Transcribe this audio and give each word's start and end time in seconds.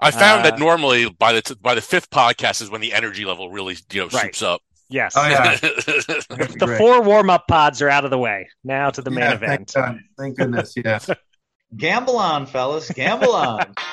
I 0.00 0.10
found 0.10 0.40
Uh, 0.40 0.50
that 0.50 0.58
normally 0.58 1.08
by 1.10 1.32
the 1.32 1.42
t- 1.42 1.54
by 1.60 1.74
the 1.74 1.80
fifth 1.82 2.10
podcast 2.10 2.62
is 2.62 2.70
when 2.70 2.80
the 2.80 2.92
energy 2.94 3.24
level 3.24 3.50
really 3.50 3.76
you 3.92 4.00
know 4.00 4.08
Right. 4.08 4.24
shoots 4.26 4.42
up. 4.42 4.62
Yes. 4.88 5.14
Oh 5.16 5.28
yeah. 5.28 5.56
The 5.60 6.74
four 6.78 7.00
warm 7.02 7.30
up 7.30 7.46
pods 7.46 7.80
are 7.82 7.88
out 7.88 8.04
of 8.04 8.10
the 8.10 8.18
way. 8.18 8.48
Now 8.64 8.90
to 8.90 9.02
the 9.02 9.10
main 9.10 9.20
Yeah, 9.24 9.34
event. 9.34 9.70
Thank, 9.70 10.00
Thank 10.18 10.36
goodness. 10.38 10.74
Yeah. 10.76 10.98
Gamble 11.76 12.16
on, 12.18 12.46
fellas. 12.46 12.90
Gamble 12.90 13.32
on. 13.34 13.74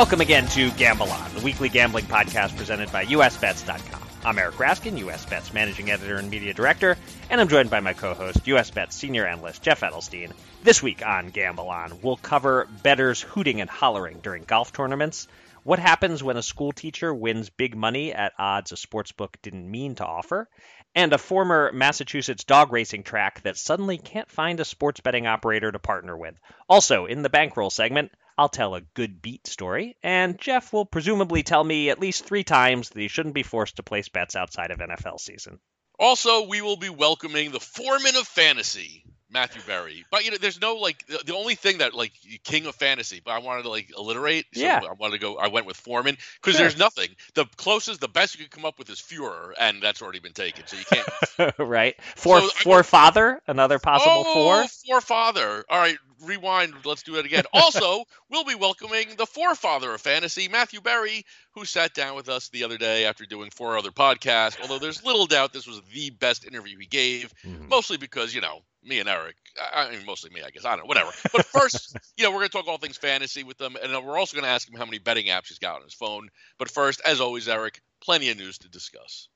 Welcome 0.00 0.22
again 0.22 0.46
to 0.48 0.70
Gamble 0.70 1.10
On, 1.10 1.34
the 1.34 1.42
weekly 1.42 1.68
gambling 1.68 2.06
podcast 2.06 2.56
presented 2.56 2.90
by 2.90 3.04
USBets.com. 3.04 4.00
I'm 4.24 4.38
Eric 4.38 4.54
Raskin, 4.54 4.98
USBets 4.98 5.52
Managing 5.52 5.90
Editor 5.90 6.16
and 6.16 6.30
Media 6.30 6.54
Director, 6.54 6.96
and 7.28 7.38
I'm 7.38 7.48
joined 7.48 7.68
by 7.68 7.80
my 7.80 7.92
co-host, 7.92 8.44
USBets 8.44 8.94
Senior 8.94 9.26
Analyst 9.26 9.60
Jeff 9.62 9.82
Edelstein. 9.82 10.32
This 10.62 10.82
week 10.82 11.06
on 11.06 11.28
Gamble 11.28 11.68
On, 11.68 12.00
we'll 12.00 12.16
cover 12.16 12.66
bettors 12.82 13.20
hooting 13.20 13.60
and 13.60 13.68
hollering 13.68 14.20
during 14.20 14.44
golf 14.44 14.72
tournaments, 14.72 15.28
what 15.62 15.78
happens 15.78 16.22
when 16.22 16.38
a 16.38 16.42
school 16.42 16.72
teacher 16.72 17.12
wins 17.12 17.50
big 17.50 17.76
money 17.76 18.14
at 18.14 18.32
odds 18.38 18.72
a 18.72 18.76
sportsbook 18.76 19.34
didn't 19.42 19.70
mean 19.70 19.96
to 19.96 20.06
offer, 20.06 20.48
and 20.94 21.12
a 21.12 21.18
former 21.18 21.70
Massachusetts 21.74 22.44
dog 22.44 22.72
racing 22.72 23.02
track 23.02 23.42
that 23.42 23.58
suddenly 23.58 23.98
can't 23.98 24.30
find 24.30 24.58
a 24.60 24.64
sports 24.64 25.00
betting 25.00 25.26
operator 25.26 25.70
to 25.70 25.78
partner 25.78 26.16
with. 26.16 26.34
Also, 26.70 27.04
in 27.04 27.20
the 27.20 27.28
bankroll 27.28 27.68
segment, 27.68 28.10
I'll 28.40 28.48
tell 28.48 28.74
a 28.74 28.80
good 28.80 29.20
beat 29.20 29.46
story, 29.46 29.98
and 30.02 30.38
Jeff 30.38 30.72
will 30.72 30.86
presumably 30.86 31.42
tell 31.42 31.62
me 31.62 31.90
at 31.90 32.00
least 32.00 32.24
three 32.24 32.42
times 32.42 32.88
that 32.88 32.98
he 32.98 33.06
shouldn't 33.06 33.34
be 33.34 33.42
forced 33.42 33.76
to 33.76 33.82
place 33.82 34.08
bets 34.08 34.34
outside 34.34 34.70
of 34.70 34.78
NFL 34.78 35.20
season. 35.20 35.60
Also, 35.98 36.46
we 36.46 36.62
will 36.62 36.78
be 36.78 36.88
welcoming 36.88 37.50
the 37.50 37.60
foreman 37.60 38.16
of 38.16 38.26
fantasy, 38.26 39.04
Matthew 39.32 39.62
Berry. 39.66 40.04
But 40.10 40.24
you 40.24 40.30
know, 40.30 40.36
there's 40.38 40.60
no 40.60 40.74
like 40.76 41.06
the, 41.06 41.22
the 41.24 41.34
only 41.34 41.54
thing 41.54 41.78
that 41.78 41.94
like 41.94 42.12
king 42.44 42.66
of 42.66 42.74
fantasy. 42.74 43.20
But 43.24 43.32
I 43.32 43.38
wanted 43.38 43.62
to 43.62 43.68
like 43.70 43.90
alliterate. 43.96 44.46
So 44.54 44.60
Yeah. 44.60 44.80
I 44.88 44.92
wanted 44.92 45.12
to 45.12 45.18
go. 45.18 45.36
I 45.36 45.48
went 45.48 45.66
with 45.66 45.76
foreman 45.76 46.16
because 46.40 46.56
Sure. 46.56 46.64
there's 46.64 46.78
nothing. 46.78 47.08
The 47.34 47.46
closest, 47.56 48.00
the 48.00 48.08
best 48.08 48.36
you 48.38 48.44
could 48.44 48.50
come 48.52 48.64
up 48.64 48.78
with 48.78 48.90
is 48.90 49.00
Führer, 49.00 49.52
and 49.58 49.82
that's 49.82 50.02
already 50.02 50.18
been 50.20 50.32
taken. 50.32 50.66
So 50.66 50.76
you 50.76 50.84
can't. 50.84 51.54
right? 51.58 51.96
For 52.16 52.40
So, 52.40 52.46
I- 52.46 52.62
for 52.62 52.82
father, 52.82 53.40
another 53.46 53.78
possible 53.78 54.24
oh, 54.26 54.34
four. 54.34 54.68
forefather. 54.86 55.64
All 55.68 55.78
right, 55.78 55.96
rewind. 56.22 56.74
Let's 56.84 57.02
do 57.02 57.16
it 57.16 57.24
again. 57.26 57.44
Also, 57.52 58.04
we'll 58.30 58.44
be 58.44 58.54
welcoming 58.54 59.06
the 59.16 59.26
forefather 59.26 59.94
of 59.94 60.00
fantasy, 60.00 60.48
Matthew 60.48 60.80
Berry, 60.80 61.24
who 61.54 61.64
sat 61.64 61.94
down 61.94 62.16
with 62.16 62.28
us 62.28 62.48
the 62.48 62.64
other 62.64 62.78
day 62.78 63.04
after 63.06 63.24
doing 63.26 63.50
four 63.50 63.76
other 63.78 63.90
podcasts. 63.90 64.60
Although 64.60 64.78
there's 64.78 65.04
little 65.04 65.26
doubt 65.26 65.52
this 65.52 65.66
was 65.66 65.80
the 65.92 66.10
best 66.10 66.46
interview 66.46 66.78
he 66.78 66.86
gave, 66.86 67.32
mm-hmm. 67.44 67.68
mostly 67.68 67.96
because 67.96 68.34
you 68.34 68.40
know 68.40 68.62
me 68.82 69.00
and 69.00 69.08
Eric. 69.08 69.36
I 69.74 69.86
I 69.86 69.90
mean, 69.90 70.06
mostly 70.06 70.30
me, 70.30 70.42
I 70.42 70.50
guess. 70.50 70.64
I 70.64 70.70
don't 70.70 70.80
know, 70.80 70.84
whatever. 70.86 71.10
But 71.32 71.46
first, 71.52 71.96
you 72.16 72.24
know, 72.24 72.30
we're 72.30 72.38
going 72.38 72.48
to 72.48 72.56
talk 72.56 72.68
all 72.68 72.78
things 72.78 72.96
fantasy 72.96 73.42
with 73.42 73.58
them, 73.58 73.76
and 73.82 73.92
we're 74.04 74.18
also 74.18 74.36
going 74.36 74.44
to 74.44 74.50
ask 74.50 74.68
him 74.68 74.76
how 74.76 74.84
many 74.84 74.98
betting 74.98 75.26
apps 75.26 75.48
he's 75.48 75.58
got 75.58 75.76
on 75.76 75.82
his 75.82 75.94
phone. 75.94 76.28
But 76.58 76.70
first, 76.70 77.00
as 77.04 77.20
always, 77.20 77.48
Eric, 77.48 77.80
plenty 78.02 78.30
of 78.30 78.38
news 78.38 78.58
to 78.58 78.68
discuss. 78.68 79.28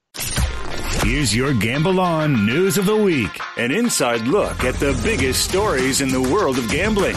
Here's 1.03 1.35
your 1.35 1.53
Gamble 1.55 2.01
On 2.01 2.47
News 2.47 2.79
of 2.79 2.87
the 2.87 2.97
Week 2.97 3.41
an 3.57 3.71
inside 3.71 4.23
look 4.23 4.65
at 4.65 4.75
the 4.77 4.99
biggest 5.03 5.49
stories 5.49 6.01
in 6.01 6.09
the 6.09 6.21
world 6.21 6.59
of 6.59 6.69
gambling. 6.71 7.17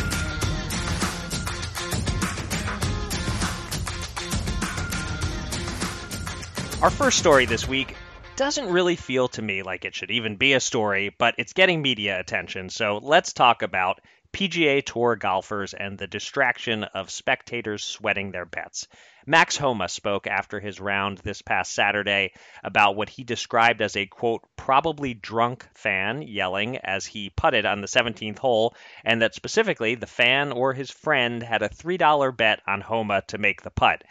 Our 6.82 6.92
first 6.92 7.18
story 7.18 7.46
this 7.46 7.68
week 7.68 7.96
doesn't 8.38 8.70
really 8.70 8.96
feel 8.96 9.28
to 9.30 9.42
me 9.42 9.64
like 9.64 9.84
it 9.84 9.96
should 9.96 10.12
even 10.12 10.36
be 10.36 10.54
a 10.54 10.60
story, 10.60 11.10
but 11.18 11.34
it's 11.40 11.54
getting 11.54 11.82
media 11.82 12.20
attention. 12.20 12.70
So 12.70 13.00
let's 13.02 13.34
talk 13.34 13.64
about 13.64 14.00
PGA 14.32 14.86
Tour 14.86 15.16
golfers 15.16 15.74
and 15.74 15.98
the 15.98 16.06
distraction 16.06 16.84
of 16.84 17.10
spectators 17.10 17.84
sweating 17.84 18.32
their 18.32 18.46
bets. 18.46 18.88
Max 19.26 19.58
Homa 19.58 19.90
spoke 19.90 20.28
after 20.28 20.60
his 20.60 20.80
round 20.80 21.18
this 21.18 21.42
past 21.42 21.74
Saturday 21.74 22.34
about 22.64 22.96
what 22.96 23.10
he 23.10 23.24
described 23.24 23.82
as 23.82 23.96
a 23.96 24.06
quote, 24.06 24.44
probably 24.56 25.16
drunk 25.16 25.68
fan 25.74 26.22
yelling 26.22 26.78
as 26.78 27.08
he 27.08 27.32
putted 27.32 27.66
on 27.66 27.82
the 27.82 27.88
17th 27.88 28.38
hole, 28.38 28.76
and 29.04 29.24
that 29.24 29.34
specifically 29.34 29.96
the 29.96 30.06
fan 30.06 30.52
or 30.52 30.74
his 30.74 30.92
friend 30.92 31.42
had 31.42 31.64
a 31.64 31.70
$3 31.70 32.38
bet 32.38 32.62
on 32.68 32.82
Homa 32.82 33.24
to 33.30 33.40
make 33.40 33.64
the 33.64 33.72
putt. 33.72 34.04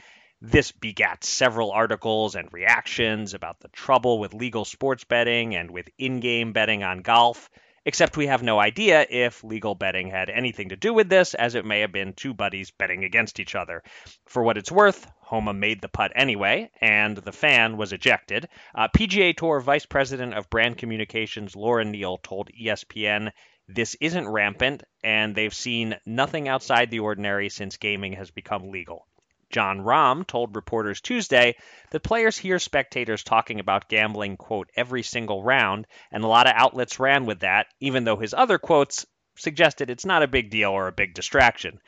This 0.49 0.71
begat 0.71 1.25
several 1.25 1.73
articles 1.73 2.37
and 2.37 2.53
reactions 2.53 3.35
about 3.35 3.59
the 3.59 3.69
trouble 3.69 4.21
with 4.21 4.33
legal 4.33 4.65
sports 4.65 5.03
betting 5.03 5.57
and 5.57 5.73
with 5.73 5.91
in 5.99 6.21
game 6.21 6.53
betting 6.53 6.85
on 6.85 7.03
golf, 7.03 7.51
except 7.85 8.17
we 8.17 8.29
have 8.29 8.45
no 8.45 8.61
idea 8.61 9.05
if 9.11 9.43
legal 9.43 9.75
betting 9.75 10.09
had 10.09 10.31
anything 10.31 10.69
to 10.69 10.77
do 10.77 10.95
with 10.95 11.09
this, 11.09 11.35
as 11.35 11.57
it 11.57 11.65
may 11.65 11.81
have 11.81 11.91
been 11.91 12.13
two 12.13 12.33
buddies 12.33 12.71
betting 12.71 13.03
against 13.03 13.41
each 13.41 13.57
other. 13.57 13.83
For 14.27 14.45
what 14.45 14.57
it's 14.57 14.71
worth, 14.71 15.11
Homa 15.19 15.53
made 15.53 15.81
the 15.81 15.89
putt 15.89 16.13
anyway, 16.15 16.71
and 16.81 17.17
the 17.17 17.33
fan 17.33 17.77
was 17.77 17.93
ejected. 17.93 18.49
Uh, 18.73 18.87
PGA 18.87 19.37
Tour 19.37 19.59
Vice 19.59 19.87
President 19.87 20.33
of 20.33 20.49
Brand 20.49 20.79
Communications 20.79 21.57
Laura 21.57 21.85
Neal 21.85 22.19
told 22.19 22.51
ESPN 22.53 23.33
this 23.67 23.97
isn't 24.01 24.29
rampant, 24.29 24.85
and 25.03 25.35
they've 25.35 25.53
seen 25.53 25.99
nothing 26.07 26.47
outside 26.47 26.93
the 26.93 27.01
ordinary 27.01 27.49
since 27.49 27.79
gaming 27.79 28.13
has 28.13 28.31
become 28.31 28.71
legal. 28.71 29.09
Jon 29.51 29.81
Rahm 29.81 30.27
told 30.27 30.57
reporters 30.57 31.01
Tuesday 31.01 31.57
that 31.91 32.03
players 32.03 32.37
hear 32.37 32.59
spectators 32.59 33.23
talking 33.23 33.61
about 33.61 33.89
gambling, 33.89 34.37
quote, 34.37 34.71
every 34.77 35.03
single 35.03 35.43
round, 35.43 35.87
and 36.11 36.25
a 36.25 36.29
lot 36.29 36.47
of 36.47 36.55
outlets 36.57 36.99
ran 36.99 37.27
with 37.27 37.41
that, 37.41 37.67
even 37.81 38.05
though 38.05 38.17
his 38.17 38.35
other 38.35 38.59
quotes 38.59 39.07
suggested 39.37 39.91
it's 39.91 40.05
not 40.05 40.23
a 40.23 40.29
big 40.29 40.51
deal 40.51 40.71
or 40.71 40.89
a 40.89 40.93
big 40.93 41.15
distraction. 41.15 41.81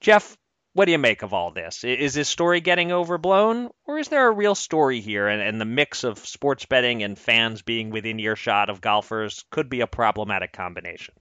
Jeff, 0.00 0.36
what 0.74 0.84
do 0.84 0.92
you 0.92 0.98
make 0.98 1.22
of 1.22 1.32
all 1.32 1.50
this? 1.50 1.82
Is 1.82 2.14
this 2.14 2.28
story 2.28 2.60
getting 2.60 2.92
overblown, 2.92 3.70
or 3.86 3.98
is 3.98 4.08
there 4.08 4.28
a 4.28 4.32
real 4.32 4.54
story 4.54 5.00
here, 5.00 5.26
and, 5.28 5.42
and 5.42 5.60
the 5.60 5.64
mix 5.64 6.04
of 6.04 6.18
sports 6.18 6.66
betting 6.66 7.02
and 7.02 7.18
fans 7.18 7.62
being 7.62 7.90
within 7.90 8.20
earshot 8.20 8.70
of 8.70 8.80
golfers 8.80 9.44
could 9.50 9.68
be 9.68 9.80
a 9.80 9.86
problematic 9.86 10.52
combination? 10.52 11.14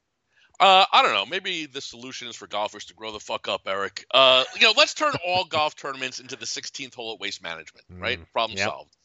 Uh, 0.60 0.86
I 0.92 1.04
don't 1.04 1.14
know. 1.14 1.26
Maybe 1.26 1.68
the 1.68 1.82
solution 1.82 2.28
is 2.28 2.36
for 2.36 2.48
golfers 2.48 2.86
to 2.86 2.96
grow 2.96 3.12
the 3.12 3.20
fuck 3.20 3.48
up, 3.48 3.62
Eric. 3.68 4.06
Uh, 4.12 4.44
you 4.56 4.62
know, 4.62 4.74
let's 4.76 4.94
turn 4.96 5.14
all 5.26 5.46
golf 5.50 5.76
tournaments 5.76 6.20
into 6.20 6.36
the 6.36 6.46
16th 6.46 6.96
hole 6.96 7.14
at 7.14 7.20
Waste 7.20 7.44
Management, 7.44 7.86
right? 8.00 8.20
Problem 8.34 8.58
yep. 8.58 8.68
solved. 8.68 8.98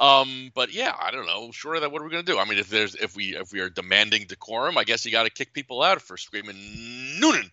Um, 0.00 0.52
but 0.54 0.72
yeah, 0.72 0.94
I 0.98 1.10
don't 1.10 1.26
know. 1.26 1.50
Short 1.52 1.76
of 1.76 1.82
that, 1.82 1.90
what 1.90 2.00
are 2.00 2.04
we 2.04 2.10
gonna 2.10 2.22
do? 2.22 2.38
I 2.38 2.44
mean, 2.44 2.58
if 2.58 2.68
there's 2.68 2.94
if 2.94 3.16
we 3.16 3.36
if 3.36 3.52
we 3.52 3.60
are 3.60 3.68
demanding 3.68 4.26
decorum, 4.28 4.78
I 4.78 4.84
guess 4.84 5.04
you 5.04 5.10
got 5.10 5.24
to 5.24 5.30
kick 5.30 5.52
people 5.52 5.82
out 5.82 6.00
for 6.00 6.16
screaming 6.16 6.56
Noonan, 7.18 7.50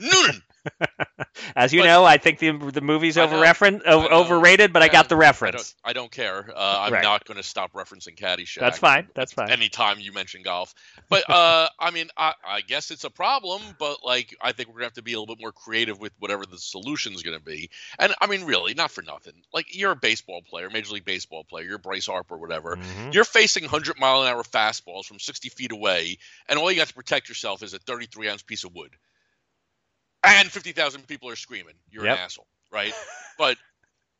Noonan. 0.00 0.42
As 1.56 1.72
you 1.72 1.80
But- 1.80 1.86
know, 1.86 2.04
I 2.04 2.18
think 2.18 2.38
the 2.38 2.52
the 2.52 2.80
movie's 2.82 3.16
over 3.16 3.36
know, 3.36 3.42
reference, 3.42 3.82
I 3.86 3.92
overrated, 3.94 4.72
but 4.74 4.82
I 4.82 4.88
got 4.88 5.08
the 5.08 5.14
I 5.14 5.16
don't, 5.16 5.20
reference. 5.20 5.74
I 5.84 5.92
don't 5.94 6.10
care. 6.12 6.50
Uh, 6.54 6.78
I'm 6.82 6.92
Right. 6.92 7.02
not 7.02 7.24
going 7.24 7.36
to 7.38 7.42
stop 7.42 7.72
referencing 7.72 8.14
Caddyshack. 8.16 8.60
That's 8.60 8.78
fine. 8.78 9.08
That's 9.14 9.32
fine. 9.32 9.50
anytime 9.50 10.00
you 10.00 10.12
mention 10.12 10.42
golf. 10.42 10.74
But 11.08 11.28
uh, 11.30 11.68
I 11.80 11.90
mean, 11.92 12.08
I, 12.16 12.34
I 12.46 12.60
guess 12.60 12.90
it's 12.90 13.04
a 13.04 13.10
problem, 13.10 13.62
but 13.78 14.04
like 14.04 14.36
I 14.42 14.52
think 14.52 14.68
we're 14.68 14.74
gonna 14.74 14.84
have 14.86 14.92
to 14.94 15.02
be 15.02 15.14
a 15.14 15.20
little 15.20 15.34
bit 15.34 15.40
more 15.40 15.52
creative 15.52 15.98
with 15.98 16.12
whatever 16.18 16.44
the 16.44 16.58
solution's 16.58 17.22
gonna 17.22 17.40
be. 17.40 17.70
And 17.98 18.14
I 18.20 18.26
mean, 18.26 18.44
really, 18.44 18.74
not 18.74 18.90
for 18.90 19.02
nothing. 19.02 19.34
Like 19.54 19.74
you're 19.74 19.92
a 19.92 19.96
baseball 19.96 20.42
player, 20.42 20.68
Major 20.70 20.92
League 20.92 21.04
Baseball 21.06 21.44
player, 21.44 21.64
you're 21.64 21.78
Bryce 21.78 22.06
Harper, 22.06 22.36
whatever. 22.36 22.76
Mhm. 22.76 23.14
You're 23.14 23.24
facing 23.24 23.64
100 23.64 23.98
mile 23.98 24.22
an 24.22 24.28
hour 24.28 24.42
fastballs 24.42 25.06
from 25.06 25.18
60 25.18 25.48
feet 25.48 25.72
away, 25.72 26.18
and 26.48 26.58
all 26.58 26.70
you 26.70 26.76
got 26.76 26.88
to 26.88 26.94
protect 26.94 27.28
yourself 27.30 27.62
is 27.62 27.72
a 27.72 27.78
33 27.78 28.28
ounce 28.28 28.42
piece 28.42 28.64
of 28.64 28.74
wood. 28.74 28.90
And 30.22 30.50
50,000 30.50 31.06
people 31.06 31.28
are 31.30 31.36
screaming. 31.36 31.74
You're 31.90 32.04
Yep. 32.04 32.16
an 32.16 32.24
asshole, 32.24 32.46
right? 32.70 32.92
but 33.38 33.56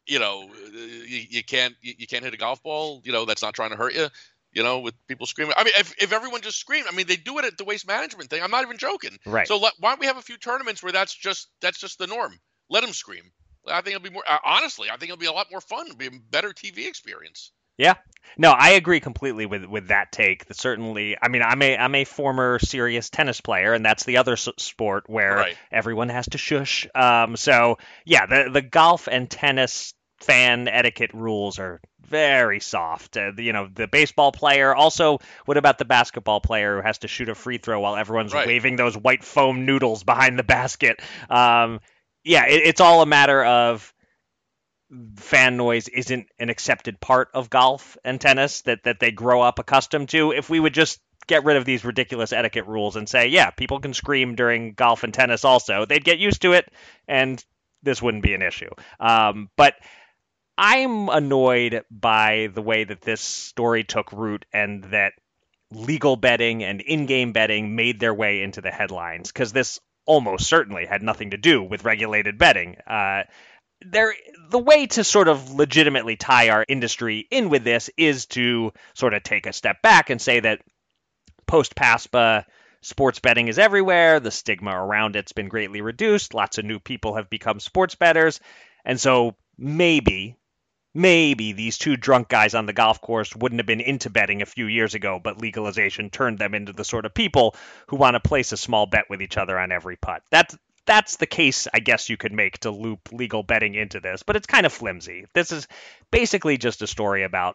you 0.06 0.18
know, 0.18 0.50
you, 0.72 1.24
you 1.30 1.44
can't 1.44 1.74
you, 1.80 1.94
you 1.98 2.06
can't 2.06 2.24
hit 2.24 2.34
a 2.34 2.36
golf 2.36 2.62
ball. 2.62 3.00
You 3.04 3.12
know, 3.12 3.24
that's 3.24 3.42
not 3.42 3.54
trying 3.54 3.70
to 3.70 3.76
hurt 3.76 3.94
you. 3.94 4.08
You 4.52 4.64
know, 4.64 4.80
with 4.80 4.94
people 5.06 5.26
screaming. 5.26 5.54
I 5.56 5.62
mean, 5.62 5.74
if, 5.78 5.94
if 6.02 6.12
everyone 6.12 6.40
just 6.40 6.58
screamed, 6.58 6.88
I 6.90 6.96
mean, 6.96 7.06
they 7.06 7.14
do 7.14 7.38
it 7.38 7.44
at 7.44 7.56
the 7.56 7.62
waste 7.62 7.86
management 7.86 8.30
thing. 8.30 8.42
I'm 8.42 8.50
not 8.50 8.64
even 8.64 8.78
joking. 8.78 9.16
Right. 9.24 9.46
So 9.46 9.58
let, 9.58 9.74
why 9.78 9.90
don't 9.90 10.00
we 10.00 10.06
have 10.06 10.16
a 10.16 10.22
few 10.22 10.36
tournaments 10.38 10.82
where 10.82 10.90
that's 10.90 11.14
just 11.14 11.48
that's 11.60 11.78
just 11.78 11.98
the 11.98 12.08
norm? 12.08 12.36
Let 12.68 12.80
them 12.80 12.92
scream. 12.92 13.30
I 13.68 13.80
think 13.82 13.94
it'll 13.94 14.02
be 14.02 14.10
more. 14.10 14.24
Uh, 14.28 14.38
honestly, 14.44 14.88
I 14.90 14.96
think 14.96 15.10
it'll 15.10 15.20
be 15.20 15.26
a 15.26 15.32
lot 15.32 15.46
more 15.52 15.60
fun. 15.60 15.86
It'll 15.86 15.96
be 15.96 16.06
a 16.06 16.20
better 16.30 16.48
TV 16.48 16.88
experience. 16.88 17.52
Yeah. 17.78 17.94
No, 18.38 18.50
I 18.52 18.70
agree 18.70 19.00
completely 19.00 19.46
with 19.46 19.64
with 19.64 19.88
that 19.88 20.12
take. 20.12 20.46
That 20.46 20.56
certainly, 20.56 21.16
I 21.20 21.28
mean, 21.28 21.42
I'm 21.42 21.60
a 21.62 21.76
I'm 21.76 21.94
a 21.94 22.04
former 22.04 22.58
serious 22.58 23.10
tennis 23.10 23.40
player, 23.40 23.72
and 23.74 23.84
that's 23.84 24.04
the 24.04 24.18
other 24.18 24.34
s- 24.34 24.48
sport 24.56 25.04
where 25.08 25.34
Right. 25.36 25.56
everyone 25.72 26.08
has 26.10 26.26
to 26.30 26.38
shush. 26.38 26.86
Um, 26.94 27.36
so 27.36 27.78
yeah, 28.04 28.26
the 28.26 28.50
the 28.52 28.62
golf 28.62 29.08
and 29.10 29.28
tennis 29.30 29.94
fan 30.20 30.68
etiquette 30.68 31.12
rules 31.14 31.58
are 31.58 31.80
very 32.08 32.60
soft. 32.60 33.16
Uh, 33.16 33.32
you 33.38 33.52
know, 33.52 33.68
the 33.72 33.88
baseball 33.88 34.32
player. 34.32 34.74
Also, 34.74 35.18
what 35.46 35.56
about 35.56 35.78
the 35.78 35.84
basketball 35.84 36.40
player 36.40 36.76
who 36.76 36.82
has 36.86 36.98
to 36.98 37.08
shoot 37.08 37.28
a 37.28 37.34
free 37.34 37.58
throw 37.58 37.80
while 37.80 37.96
everyone's 37.96 38.34
Right. 38.34 38.46
waving 38.46 38.76
those 38.76 38.96
white 38.96 39.24
foam 39.24 39.64
noodles 39.64 40.04
behind 40.04 40.38
the 40.38 40.42
basket? 40.42 41.00
Um, 41.30 41.80
yeah, 42.22 42.46
it, 42.46 42.62
it's 42.64 42.80
all 42.80 43.00
a 43.02 43.06
matter 43.06 43.42
of 43.44 43.92
fan 45.16 45.56
noise 45.56 45.88
isn't 45.88 46.26
an 46.38 46.50
accepted 46.50 47.00
part 47.00 47.28
of 47.34 47.50
golf 47.50 47.96
and 48.04 48.20
tennis 48.20 48.62
that 48.62 48.82
that 48.84 49.00
they 49.00 49.10
grow 49.10 49.40
up 49.40 49.58
accustomed 49.58 50.08
to. 50.10 50.32
If 50.32 50.50
we 50.50 50.60
would 50.60 50.74
just 50.74 51.00
get 51.26 51.44
rid 51.44 51.56
of 51.56 51.64
these 51.64 51.84
ridiculous 51.84 52.32
etiquette 52.32 52.66
rules 52.66 52.96
and 52.96 53.08
say, 53.08 53.28
yeah, 53.28 53.50
people 53.50 53.78
can 53.80 53.94
scream 53.94 54.34
during 54.34 54.72
golf 54.72 55.04
and 55.04 55.14
tennis 55.14 55.44
also, 55.44 55.84
they'd 55.84 56.04
get 56.04 56.18
used 56.18 56.42
to 56.42 56.52
it, 56.52 56.70
and 57.06 57.44
this 57.82 58.02
wouldn't 58.02 58.24
be 58.24 58.34
an 58.34 58.42
issue. 58.42 58.70
Um, 58.98 59.48
but 59.56 59.74
I'm 60.58 61.08
annoyed 61.08 61.84
by 61.90 62.50
the 62.52 62.62
way 62.62 62.84
that 62.84 63.00
this 63.00 63.20
story 63.20 63.84
took 63.84 64.12
root 64.12 64.44
and 64.52 64.84
that 64.84 65.12
legal 65.70 66.16
betting 66.16 66.64
and 66.64 66.80
in-game 66.80 67.32
betting 67.32 67.76
made 67.76 68.00
their 68.00 68.12
way 68.12 68.42
into 68.42 68.60
the 68.60 68.70
headlines 68.70 69.30
because 69.30 69.52
this 69.52 69.78
almost 70.04 70.48
certainly 70.48 70.84
had 70.84 71.02
nothing 71.02 71.30
to 71.30 71.36
do 71.36 71.62
with 71.62 71.84
regulated 71.84 72.36
betting. 72.38 72.76
Uh, 72.86 73.22
there, 73.82 74.14
the 74.50 74.58
way 74.58 74.86
to 74.86 75.04
sort 75.04 75.28
of 75.28 75.52
legitimately 75.52 76.16
tie 76.16 76.50
our 76.50 76.64
industry 76.68 77.26
in 77.30 77.48
with 77.48 77.64
this 77.64 77.90
is 77.96 78.26
to 78.26 78.72
sort 78.94 79.14
of 79.14 79.22
take 79.22 79.46
a 79.46 79.52
step 79.52 79.82
back 79.82 80.10
and 80.10 80.20
say 80.20 80.40
that 80.40 80.60
post 81.46 81.74
PASPA, 81.74 82.44
sports 82.82 83.18
betting 83.18 83.48
is 83.48 83.58
everywhere. 83.58 84.20
The 84.20 84.30
stigma 84.30 84.70
around 84.70 85.16
it's 85.16 85.32
been 85.32 85.48
greatly 85.48 85.80
reduced. 85.80 86.34
Lots 86.34 86.58
of 86.58 86.64
new 86.64 86.78
people 86.78 87.16
have 87.16 87.30
become 87.30 87.60
sports 87.60 87.94
betters. 87.94 88.40
And 88.84 89.00
so 89.00 89.36
maybe, 89.58 90.36
maybe 90.94 91.52
these 91.52 91.78
two 91.78 91.96
drunk 91.96 92.28
guys 92.28 92.54
on 92.54 92.66
the 92.66 92.72
golf 92.72 93.00
course 93.00 93.34
wouldn't 93.34 93.60
have 93.60 93.66
been 93.66 93.80
into 93.80 94.10
betting 94.10 94.42
a 94.42 94.46
few 94.46 94.66
years 94.66 94.94
ago, 94.94 95.20
but 95.22 95.40
legalization 95.40 96.10
turned 96.10 96.38
them 96.38 96.54
into 96.54 96.72
the 96.72 96.84
sort 96.84 97.06
of 97.06 97.14
people 97.14 97.54
who 97.88 97.96
want 97.96 98.14
to 98.14 98.20
place 98.20 98.52
a 98.52 98.56
small 98.56 98.86
bet 98.86 99.10
with 99.10 99.22
each 99.22 99.36
other 99.36 99.58
on 99.58 99.72
every 99.72 99.96
putt. 99.96 100.22
That's 100.30 100.56
that's 100.90 101.16
the 101.18 101.26
case 101.26 101.68
I 101.72 101.78
guess 101.78 102.08
you 102.08 102.16
could 102.16 102.32
make 102.32 102.58
to 102.60 102.72
loop 102.72 103.12
legal 103.12 103.44
betting 103.44 103.76
into 103.76 104.00
this, 104.00 104.24
but 104.24 104.34
it's 104.34 104.48
kind 104.48 104.66
of 104.66 104.72
flimsy. 104.72 105.24
This 105.34 105.52
is 105.52 105.68
basically 106.10 106.58
just 106.58 106.82
a 106.82 106.88
story 106.88 107.22
about 107.22 107.54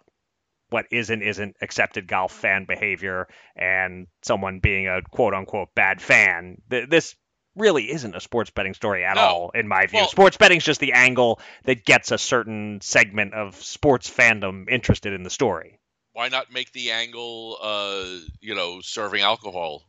what 0.69 0.85
is 0.89 1.09
and 1.09 1.21
isn't 1.21 1.57
accepted 1.61 2.07
golf 2.07 2.31
fan 2.31 2.63
behavior 2.65 3.27
and 3.57 4.07
someone 4.23 4.59
being 4.59 4.87
a 4.87 5.01
quote 5.11 5.33
unquote 5.33 5.67
bad 5.75 6.01
fan. 6.01 6.61
Th- 6.71 6.87
This 6.89 7.13
really 7.57 7.91
isn't 7.91 8.15
a 8.15 8.21
sports 8.21 8.51
betting 8.51 8.73
story 8.73 9.03
at 9.03 9.15
No. 9.15 9.21
all, 9.21 9.51
in 9.53 9.67
my 9.67 9.85
view. 9.88 9.99
Well- 9.99 10.07
sports 10.09 10.38
betting's 10.38 10.63
just 10.63 10.79
the 10.79 10.93
angle 10.93 11.41
that 11.65 11.83
gets 11.83 12.11
a 12.11 12.17
certain 12.17 12.79
segment 12.81 13.33
of 13.33 13.55
sports 13.61 14.09
fandom 14.09 14.69
interested 14.69 15.11
in 15.11 15.23
the 15.23 15.29
story. 15.29 15.77
Why 16.13 16.29
not 16.29 16.53
make 16.53 16.71
the 16.71 16.91
angle, 16.91 17.57
uh, 17.61 18.05
you 18.39 18.55
know, 18.55 18.79
serving 18.79 19.21
alcohol? 19.21 19.83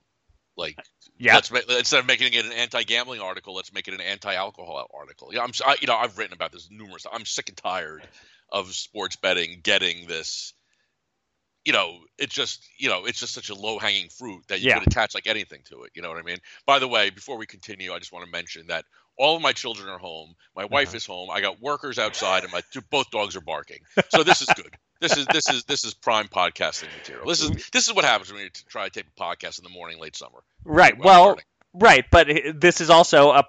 Like, 0.57 0.77
Yeah. 1.19 1.35
let's 1.35 1.51
make, 1.51 1.71
instead 1.71 2.01
of 2.01 2.07
making 2.07 2.33
it 2.35 2.45
an 2.45 2.53
anti-gambling 2.53 3.21
article, 3.21 3.55
let's 3.55 3.73
make 3.73 3.89
it 3.89 3.95
an 3.95 4.01
anti-alcohol 4.01 4.87
article. 4.93 5.31
Yeah, 5.33 5.43
I'm, 5.43 5.53
I, 5.65 5.77
you 5.81 5.87
know, 5.87 5.97
I've 5.97 6.19
written 6.19 6.35
about 6.35 6.53
this 6.53 6.69
numerous. 6.71 7.07
I'm 7.11 7.25
sick 7.25 7.49
and 7.49 7.57
tired 7.57 8.07
of 8.51 8.73
sports 8.75 9.17
betting 9.17 9.61
getting 9.63 10.07
this. 10.07 10.53
You 11.65 11.73
know, 11.73 11.99
it's 12.19 12.35
just 12.35 12.65
you 12.79 12.89
know, 12.89 13.07
it's 13.07 13.19
just 13.19 13.35
such 13.35 13.51
a 13.51 13.55
low-hanging 13.55 14.11
fruit 14.11 14.45
that 14.49 14.61
you 14.61 14.69
Yeah. 14.69 14.79
could 14.79 14.89
attach 14.89 15.15
like 15.15 15.27
anything 15.27 15.63
to 15.71 15.83
it. 15.83 15.91
You 15.95 16.03
know 16.03 16.11
what 16.11 16.19
I 16.19 16.23
mean? 16.23 16.39
By 16.65 16.79
the 16.79 16.87
way, 16.87 17.11
before 17.11 17.39
we 17.39 17.47
continue, 17.47 17.93
I 17.93 17.99
just 17.99 18.13
want 18.13 18.25
to 18.25 18.31
mention 18.31 18.69
that 18.69 18.85
all 19.19 19.35
of 19.35 19.43
my 19.43 19.53
children 19.53 19.89
are 19.89 19.99
home. 19.99 20.35
My 20.55 20.67
wife 20.67 20.89
Uh-huh. 20.89 20.97
is 20.99 21.07
home. 21.07 21.31
I 21.31 21.41
got 21.41 21.61
workers 21.61 21.99
outside, 21.99 22.45
and 22.45 22.53
my 22.53 22.61
two, 22.73 22.83
both 22.91 23.11
dogs 23.11 23.35
are 23.35 23.41
barking. 23.41 23.79
So 24.11 24.23
this 24.23 24.43
is 24.43 24.49
good. 24.51 24.77
This 25.01 25.17
is 25.17 25.27
this 25.27 25.49
is 25.49 25.65
this 25.65 25.85
is 25.85 25.95
prime 25.95 26.29
podcasting 26.29 26.89
material. 26.99 27.27
This 27.27 27.43
is 27.43 27.51
this 27.71 27.89
is 27.89 27.95
what 27.95 28.05
happens 28.05 28.33
when 28.33 28.43
you 28.43 28.51
try 28.69 28.85
to 28.85 28.91
tape 28.91 29.07
a 29.17 29.21
podcast 29.21 29.59
in 29.59 29.65
the 29.65 29.71
morning, 29.71 29.99
late 29.99 30.17
summer. 30.17 30.39
Right. 30.65 30.97
Well, 30.97 31.29
learning. 31.29 31.45
right, 31.75 32.05
but 32.11 32.29
this 32.55 32.81
is 32.81 32.91
also 32.91 33.31
a 33.31 33.45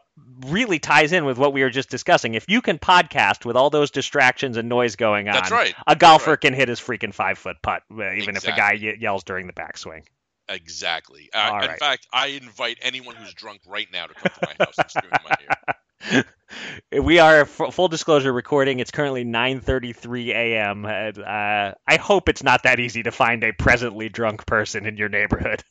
really 0.45 0.79
ties 0.79 1.13
in 1.13 1.25
with 1.25 1.37
what 1.37 1.53
we 1.53 1.63
were 1.63 1.69
just 1.69 1.89
discussing. 1.89 2.33
If 2.33 2.45
you 2.49 2.61
can 2.61 2.79
podcast 2.79 3.45
with 3.45 3.55
all 3.55 3.69
those 3.69 3.91
distractions 3.91 4.57
and 4.57 4.67
noise 4.67 4.95
going 4.95 5.29
on, 5.29 5.35
That's 5.35 5.51
right. 5.51 5.73
a 5.85 5.95
golfer 5.95 6.31
right. 6.31 6.41
can 6.41 6.53
hit 6.53 6.67
his 6.67 6.79
freaking 6.79 7.13
five 7.13 7.37
foot 7.37 7.57
putt, 7.61 7.83
uh, 7.91 8.13
even 8.13 8.35
if 8.35 8.45
a 8.45 8.51
guy 8.51 8.73
yells 8.73 9.23
during 9.23 9.47
the 9.47 9.53
backswing. 9.53 10.03
Exactly. 10.49 11.29
Uh, 11.33 11.59
in 11.61 11.69
right. 11.69 11.79
fact, 11.79 12.07
I 12.13 12.27
invite 12.27 12.77
anyone 12.81 13.15
who's 13.15 13.33
drunk 13.33 13.61
right 13.67 13.87
now 13.91 14.07
to 14.07 14.13
come 14.13 14.31
to 14.33 14.47
my 14.47 14.65
house 14.65 14.77
and 14.77 14.89
scream 14.89 15.11
in 15.11 15.29
my 15.29 15.35
ear. 15.41 15.75
We 16.91 17.19
are 17.19 17.41
f- 17.41 17.73
full 17.73 17.89
disclosure 17.89 18.31
recording. 18.31 18.79
It's 18.79 18.91
currently 18.91 19.25
9:33 19.25 20.29
a.m. 20.29 20.85
Uh, 20.85 21.21
uh, 21.21 21.73
I 21.85 21.97
hope 21.97 22.29
it's 22.29 22.41
not 22.41 22.63
that 22.63 22.79
easy 22.79 23.03
to 23.03 23.11
find 23.11 23.43
a 23.43 23.51
presently 23.51 24.07
drunk 24.07 24.45
person 24.45 24.85
in 24.85 24.95
your 24.95 25.09
neighborhood. 25.09 25.61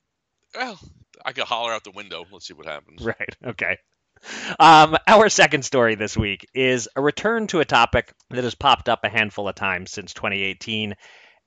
Well, 0.54 0.78
I 1.24 1.32
could 1.32 1.44
holler 1.44 1.72
out 1.72 1.84
the 1.84 1.92
window. 1.92 2.24
Let's 2.30 2.46
see 2.46 2.54
what 2.54 2.66
happens. 2.66 3.02
Right. 3.02 3.36
Okay. 3.44 3.78
Um, 4.60 4.96
our 5.06 5.28
second 5.28 5.64
story 5.64 5.94
this 5.94 6.16
week 6.16 6.46
is 6.54 6.88
a 6.94 7.00
return 7.00 7.46
to 7.48 7.60
a 7.60 7.64
topic 7.64 8.12
that 8.30 8.44
has 8.44 8.54
popped 8.54 8.88
up 8.88 9.00
a 9.04 9.08
handful 9.08 9.48
of 9.48 9.54
times 9.54 9.90
since 9.90 10.12
2018 10.14 10.94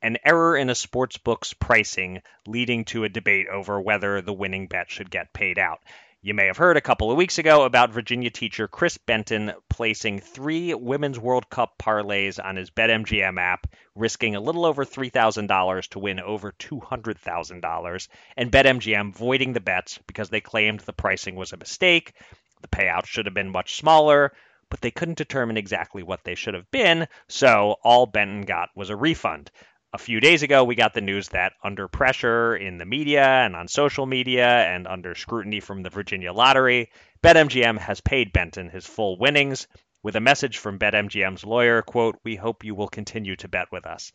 an 0.01 0.17
error 0.23 0.55
in 0.55 0.69
a 0.69 0.75
sports 0.75 1.17
book's 1.17 1.53
pricing 1.53 2.21
leading 2.47 2.85
to 2.85 3.03
a 3.03 3.09
debate 3.09 3.47
over 3.47 3.81
whether 3.81 4.21
the 4.21 4.33
winning 4.33 4.67
bet 4.67 4.89
should 4.89 5.11
get 5.11 5.33
paid 5.33 5.59
out. 5.59 5.79
You 6.21 6.33
may 6.33 6.47
have 6.47 6.57
heard 6.57 6.75
a 6.75 6.81
couple 6.81 7.09
of 7.09 7.15
weeks 7.15 7.37
ago 7.37 7.63
about 7.63 7.93
Virginia 7.93 8.29
teacher 8.29 8.67
Chris 8.67 8.97
Benton 8.97 9.53
placing 9.69 10.19
three 10.19 10.73
Women's 10.73 11.17
World 11.17 11.49
Cup 11.49 11.77
parlays 11.77 12.43
on 12.43 12.57
his 12.57 12.69
BetMGM 12.69 13.39
app, 13.39 13.67
risking 13.95 14.35
a 14.35 14.41
little 14.41 14.65
over 14.65 14.83
$3,000 14.83 15.87
to 15.87 15.99
win 15.99 16.19
over 16.19 16.51
$200,000, 16.51 18.07
and 18.35 18.51
BetMGM 18.51 19.15
voiding 19.15 19.53
the 19.53 19.61
bets 19.61 19.97
because 20.07 20.29
they 20.29 20.41
claimed 20.41 20.81
the 20.81 20.91
pricing 20.91 21.35
was 21.35 21.53
a 21.53 21.57
mistake. 21.57 22.11
The 22.59 22.67
payout 22.67 23.05
should 23.05 23.25
have 23.25 23.33
been 23.33 23.49
much 23.49 23.77
smaller, 23.77 24.33
but 24.69 24.81
they 24.81 24.91
couldn't 24.91 25.17
determine 25.17 25.55
exactly 25.55 26.03
what 26.03 26.25
they 26.25 26.35
should 26.35 26.53
have 26.53 26.69
been, 26.69 27.07
so 27.29 27.77
all 27.81 28.05
Benton 28.05 28.41
got 28.41 28.71
was 28.75 28.89
a 28.89 28.95
refund. 28.97 29.51
A 29.91 29.97
few 29.97 30.19
days 30.19 30.43
ago, 30.43 30.63
we 30.63 30.75
got 30.75 30.93
the 30.93 31.01
news 31.01 31.29
that 31.29 31.53
under 31.63 31.87
pressure 31.87 32.55
in 32.55 32.77
the 32.77 32.85
media 32.85 33.25
and 33.25 33.55
on 33.55 33.67
social 33.67 34.05
media 34.05 34.47
and 34.47 34.85
under 34.85 35.15
scrutiny 35.15 35.61
from 35.61 35.81
the 35.81 35.89
Virginia 35.89 36.31
Lottery, 36.31 36.91
BetMGM 37.23 37.79
has 37.79 37.99
paid 37.99 38.31
Benton 38.31 38.69
his 38.69 38.85
full 38.85 39.17
winnings 39.17 39.67
with 40.03 40.15
a 40.15 40.21
message 40.21 40.59
from 40.59 40.77
BetMGM's 40.77 41.43
lawyer, 41.43 41.81
quote, 41.81 42.19
"We 42.23 42.35
hope 42.35 42.63
you 42.63 42.75
will 42.75 42.87
continue 42.87 43.35
to 43.37 43.47
bet 43.47 43.71
with 43.71 43.87
us." 43.87 44.11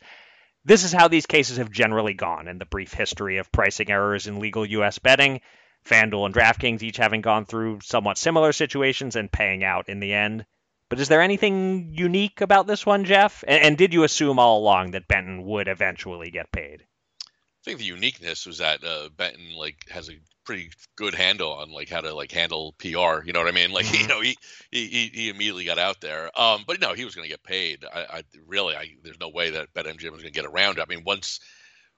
This 0.63 0.85
is 0.85 0.93
how 0.93 1.09
these 1.09 1.25
cases 1.25 1.57
have 1.57 1.71
generally 1.71 2.13
gone 2.13 2.47
in 2.47 2.57
the 2.57 2.65
brief 2.65 2.93
history 2.93 3.37
of 3.37 3.51
pricing 3.51 3.91
errors 3.91 4.27
in 4.27 4.39
legal 4.39 4.65
US 4.65 4.97
betting. 4.99 5.41
FanDuel 5.85 6.27
and 6.27 6.33
DraftKings 6.33 6.83
each 6.83 6.97
having 6.97 7.19
gone 7.19 7.45
through 7.45 7.81
somewhat 7.81 8.17
similar 8.17 8.53
situations 8.53 9.17
and 9.17 9.29
paying 9.29 9.65
out 9.65 9.89
in 9.89 9.99
the 9.99 10.13
end. 10.13 10.45
But 10.89 10.99
is 10.99 11.07
there 11.07 11.21
anything 11.21 11.93
unique 11.93 12.41
about 12.41 12.67
this 12.67 12.85
one, 12.85 13.05
Jeff? 13.05 13.43
And, 13.47 13.63
and 13.63 13.77
did 13.77 13.93
you 13.93 14.03
assume 14.03 14.39
all 14.39 14.59
along 14.59 14.91
that 14.91 15.07
Benton 15.07 15.43
would 15.43 15.67
eventually 15.67 16.29
get 16.31 16.51
paid? 16.51 16.81
I 16.83 17.63
think 17.63 17.79
the 17.79 17.85
uniqueness 17.85 18.45
was 18.45 18.59
that 18.59 18.83
uh, 18.83 19.09
Benton 19.17 19.55
like 19.57 19.89
has 19.89 20.09
a 20.09 20.19
pretty 20.45 20.69
good 20.95 21.15
handle 21.15 21.53
on 21.53 21.71
like 21.71 21.89
how 21.89 21.99
to 22.01 22.13
like 22.13 22.31
handle 22.31 22.75
PR. 22.77 23.23
You 23.25 23.33
know 23.33 23.39
what 23.39 23.47
I 23.47 23.51
mean? 23.51 23.71
Like 23.73 23.91
you 23.91 24.05
Mhm. 24.05 24.09
know 24.09 24.21
he, 24.21 24.37
he 24.71 25.07
he- 25.11 25.29
immediately 25.29 25.65
got 25.65 25.79
out 25.79 25.99
there. 25.99 26.29
Um, 26.39 26.63
but 26.67 26.79
no, 26.79 26.93
he 26.93 27.05
was 27.05 27.15
going 27.15 27.25
to 27.25 27.29
get 27.33 27.41
paid. 27.43 27.83
I, 27.91 28.01
I 28.19 28.23
really, 28.45 28.75
I 28.75 28.95
there's 29.01 29.19
no 29.19 29.29
way 29.29 29.49
that 29.51 29.73
BetMGM 29.73 30.11
was 30.11 30.21
going 30.21 30.31
to 30.33 30.39
get 30.39 30.45
around. 30.45 30.77
it. 30.77 30.81
I 30.81 30.85
mean, 30.93 31.03
once 31.03 31.39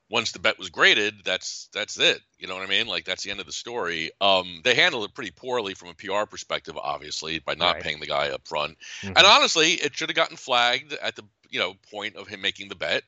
once 0.10 0.32
the 0.32 0.40
bet 0.40 0.58
was 0.58 0.70
graded, 0.70 1.24
that's 1.26 1.70
that's 1.74 2.00
it. 2.00 2.22
You 2.38 2.48
know 2.48 2.56
what 2.56 2.64
I 2.64 2.68
mean? 2.68 2.88
Like 2.88 3.06
that's 3.06 3.24
the 3.24 3.32
end 3.32 3.40
of 3.40 3.46
the 3.46 3.52
story. 3.52 4.12
Um, 4.22 4.62
they 4.64 4.76
handled 4.76 5.06
it 5.06 5.14
pretty 5.14 5.32
poorly 5.32 5.74
from 5.74 5.90
a 5.90 5.94
PR 5.94 6.26
perspective, 6.26 6.78
obviously, 6.78 7.40
by 7.40 7.56
not 7.56 7.76
Right. 7.76 7.82
paying 7.82 8.00
the 8.00 8.08
guy 8.08 8.30
up 8.30 8.48
front. 8.48 8.78
Mhm. 9.02 9.18
And 9.18 9.26
honestly, 9.26 9.74
it 9.74 9.96
should 9.96 10.10
have 10.10 10.16
gotten 10.16 10.38
flagged 10.38 10.94
at 10.94 11.16
the 11.16 11.24
you 11.50 11.60
know 11.60 11.76
point 11.92 12.16
of 12.16 12.28
him 12.28 12.42
making 12.42 12.70
the 12.70 12.76
bet. 12.76 13.04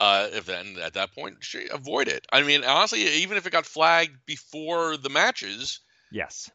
Uh, 0.00 0.28
if 0.32 0.46
then 0.46 0.76
at 0.78 0.94
that 0.94 1.12
point, 1.14 1.42
should 1.44 1.70
avoid 1.72 2.08
it. 2.08 2.26
I 2.32 2.42
mean, 2.42 2.64
honestly, 2.64 3.02
even 3.02 3.38
if 3.38 3.46
it 3.46 3.50
got 3.50 3.66
flagged 3.66 4.26
before 4.26 4.96
the 4.98 5.10
matches, 5.10 5.80
yes. 6.10 6.50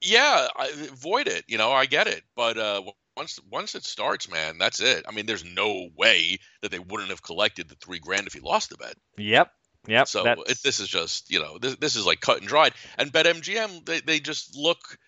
yeah, 0.00 0.48
I, 0.56 0.68
avoid 0.90 1.28
it. 1.28 1.44
You 1.48 1.58
know, 1.58 1.72
I 1.72 1.86
get 1.86 2.06
it, 2.06 2.22
but 2.34 2.58
uh, 2.58 2.82
once 3.16 3.40
once 3.50 3.74
it 3.74 3.84
starts, 3.84 4.30
man, 4.30 4.58
that's 4.58 4.80
it. 4.80 5.04
I 5.08 5.12
mean, 5.12 5.26
there's 5.26 5.44
no 5.44 5.88
way 5.96 6.38
that 6.62 6.70
they 6.70 6.78
wouldn't 6.78 7.10
have 7.10 7.22
collected 7.22 7.68
the 7.68 7.74
three 7.76 7.98
grand 7.98 8.26
if 8.26 8.32
he 8.32 8.40
lost 8.40 8.70
the 8.70 8.76
bet. 8.76 8.94
Yep. 9.16 9.50
Yep. 9.88 10.08
So 10.08 10.26
it, 10.26 10.58
this 10.62 10.80
is 10.80 10.88
just 10.88 11.30
you 11.30 11.40
know 11.40 11.58
this 11.58 11.76
this 11.76 11.96
is 11.96 12.06
like 12.06 12.20
cut 12.20 12.38
and 12.38 12.48
dried. 12.48 12.74
And 12.98 13.12
BetMGM 13.12 13.86
they 13.86 14.00
they 14.00 14.20
just 14.20 14.56
look, 14.56 14.98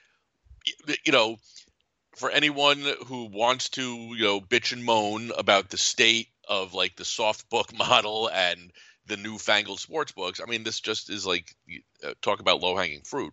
you 1.04 1.12
know, 1.12 1.36
for 2.16 2.30
anyone 2.30 2.84
who 3.06 3.26
wants 3.26 3.70
to 3.70 3.82
you 3.82 4.24
know 4.24 4.40
bitch 4.40 4.72
and 4.72 4.84
moan 4.84 5.32
about 5.36 5.70
the 5.70 5.78
state 5.78 6.28
of 6.48 6.74
like 6.74 6.96
the 6.96 7.04
soft 7.04 7.50
book 7.50 7.72
model 7.76 8.30
and 8.32 8.72
the 9.06 9.16
newfangled 9.16 9.80
sports 9.80 10.12
books. 10.12 10.40
I 10.40 10.48
mean, 10.48 10.64
this 10.64 10.80
just 10.80 11.10
is 11.10 11.26
like 11.26 11.54
uh, 12.04 12.14
talk 12.22 12.40
about 12.40 12.60
low 12.60 12.76
hanging 12.76 13.02
fruit. 13.02 13.32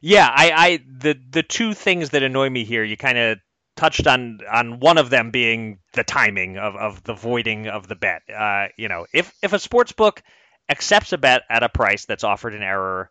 Yeah, 0.00 0.30
I, 0.32 0.50
I 0.50 0.80
the 0.86 1.20
the 1.30 1.42
two 1.42 1.74
things 1.74 2.10
that 2.10 2.22
annoy 2.22 2.48
me 2.48 2.64
here, 2.64 2.82
you 2.82 2.96
kind 2.96 3.18
of 3.18 3.38
touched 3.80 4.06
on 4.06 4.40
on 4.52 4.78
one 4.78 4.98
of 4.98 5.08
them 5.08 5.30
being 5.30 5.78
the 5.94 6.04
timing 6.04 6.58
of, 6.58 6.76
of 6.76 7.02
the 7.02 7.14
voiding 7.14 7.66
of 7.66 7.88
the 7.88 7.96
bet. 7.96 8.22
Uh, 8.32 8.66
you 8.76 8.88
know, 8.88 9.06
if 9.14 9.32
if 9.42 9.54
a 9.54 9.58
sports 9.58 9.92
book 9.92 10.22
accepts 10.68 11.14
a 11.14 11.18
bet 11.18 11.42
at 11.48 11.62
a 11.62 11.68
price 11.68 12.04
that's 12.04 12.22
offered 12.22 12.54
in 12.54 12.62
error, 12.62 13.08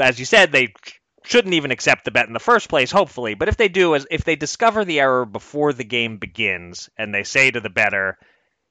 as 0.00 0.18
you 0.18 0.24
said, 0.24 0.50
they 0.50 0.72
shouldn't 1.24 1.54
even 1.54 1.70
accept 1.70 2.06
the 2.06 2.10
bet 2.10 2.26
in 2.26 2.32
the 2.32 2.40
first 2.40 2.70
place, 2.70 2.90
hopefully. 2.90 3.34
But 3.34 3.48
if 3.48 3.58
they 3.58 3.68
do, 3.68 3.94
as 3.94 4.06
if 4.10 4.24
they 4.24 4.36
discover 4.36 4.86
the 4.86 5.00
error 5.00 5.26
before 5.26 5.74
the 5.74 5.84
game 5.84 6.16
begins 6.16 6.88
and 6.96 7.14
they 7.14 7.22
say 7.22 7.50
to 7.50 7.60
the 7.60 7.70
better, 7.70 8.16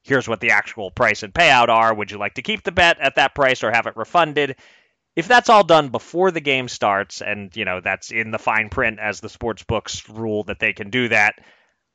here's 0.01 0.27
what 0.27 0.39
the 0.39 0.51
actual 0.51 0.89
price 0.89 1.22
and 1.22 1.34
payout 1.34 1.70
are, 1.70 1.93
would 1.93 2.10
you 2.10 2.17
like 2.17 2.34
to 2.36 2.41
keep 2.41 2.63
the 2.63 2.72
bet 2.72 3.00
at 3.00 3.15
that 3.15 3.36
price 3.36 3.63
or 3.63 3.72
have 3.72 3.86
it 3.86 3.98
refunded? 3.98 4.55
If 5.15 5.27
that's 5.27 5.50
all 5.50 5.63
done 5.63 5.89
before 5.89 6.32
the 6.32 6.41
game 6.41 6.67
starts 6.67 7.22
and, 7.22 7.55
you 7.55 7.65
know, 7.65 7.82
that's 7.82 8.12
in 8.12 8.32
the 8.32 8.39
fine 8.39 8.70
print 8.70 9.00
as 9.00 9.20
the 9.20 9.29
sports 9.29 9.63
books 9.63 10.10
rule 10.10 10.43
that 10.46 10.60
they 10.60 10.74
can 10.74 10.89
do 10.89 11.08
that, 11.10 11.36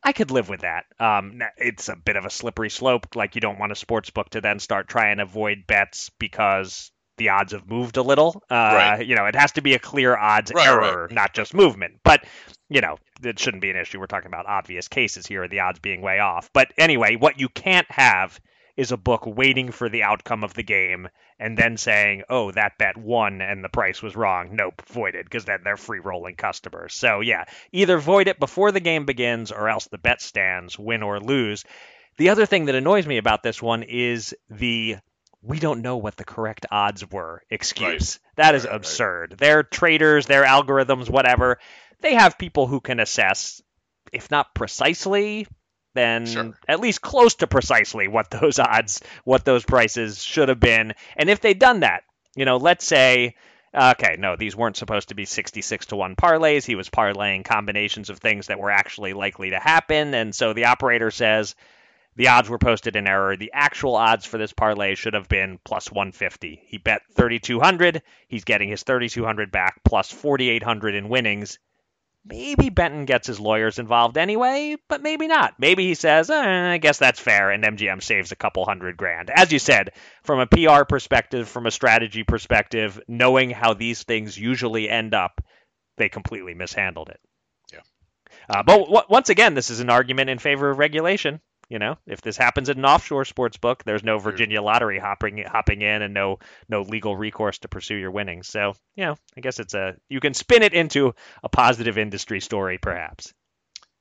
I 0.05 0.13
could 0.13 0.31
live 0.31 0.49
with 0.49 0.61
that. 0.61 0.85
Um, 1.01 1.41
it's 1.57 1.89
a 1.89 1.97
bit 1.97 2.17
of 2.17 2.25
a 2.25 2.31
slippery 2.31 2.71
slope. 2.71 3.17
Like 3.17 3.35
you 3.35 3.41
don't 3.41 3.59
want 3.59 3.73
a 3.73 3.77
sports 3.77 4.11
book 4.11 4.31
to 4.31 4.41
then 4.41 4.61
start 4.61 4.89
trying 4.89 5.17
to 5.17 5.25
avoid 5.25 5.67
bets 5.67 6.11
because 6.21 6.93
the 7.17 7.31
odds 7.31 7.53
have 7.53 7.69
moved 7.69 7.97
a 7.97 8.03
little. 8.03 8.41
Uh, 8.49 8.55
Right. 8.55 9.07
You 9.07 9.17
know, 9.17 9.27
it 9.27 9.35
has 9.35 9.51
to 9.53 9.61
be 9.63 9.75
a 9.75 9.81
clear 9.81 10.17
odds 10.17 10.53
Right, 10.55 10.69
error, 10.69 11.07
right. 11.07 11.13
not 11.13 11.35
just 11.35 11.53
movement. 11.53 11.95
But 12.05 12.25
you 12.69 12.81
know, 12.81 12.99
it 13.25 13.41
shouldn't 13.41 13.63
be 13.63 13.71
an 13.71 13.77
issue. 13.77 13.99
We're 13.99 14.07
talking 14.07 14.29
about 14.29 14.47
obvious 14.47 14.87
cases 14.87 15.27
here, 15.27 15.49
the 15.49 15.61
odds 15.61 15.81
being 15.81 16.01
way 16.03 16.21
off. 16.21 16.49
But 16.53 16.73
anyway, 16.79 17.17
what 17.17 17.41
you 17.41 17.49
can't 17.49 17.91
have 17.91 18.39
is 18.79 18.93
a 18.93 18.97
book 18.97 19.27
waiting 19.27 19.73
for 19.73 19.89
the 19.91 20.05
outcome 20.05 20.45
of 20.45 20.55
the 20.55 20.63
game 20.63 21.09
and 21.39 21.59
then 21.59 21.77
saying, 21.77 22.23
"Oh, 22.31 22.53
that 22.53 22.79
bet 22.79 22.97
won 22.97 23.43
and 23.43 23.63
the 23.63 23.69
price 23.69 24.01
was 24.01 24.17
wrong." 24.17 24.55
Nope, 24.55 24.83
voided 24.87 25.25
because 25.27 25.45
then 25.45 25.61
they're 25.65 25.77
free 25.77 25.99
rolling 25.99 26.37
customers. 26.37 26.95
So 26.95 27.21
yeah, 27.21 27.45
either 27.73 27.99
void 27.99 28.29
it 28.29 28.39
before 28.39 28.71
the 28.73 28.81
game 28.81 29.05
begins 29.05 29.51
or 29.53 29.69
else 29.69 29.87
the 29.89 29.99
bet 29.99 30.23
stands, 30.23 30.79
win 30.79 31.03
or 31.03 31.19
lose. 31.21 31.65
The 32.19 32.31
other 32.31 32.47
thing 32.47 32.67
that 32.67 32.75
annoys 32.77 33.07
me 33.07 33.19
about 33.19 33.43
this 33.43 33.61
one 33.61 33.83
is 33.83 34.35
the 34.49 34.97
we 35.43 35.59
don't 35.59 35.83
know 35.83 35.97
what 35.99 36.17
the 36.17 36.25
correct 36.25 36.67
odds 36.71 37.09
were 37.11 37.43
excuse. 37.51 38.19
That 38.37 38.55
is 38.55 38.65
Right, 38.65 38.71
right. 38.71 38.77
absurd. 38.77 39.35
They're 39.39 39.63
traders, 39.65 40.27
their 40.27 40.45
algorithms, 40.45 41.11
whatever. 41.11 41.59
They 42.01 42.15
have 42.15 42.39
people 42.39 42.67
who 42.69 42.81
can 42.81 43.01
assess, 43.01 43.61
if 44.13 44.31
not 44.31 44.55
precisely, 44.55 45.47
then 45.99 46.27
Sure. 46.27 46.55
at 46.69 46.81
least 46.81 47.03
close 47.03 47.35
to 47.37 47.47
precisely 47.47 48.07
what 48.09 48.31
those 48.31 48.59
odds, 48.59 49.01
what 49.25 49.45
those 49.45 49.65
prices 49.65 50.23
should 50.23 50.49
have 50.49 50.61
been. 50.61 50.95
And 51.17 51.29
if 51.29 51.41
they'd 51.41 51.59
done 51.59 51.81
that, 51.81 52.05
you 52.37 52.45
know, 52.45 52.57
let's 52.57 52.87
say, 52.87 53.35
okay, 53.75 54.17
no, 54.19 54.37
these 54.37 54.57
weren't 54.57 54.77
supposed 54.77 55.09
to 55.09 55.15
be 55.15 55.25
66 55.25 55.87
to 55.87 55.97
1 55.97 56.17
parlays. 56.17 56.65
He 56.65 56.77
was 56.77 56.89
parlaying 56.89 57.45
combinations 57.45 58.11
of 58.11 58.19
things 58.19 58.47
that 58.47 58.61
were 58.61 58.71
actually 58.71 59.13
likely 59.13 59.51
to 59.51 59.59
happen. 59.59 60.15
And 60.15 60.35
so 60.35 60.53
the 60.53 60.67
operator 60.67 61.11
says, 61.11 61.55
the 62.17 62.29
odds 62.29 62.49
were 62.49 62.59
posted 62.59 62.97
in 62.97 63.07
error. 63.07 63.37
The 63.37 63.53
actual 63.55 63.95
odds 63.95 64.27
for 64.27 64.39
this 64.39 64.53
parlay 64.53 64.97
should 64.97 65.15
have 65.15 65.29
been 65.29 65.61
plus 65.65 65.91
150. 65.91 66.63
He 66.67 66.79
bet 66.79 67.03
3200. 67.15 68.03
He's 68.27 68.45
getting 68.45 68.69
his 68.69 68.83
3200 68.83 69.53
back 69.53 69.83
plus 69.85 70.11
4800 70.11 70.95
in 70.97 71.09
winnings. 71.09 71.59
Maybe 72.29 72.69
Benton 72.69 73.07
gets 73.07 73.27
his 73.27 73.41
lawyers 73.41 73.79
involved 73.79 74.19
anyway, 74.19 74.77
but 74.89 75.03
maybe 75.03 75.27
not. 75.29 75.55
Maybe 75.59 75.87
he 75.87 75.95
says, 75.95 76.29
eh, 76.29 76.73
I 76.73 76.77
guess 76.79 76.99
that's 76.99 77.19
fair, 77.19 77.51
and 77.51 77.65
MGM 77.65 78.03
saves 78.03 78.33
a 78.33 78.37
couple 78.37 78.67
hundred 78.67 78.97
grand. 78.99 79.31
As 79.31 79.51
you 79.51 79.59
said, 79.59 79.93
from 80.23 80.41
a 80.41 80.47
PR 80.47 80.85
perspective, 80.85 81.49
from 81.49 81.67
a 81.67 81.71
strategy 81.71 82.25
perspective, 82.25 83.01
knowing 83.09 83.51
how 83.51 83.73
these 83.73 84.03
things 84.03 84.37
usually 84.37 84.91
end 84.91 85.15
up, 85.15 85.41
they 85.97 86.11
completely 86.11 86.53
mishandled 86.55 87.09
it. 87.09 87.21
Yeah. 87.73 87.81
Uh, 88.51 88.63
but 88.63 88.79
w- 88.79 89.07
once 89.09 89.31
again, 89.31 89.55
this 89.55 89.71
is 89.71 89.81
an 89.81 89.89
argument 89.89 90.29
in 90.29 90.39
favor 90.39 90.69
of 90.69 90.79
regulation. 90.79 91.41
You 91.69 91.79
know, 91.79 91.99
if 92.07 92.23
this 92.23 92.37
happens 92.39 92.71
at 92.71 92.79
an 92.79 92.87
offshore 92.87 93.27
sports 93.27 93.59
book, 93.59 93.85
there's 93.85 94.03
no 94.03 94.19
Virginia 94.19 94.63
lottery 94.63 94.99
hopping 94.99 95.45
hopping 95.47 95.83
in 95.83 96.01
and 96.03 96.15
no 96.15 96.39
no 96.69 96.81
legal 96.83 97.15
recourse 97.15 97.59
to 97.59 97.69
pursue 97.69 97.97
your 97.97 98.11
winnings. 98.11 98.49
So, 98.49 98.75
you 98.97 99.05
know, 99.05 99.17
I 99.37 99.41
guess 99.43 99.59
it's 99.59 99.75
a 99.75 99.97
you 100.09 100.21
can 100.21 100.33
spin 100.33 100.63
it 100.63 100.73
into 100.73 101.15
a 101.43 101.49
positive 101.51 101.99
industry 101.99 102.41
story, 102.41 102.79
perhaps. 102.79 103.35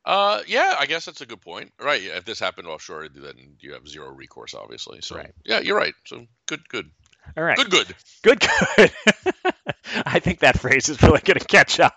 Uh, 0.06 0.42
yeah, 0.48 0.74
I 0.80 0.86
guess 0.86 1.04
that's 1.04 1.20
a 1.20 1.26
good 1.26 1.42
point. 1.42 1.74
Right. 1.78 2.02
If 2.02 2.24
this 2.24 2.40
happened 2.40 2.70
offshore, 2.70 3.10
then 3.10 3.58
you 3.60 3.74
have 3.74 3.86
zero 3.86 4.10
recourse, 4.10 4.54
obviously. 4.54 5.02
So, 5.02 5.18
Right. 5.18 5.34
yeah, 5.44 5.60
you're 5.60 5.76
right. 5.76 5.94
So, 6.06 6.26
good, 6.46 6.62
good, 6.70 6.90
All 7.36 7.44
right, 7.44 7.58
good, 7.58 7.70
good. 7.70 7.96
good, 8.24 8.40
good. 8.40 8.92
I 10.06 10.20
think 10.20 10.40
that 10.40 10.58
phrase 10.58 10.88
is 10.88 11.02
really 11.02 11.20
going 11.20 11.40
to 11.40 11.46
catch 11.46 11.78
on. 11.82 11.92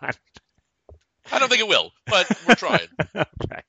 I 1.31 1.39
don't 1.39 1.49
think 1.49 1.61
it 1.61 1.69
will, 1.69 1.93
but 2.07 2.29
we're 2.49 2.57
trying. 2.57 2.89
right. 3.15 3.65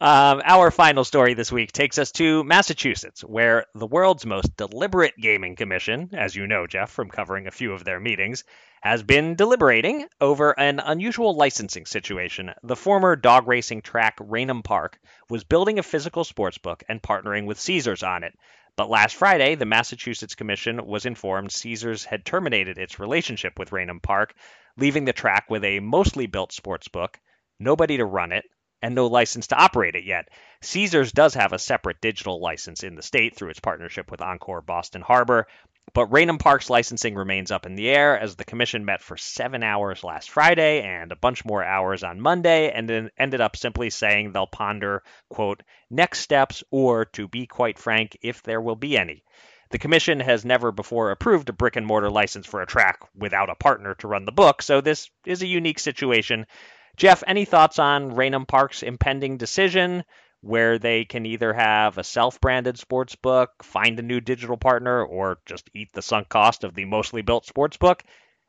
Um, 0.00 0.42
our 0.44 0.70
final 0.70 1.04
story 1.04 1.34
this 1.34 1.52
week 1.52 1.72
takes 1.72 1.98
us 1.98 2.12
to 2.12 2.42
Massachusetts, 2.44 3.22
where 3.22 3.66
the 3.74 3.86
world's 3.86 4.26
most 4.26 4.56
deliberate 4.56 5.14
gaming 5.16 5.56
commission, 5.56 6.10
as 6.12 6.34
you 6.34 6.46
know, 6.46 6.66
Jeff, 6.66 6.90
from 6.90 7.08
covering 7.08 7.46
a 7.46 7.52
few 7.52 7.72
of 7.72 7.84
their 7.84 8.00
meetings, 8.00 8.44
has 8.82 9.02
been 9.04 9.36
deliberating 9.36 10.06
over 10.20 10.58
an 10.58 10.80
unusual 10.80 11.36
licensing 11.36 11.86
situation. 11.86 12.52
The 12.64 12.74
former 12.74 13.14
dog 13.14 13.46
racing 13.46 13.82
track 13.82 14.16
Raynham 14.20 14.62
Park 14.62 14.98
was 15.30 15.44
building 15.44 15.78
a 15.78 15.84
physical 15.84 16.24
sports 16.24 16.58
book 16.58 16.82
and 16.88 17.00
partnering 17.00 17.46
with 17.46 17.60
Caesars 17.60 18.02
on 18.02 18.24
it. 18.24 18.36
But 18.76 18.90
last 18.90 19.14
Friday, 19.14 19.54
the 19.54 19.66
Massachusetts 19.66 20.34
Commission 20.34 20.84
was 20.84 21.06
informed 21.06 21.52
Caesars 21.52 22.04
had 22.04 22.24
terminated 22.24 22.78
its 22.78 22.98
relationship 22.98 23.58
with 23.58 23.70
Raynham 23.70 24.00
Park, 24.00 24.34
leaving 24.76 25.04
the 25.04 25.12
track 25.12 25.50
with 25.50 25.62
a 25.62 25.80
mostly 25.80 26.26
built 26.26 26.52
sports 26.52 26.88
book, 26.88 27.20
nobody 27.60 27.98
to 27.98 28.04
run 28.04 28.32
it, 28.32 28.44
and 28.82 28.94
no 28.94 29.06
license 29.06 29.46
to 29.46 29.56
operate 29.56 29.94
it 29.94 30.04
yet. 30.04 30.28
Caesars 30.60 31.12
does 31.12 31.34
have 31.34 31.52
a 31.52 31.58
separate 31.58 32.00
digital 32.00 32.40
license 32.40 32.82
in 32.82 32.96
the 32.96 33.02
state 33.02 33.36
through 33.36 33.50
its 33.50 33.60
partnership 33.60 34.10
with 34.10 34.20
Encore 34.20 34.60
Boston 34.60 35.00
Harbor, 35.00 35.46
but 35.94 36.06
Raynham 36.06 36.38
Park's 36.38 36.70
licensing 36.70 37.14
remains 37.14 37.50
up 37.50 37.66
in 37.66 37.74
the 37.74 37.88
air 37.88 38.18
as 38.18 38.36
the 38.36 38.44
commission 38.44 38.84
met 38.84 39.02
for 39.02 39.16
seven 39.16 39.62
hours 39.62 40.04
last 40.04 40.30
Friday 40.30 40.82
and 40.82 41.12
a 41.12 41.16
bunch 41.16 41.44
more 41.44 41.62
hours 41.62 42.02
on 42.02 42.20
Monday, 42.20 42.70
and 42.70 42.88
then 42.88 43.10
ended 43.18 43.40
up 43.40 43.56
simply 43.56 43.90
saying 43.90 44.32
they'll 44.32 44.46
ponder, 44.46 45.02
quote, 45.28 45.62
next 45.90 46.20
steps, 46.20 46.62
or 46.70 47.04
to 47.06 47.28
be 47.28 47.46
quite 47.46 47.78
frank, 47.78 48.16
if 48.22 48.42
there 48.42 48.60
will 48.60 48.76
be 48.76 48.96
any. 48.96 49.22
The 49.70 49.78
commission 49.78 50.20
has 50.20 50.44
never 50.44 50.70
before 50.70 51.10
approved 51.10 51.48
a 51.48 51.52
brick 51.54 51.76
and 51.76 51.86
mortar 51.86 52.10
license 52.10 52.46
for 52.46 52.62
a 52.62 52.66
track 52.66 53.00
without 53.14 53.50
a 53.50 53.54
partner 53.54 53.94
to 53.96 54.08
run 54.08 54.24
the 54.24 54.32
book, 54.32 54.62
so 54.62 54.80
this 54.80 55.10
is 55.24 55.42
a 55.42 55.46
unique 55.46 55.78
situation. 55.78 56.46
Jeff, 56.96 57.22
any 57.26 57.44
thoughts 57.44 57.78
on 57.78 58.14
Raynham 58.14 58.46
Park's 58.46 58.82
impending 58.82 59.38
decision 59.38 60.04
where 60.40 60.78
they 60.78 61.04
can 61.04 61.24
either 61.24 61.52
have 61.52 61.98
a 61.98 62.04
self 62.04 62.40
branded 62.40 62.78
sports 62.78 63.14
book, 63.14 63.50
find 63.62 63.98
a 63.98 64.02
new 64.02 64.20
digital 64.20 64.56
partner, 64.56 65.04
or 65.04 65.38
just 65.46 65.70
eat 65.74 65.92
the 65.92 66.02
sunk 66.02 66.28
cost 66.28 66.64
of 66.64 66.74
the 66.74 66.84
mostly 66.84 67.22
built 67.22 67.46
sports 67.46 67.76
book? 67.76 68.02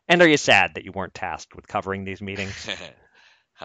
And 0.07 0.21
are 0.21 0.27
you 0.27 0.37
sad 0.37 0.75
that 0.75 0.83
you 0.83 0.91
weren't 0.91 1.13
tasked 1.13 1.55
with 1.55 1.67
covering 1.67 2.03
these 2.03 2.21
meetings? 2.21 2.67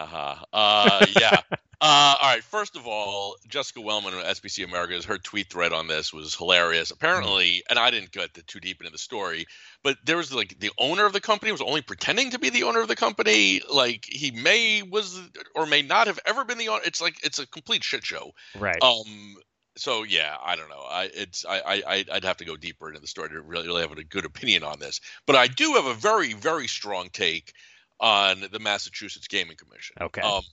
Haha. 0.05 0.43
uh, 0.53 1.05
yeah. 1.19 1.39
Uh, 1.81 2.15
all 2.21 2.33
right. 2.33 2.43
First 2.43 2.75
of 2.75 2.85
all, 2.87 3.37
Jessica 3.47 3.79
Welman 3.79 4.13
of 4.13 4.21
SBC 4.25 4.65
America's 4.65 5.05
her 5.05 5.17
tweet 5.17 5.49
thread 5.49 5.71
on 5.71 5.87
this 5.87 6.11
was 6.11 6.35
hilarious. 6.35 6.91
Apparently, 6.91 7.63
and 7.69 7.79
I 7.79 7.89
didn't 7.89 8.11
get 8.11 8.33
too 8.47 8.59
deep 8.59 8.81
into 8.81 8.91
the 8.91 8.97
story, 8.97 9.45
but 9.81 9.95
there 10.03 10.17
was 10.17 10.33
like 10.33 10.59
the 10.59 10.71
owner 10.77 11.05
of 11.05 11.13
the 11.13 11.21
company 11.21 11.53
was 11.53 11.61
only 11.61 11.81
pretending 11.81 12.31
to 12.31 12.37
be 12.39 12.49
the 12.49 12.63
owner 12.63 12.81
of 12.81 12.89
the 12.89 12.97
company. 12.97 13.61
Like 13.73 14.03
he 14.09 14.31
may 14.31 14.81
was 14.81 15.21
or 15.55 15.65
may 15.67 15.81
not 15.81 16.07
have 16.07 16.19
ever 16.25 16.43
been 16.43 16.57
the 16.57 16.67
owner. 16.67 16.81
It's 16.85 17.01
like 17.01 17.15
it's 17.23 17.39
a 17.39 17.47
complete 17.47 17.85
shit 17.85 18.03
show. 18.03 18.31
right. 18.59 18.83
Um. 18.83 19.37
So 19.77 20.03
yeah, 20.03 20.35
I 20.43 20.57
don't 20.57 20.67
know. 20.67 20.83
I 20.85 21.09
it's 21.13 21.45
I 21.45 21.59
I 21.61 21.83
I'd- 21.93 22.11
I'd 22.11 22.25
have 22.25 22.35
to 22.37 22.45
go 22.45 22.57
deeper 22.57 22.89
into 22.89 22.99
the 22.99 23.07
story 23.07 23.29
to 23.29 23.39
really 23.41 23.67
really 23.67 23.83
have 23.83 23.93
a 23.97 24.03
good 24.03 24.25
opinion 24.25 24.63
on 24.63 24.79
this. 24.79 24.99
But 25.25 25.37
I 25.37 25.47
do 25.47 25.75
have 25.75 25.85
a 25.85 25.93
very 25.93 26.33
very 26.33 26.67
strong 26.67 27.07
take 27.13 27.53
on 27.99 28.45
the 28.51 28.59
Massachusetts 28.59 29.27
Gaming 29.27 29.57
Commission. 29.57 29.95
Okay. 30.01 30.21
Um. 30.21 30.43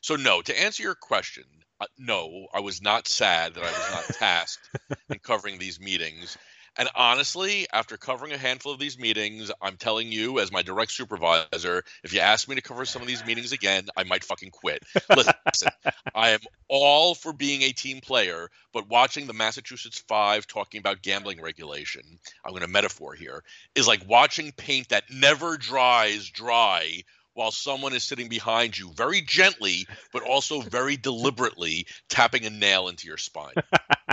So 0.00 0.16
no, 0.16 0.42
to 0.42 0.60
answer 0.60 0.82
your 0.82 0.96
question, 0.96 1.44
uh, 1.80 1.86
no, 1.98 2.46
I 2.52 2.60
was 2.60 2.82
not 2.82 3.06
sad 3.06 3.54
that 3.54 3.62
I 3.62 3.66
was 3.66 3.90
not 3.90 4.04
tasked 4.18 4.68
in 5.08 5.18
covering 5.20 5.58
these 5.58 5.80
meetings. 5.80 6.36
And 6.78 6.88
honestly, 6.94 7.66
after 7.72 7.98
covering 7.98 8.32
a 8.32 8.38
handful 8.38 8.72
of 8.72 8.78
these 8.78 8.98
meetings, 8.98 9.50
I'm 9.60 9.76
telling 9.76 10.10
you, 10.10 10.38
as 10.38 10.50
my 10.50 10.62
direct 10.62 10.92
supervisor, 10.92 11.84
if 12.02 12.14
you 12.14 12.20
ask 12.20 12.48
me 12.48 12.54
to 12.54 12.62
cover 12.62 12.86
some 12.86 13.02
of 13.02 13.08
these 13.08 13.24
meetings 13.24 13.52
again, 13.52 13.88
I 13.94 14.04
might 14.04 14.24
fucking 14.24 14.50
quit. 14.50 14.82
Listen, 15.10 15.34
I 16.14 16.30
am 16.30 16.40
all 16.68 17.14
for 17.14 17.34
being 17.34 17.62
a 17.62 17.72
team 17.72 18.00
player, 18.00 18.48
but 18.72 18.88
watching 18.88 19.26
the 19.26 19.34
Massachusetts 19.34 20.02
Five 20.08 20.46
talking 20.46 20.78
about 20.78 21.02
gambling 21.02 21.42
regulation, 21.42 22.18
I'm 22.44 22.52
going 22.52 22.62
to 22.62 22.68
metaphor 22.68 23.14
here, 23.14 23.44
is 23.74 23.86
like 23.86 24.08
watching 24.08 24.52
paint 24.52 24.88
that 24.88 25.04
never 25.10 25.58
dries 25.58 26.30
dry 26.30 27.02
while 27.34 27.50
someone 27.50 27.92
is 27.94 28.04
sitting 28.04 28.28
behind 28.28 28.78
you 28.78 28.92
very 28.94 29.20
gently, 29.20 29.86
but 30.12 30.22
also 30.22 30.60
very 30.60 30.96
deliberately 30.96 31.86
tapping 32.08 32.44
a 32.44 32.50
nail 32.50 32.88
into 32.88 33.06
your 33.06 33.16
spine. 33.16 33.54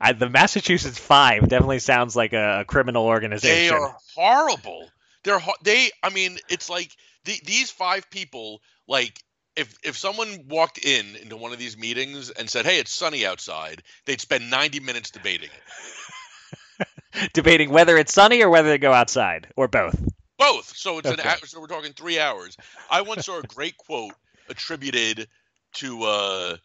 I, 0.00 0.12
the 0.12 0.28
Massachusetts 0.28 0.98
Five 0.98 1.48
definitely 1.48 1.78
sounds 1.78 2.14
like 2.16 2.32
a, 2.32 2.60
a 2.60 2.64
criminal 2.64 3.06
organization. 3.06 3.56
They 3.56 3.68
are 3.70 3.96
horrible. 4.14 4.90
They're 5.24 5.38
ho- 5.38 5.54
they. 5.62 5.90
I 6.02 6.10
mean, 6.10 6.38
it's 6.48 6.68
like 6.70 6.90
the, 7.24 7.40
these 7.44 7.70
five 7.70 8.08
people. 8.10 8.60
Like 8.86 9.18
if 9.56 9.76
if 9.82 9.96
someone 9.96 10.46
walked 10.48 10.78
in 10.78 11.16
into 11.16 11.36
one 11.36 11.52
of 11.52 11.58
these 11.58 11.76
meetings 11.76 12.30
and 12.30 12.48
said, 12.48 12.66
"Hey, 12.66 12.78
it's 12.78 12.92
sunny 12.92 13.26
outside," 13.26 13.82
they'd 14.04 14.20
spend 14.20 14.50
90 14.50 14.80
minutes 14.80 15.10
debating 15.10 15.50
it. 15.50 15.62
Debating 17.32 17.70
whether 17.70 17.96
it's 17.96 18.12
sunny 18.12 18.42
or 18.42 18.50
whether 18.50 18.70
to 18.72 18.78
go 18.78 18.92
outside, 18.92 19.48
or 19.56 19.68
both. 19.68 19.98
Both. 20.38 20.76
So 20.76 20.98
it's 20.98 21.10
Okay. 21.10 21.28
an 21.28 21.46
so 21.46 21.60
we're 21.60 21.66
talking 21.66 21.92
three 21.92 22.18
hours. 22.18 22.56
I 22.90 23.02
once 23.02 23.24
saw 23.24 23.38
a 23.38 23.42
great 23.54 23.76
quote 23.78 24.14
attributed 24.48 25.28
to 25.74 26.02
uh 26.04 26.56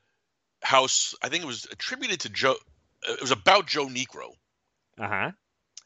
House. 0.62 1.16
I 1.22 1.30
think 1.30 1.44
it 1.44 1.48
was 1.48 1.66
attributed 1.72 2.22
to 2.22 2.30
Joe. 2.30 2.56
It 3.08 3.22
was 3.22 3.32
about 3.32 3.68
Joe 3.68 3.88
Negro, 3.88 4.30
Uh 5.00 5.08
huh. 5.08 5.32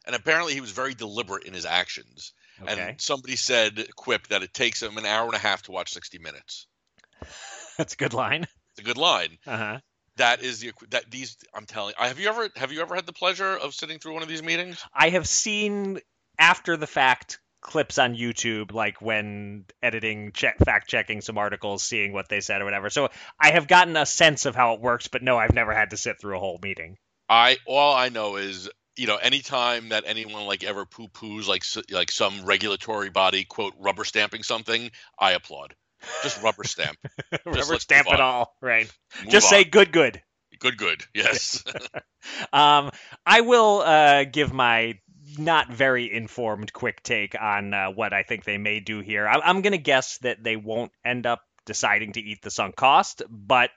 and 0.06 0.14
apparently 0.16 0.54
he 0.54 0.60
was 0.60 0.70
very 0.70 0.94
deliberate 0.94 1.44
in 1.44 1.54
his 1.54 1.64
actions. 1.66 2.32
Okay. 2.62 2.90
And 2.90 3.00
somebody 3.00 3.36
said, 3.36 3.86
quipped 3.96 4.30
that 4.30 4.42
it 4.42 4.54
takes 4.54 4.82
him 4.82 4.96
an 4.96 5.04
hour 5.06 5.26
and 5.26 5.34
a 5.34 5.38
half 5.38 5.62
to 5.62 5.72
watch 5.72 5.92
60 5.92 6.18
minutes. 6.18 6.66
That's 7.76 7.94
a 7.94 7.96
good 7.96 8.14
line. 8.14 8.46
It's 8.70 8.80
a 8.80 8.82
good 8.82 8.96
line. 8.98 9.38
Uh 9.46 9.56
huh. 9.56 9.78
That 10.16 10.42
is 10.42 10.60
the 10.60 10.72
that 10.90 11.10
these. 11.10 11.36
I'm 11.54 11.66
telling. 11.66 11.94
Have 11.98 12.18
you 12.18 12.28
ever 12.28 12.48
have 12.56 12.72
you 12.72 12.80
ever 12.80 12.94
had 12.94 13.04
the 13.04 13.12
pleasure 13.12 13.54
of 13.56 13.74
sitting 13.74 13.98
through 13.98 14.14
one 14.14 14.22
of 14.22 14.28
these 14.30 14.42
meetings? 14.42 14.82
I 14.94 15.10
have 15.10 15.28
seen 15.28 15.98
after 16.38 16.78
the 16.78 16.86
fact 16.86 17.38
clips 17.60 17.98
on 17.98 18.14
YouTube, 18.14 18.72
like 18.72 19.02
when 19.02 19.66
editing, 19.82 20.32
check, 20.32 20.56
fact 20.64 20.88
checking 20.88 21.20
some 21.20 21.36
articles, 21.36 21.82
seeing 21.82 22.12
what 22.14 22.28
they 22.30 22.40
said 22.40 22.62
or 22.62 22.64
whatever. 22.64 22.88
So 22.88 23.10
I 23.38 23.50
have 23.50 23.66
gotten 23.68 23.96
a 23.96 24.06
sense 24.06 24.46
of 24.46 24.54
how 24.54 24.72
it 24.74 24.80
works, 24.80 25.08
but 25.08 25.22
no, 25.22 25.36
I've 25.36 25.52
never 25.54 25.74
had 25.74 25.90
to 25.90 25.96
sit 25.98 26.18
through 26.20 26.36
a 26.36 26.40
whole 26.40 26.58
meeting. 26.62 26.96
I 27.28 27.58
all 27.66 27.94
I 27.94 28.08
know 28.08 28.36
is 28.36 28.68
you 28.96 29.06
know 29.06 29.16
anytime 29.16 29.90
that 29.90 30.04
anyone 30.06 30.46
like 30.46 30.64
ever 30.64 30.86
poo 30.86 31.08
poos 31.08 31.46
like 31.46 31.64
like 31.90 32.10
some 32.10 32.44
regulatory 32.44 33.10
body 33.10 33.44
quote 33.44 33.74
rubber 33.78 34.04
stamping 34.04 34.42
something, 34.42 34.90
I 35.18 35.32
applaud. 35.32 35.74
Just 36.22 36.42
rubber 36.42 36.64
stamp. 36.64 36.98
Rubber 37.46 37.78
stamp 37.80 38.06
it 38.08 38.20
all, 38.20 38.54
right? 38.60 38.90
Move 39.22 39.30
Just 39.32 39.46
on. 39.46 39.50
say 39.50 39.64
good, 39.64 39.92
good. 39.92 40.22
good, 40.60 40.76
good. 40.76 41.04
Yes. 41.14 41.64
Um, 42.52 42.90
I 43.24 43.42
will 43.42 43.82
uh, 43.82 44.24
give 44.24 44.52
my 44.52 44.98
not 45.38 45.70
very 45.70 46.12
informed 46.12 46.72
quick 46.72 47.02
take 47.02 47.40
on 47.40 47.72
uh, 47.72 47.90
what 47.90 48.12
I 48.12 48.24
think 48.24 48.44
they 48.44 48.58
may 48.58 48.80
do 48.80 49.00
here. 49.00 49.28
I- 49.28 49.40
I'm 49.44 49.62
going 49.62 49.72
to 49.72 49.78
guess 49.78 50.18
that 50.18 50.42
they 50.42 50.56
won't 50.56 50.90
end 51.04 51.26
up 51.26 51.42
deciding 51.66 52.12
to 52.14 52.20
eat 52.20 52.42
the 52.42 52.50
sunk 52.50 52.74
cost, 52.74 53.22
but 53.30 53.70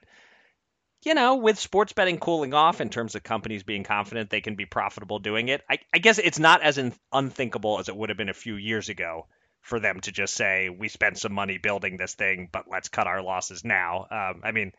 you 1.02 1.14
know, 1.14 1.36
with 1.36 1.58
sports 1.58 1.92
betting 1.92 2.18
cooling 2.18 2.54
off 2.54 2.80
in 2.80 2.90
terms 2.90 3.14
of 3.14 3.22
companies 3.22 3.62
being 3.62 3.84
confident 3.84 4.30
they 4.30 4.40
can 4.40 4.54
be 4.54 4.66
profitable 4.66 5.18
doing 5.18 5.48
it, 5.48 5.62
I, 5.68 5.78
I 5.94 5.98
guess 5.98 6.18
it's 6.18 6.38
not 6.38 6.62
as 6.62 6.78
in, 6.78 6.92
unthinkable 7.12 7.78
as 7.78 7.88
it 7.88 7.96
would 7.96 8.10
have 8.10 8.18
been 8.18 8.28
a 8.28 8.34
few 8.34 8.56
years 8.56 8.88
ago 8.88 9.26
for 9.62 9.80
them 9.80 10.00
to 10.00 10.12
just 10.12 10.34
say, 10.34 10.68
we 10.68 10.88
spent 10.88 11.18
some 11.18 11.32
money 11.32 11.58
building 11.58 11.96
this 11.96 12.14
thing, 12.14 12.48
but 12.50 12.64
let's 12.70 12.88
cut 12.88 13.06
our 13.06 13.22
losses 13.22 13.64
now. 13.64 14.06
Um, 14.10 14.40
I 14.42 14.52
mean, 14.52 14.72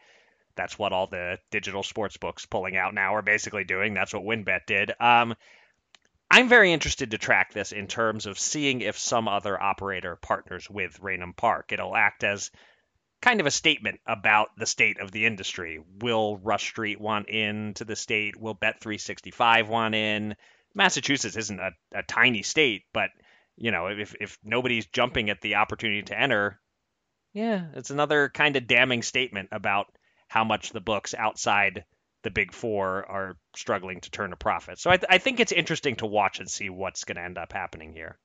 that's 0.56 0.78
what 0.78 0.92
all 0.92 1.08
the 1.08 1.38
digital 1.50 1.84
sports 1.84 2.18
books 2.18 2.46
pulling 2.46 2.76
out 2.76 2.94
now 2.94 3.16
are 3.16 3.22
basically 3.22 3.64
doing. 3.64 3.94
That's 3.94 4.14
what 4.14 4.24
WynnBET 4.24 4.66
did. 4.68 4.92
Um, 5.00 5.36
I'm 6.30 6.48
very 6.48 6.72
interested 6.72 7.12
to 7.12 7.18
track 7.18 7.54
this 7.54 7.72
in 7.72 7.88
terms 7.88 8.26
of 8.26 8.40
seeing 8.40 8.82
if 8.82 8.98
some 8.98 9.28
other 9.28 9.62
operator 9.62 10.16
partners 10.16 10.70
with 10.70 11.00
Raynham 11.02 11.34
Park. 11.34 11.72
It'll 11.72 11.96
act 11.96 12.24
as 12.24 12.52
kind 13.22 13.40
of 13.40 13.46
a 13.46 13.52
statement 13.52 14.00
about 14.06 14.50
the 14.58 14.66
state 14.66 15.00
of 15.00 15.12
the 15.12 15.26
industry. 15.26 15.80
Will 16.00 16.38
Rush 16.38 16.66
Street 16.70 17.00
want 17.00 17.30
in 17.30 17.74
to 17.76 17.86
the 17.86 17.96
state? 17.96 18.36
Will 18.36 18.56
Bet365 18.56 19.68
want 19.68 19.96
in? 19.96 20.36
Massachusetts 20.74 21.36
isn't 21.38 21.60
a, 21.60 21.72
a 21.94 22.04
tiny 22.04 22.42
state, 22.44 22.84
but 22.94 23.10
you 23.58 23.72
know, 23.72 23.88
if 23.88 24.16
if 24.20 24.38
nobody's 24.44 24.88
jumping 24.88 25.30
at 25.30 25.42
the 25.42 25.56
opportunity 25.56 26.02
to 26.04 26.20
enter, 26.20 26.60
yeah, 27.34 27.66
it's 27.76 27.92
another 27.92 28.30
kind 28.30 28.56
of 28.56 28.68
damning 28.68 29.04
statement 29.04 29.50
about 29.52 29.88
how 30.28 30.44
much 30.44 30.72
the 30.72 30.82
books 30.82 31.14
outside 31.14 31.86
the 32.24 32.32
big 32.32 32.54
four 32.54 33.06
are 33.06 33.38
struggling 33.56 34.00
to 34.02 34.12
turn 34.12 34.34
a 34.34 34.38
profit. 34.38 34.80
So 34.80 34.90
I, 34.90 34.98
th- 34.98 35.08
I 35.10 35.18
think 35.18 35.40
it's 35.40 35.52
interesting 35.52 35.96
to 35.98 36.06
watch 36.06 36.40
and 36.40 36.50
see 36.50 36.70
what's 36.70 37.04
going 37.04 37.16
to 37.16 37.24
end 37.24 37.38
up 37.38 37.52
happening 37.52 37.94
here. 37.94 38.18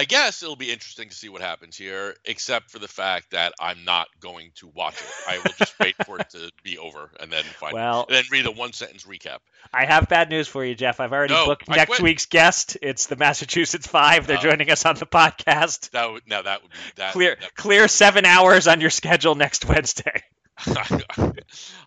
I 0.00 0.04
guess 0.04 0.44
it'll 0.44 0.54
be 0.54 0.70
interesting 0.70 1.08
to 1.08 1.14
see 1.14 1.28
what 1.28 1.42
happens 1.42 1.76
here, 1.76 2.14
except 2.24 2.70
for 2.70 2.78
the 2.78 2.86
fact 2.86 3.32
that 3.32 3.52
I'm 3.58 3.84
not 3.84 4.06
going 4.20 4.52
to 4.56 4.68
watch 4.68 4.94
it. 4.94 5.06
I 5.26 5.38
will 5.38 5.52
just 5.58 5.76
wait 5.80 5.96
for 6.06 6.20
it 6.20 6.30
to 6.30 6.52
be 6.62 6.78
over 6.78 7.10
and 7.18 7.32
then 7.32 7.42
find 7.42 7.74
Well- 7.74 8.06
then 8.08 8.22
read 8.30 8.46
a 8.46 8.52
one 8.52 8.72
sentence 8.72 9.02
recap. 9.04 9.38
I 9.74 9.86
have 9.86 10.08
bad 10.08 10.30
news 10.30 10.46
for 10.46 10.64
you, 10.64 10.76
Jeff. 10.76 11.00
I've 11.00 11.12
already 11.12 11.34
No, 11.34 11.46
booked 11.46 11.64
I 11.68 11.74
next 11.76 11.88
quit. 11.88 12.02
week's 12.02 12.26
guest. 12.26 12.76
It's 12.80 13.06
the 13.06 13.16
Massachusetts 13.16 13.88
Five. 13.88 14.28
They're 14.28 14.38
Oh. 14.38 14.42
joining 14.42 14.70
us 14.70 14.86
on 14.86 14.94
the 14.94 15.04
podcast. 15.06 15.90
That 15.90 16.12
would 16.12 16.22
now 16.28 16.42
that 16.42 16.62
would 16.62 16.70
be 16.70 16.76
that 16.94 17.12
Clear, 17.12 17.36
that- 17.40 17.54
clear 17.56 17.88
seven 17.88 18.24
hours 18.24 18.68
on 18.68 18.80
your 18.80 18.90
schedule 18.90 19.34
next 19.34 19.64
Wednesday. 19.64 20.22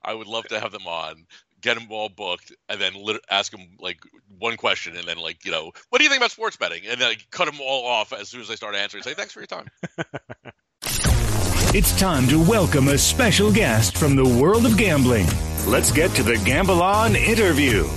I 0.03 0.13
would 0.13 0.27
love 0.27 0.47
to 0.49 0.59
have 0.59 0.71
them 0.71 0.87
on, 0.87 1.25
get 1.61 1.75
them 1.77 1.87
all 1.89 2.09
booked, 2.09 2.51
and 2.69 2.81
then 2.81 2.93
lit- 2.95 3.23
ask 3.29 3.51
them 3.51 3.77
like 3.79 3.99
one 4.39 4.57
question, 4.57 4.95
and 4.97 5.07
then 5.07 5.17
like 5.17 5.45
you 5.45 5.51
know, 5.51 5.71
what 5.89 5.99
do 5.99 6.03
you 6.03 6.09
think 6.09 6.19
about 6.19 6.31
sports 6.31 6.57
betting? 6.57 6.83
And 6.87 6.99
then 6.99 7.09
like, 7.09 7.27
cut 7.31 7.45
them 7.45 7.59
all 7.61 7.85
off 7.85 8.13
as 8.13 8.29
soon 8.29 8.41
as 8.41 8.47
they 8.47 8.55
start 8.55 8.75
answering. 8.75 9.03
Say 9.03 9.13
thanks 9.13 9.33
for 9.33 9.39
your 9.39 9.47
time. 9.47 9.67
It's 11.73 11.97
time 11.97 12.27
to 12.27 12.37
welcome 12.37 12.89
a 12.89 12.97
special 12.97 13.49
guest 13.49 13.97
from 13.97 14.17
the 14.17 14.25
world 14.25 14.65
of 14.65 14.75
gambling. 14.75 15.25
Let's 15.65 15.89
get 15.89 16.11
to 16.15 16.23
the 16.23 16.35
Gamble 16.43 16.83
On 16.83 17.15
interview. 17.15 17.87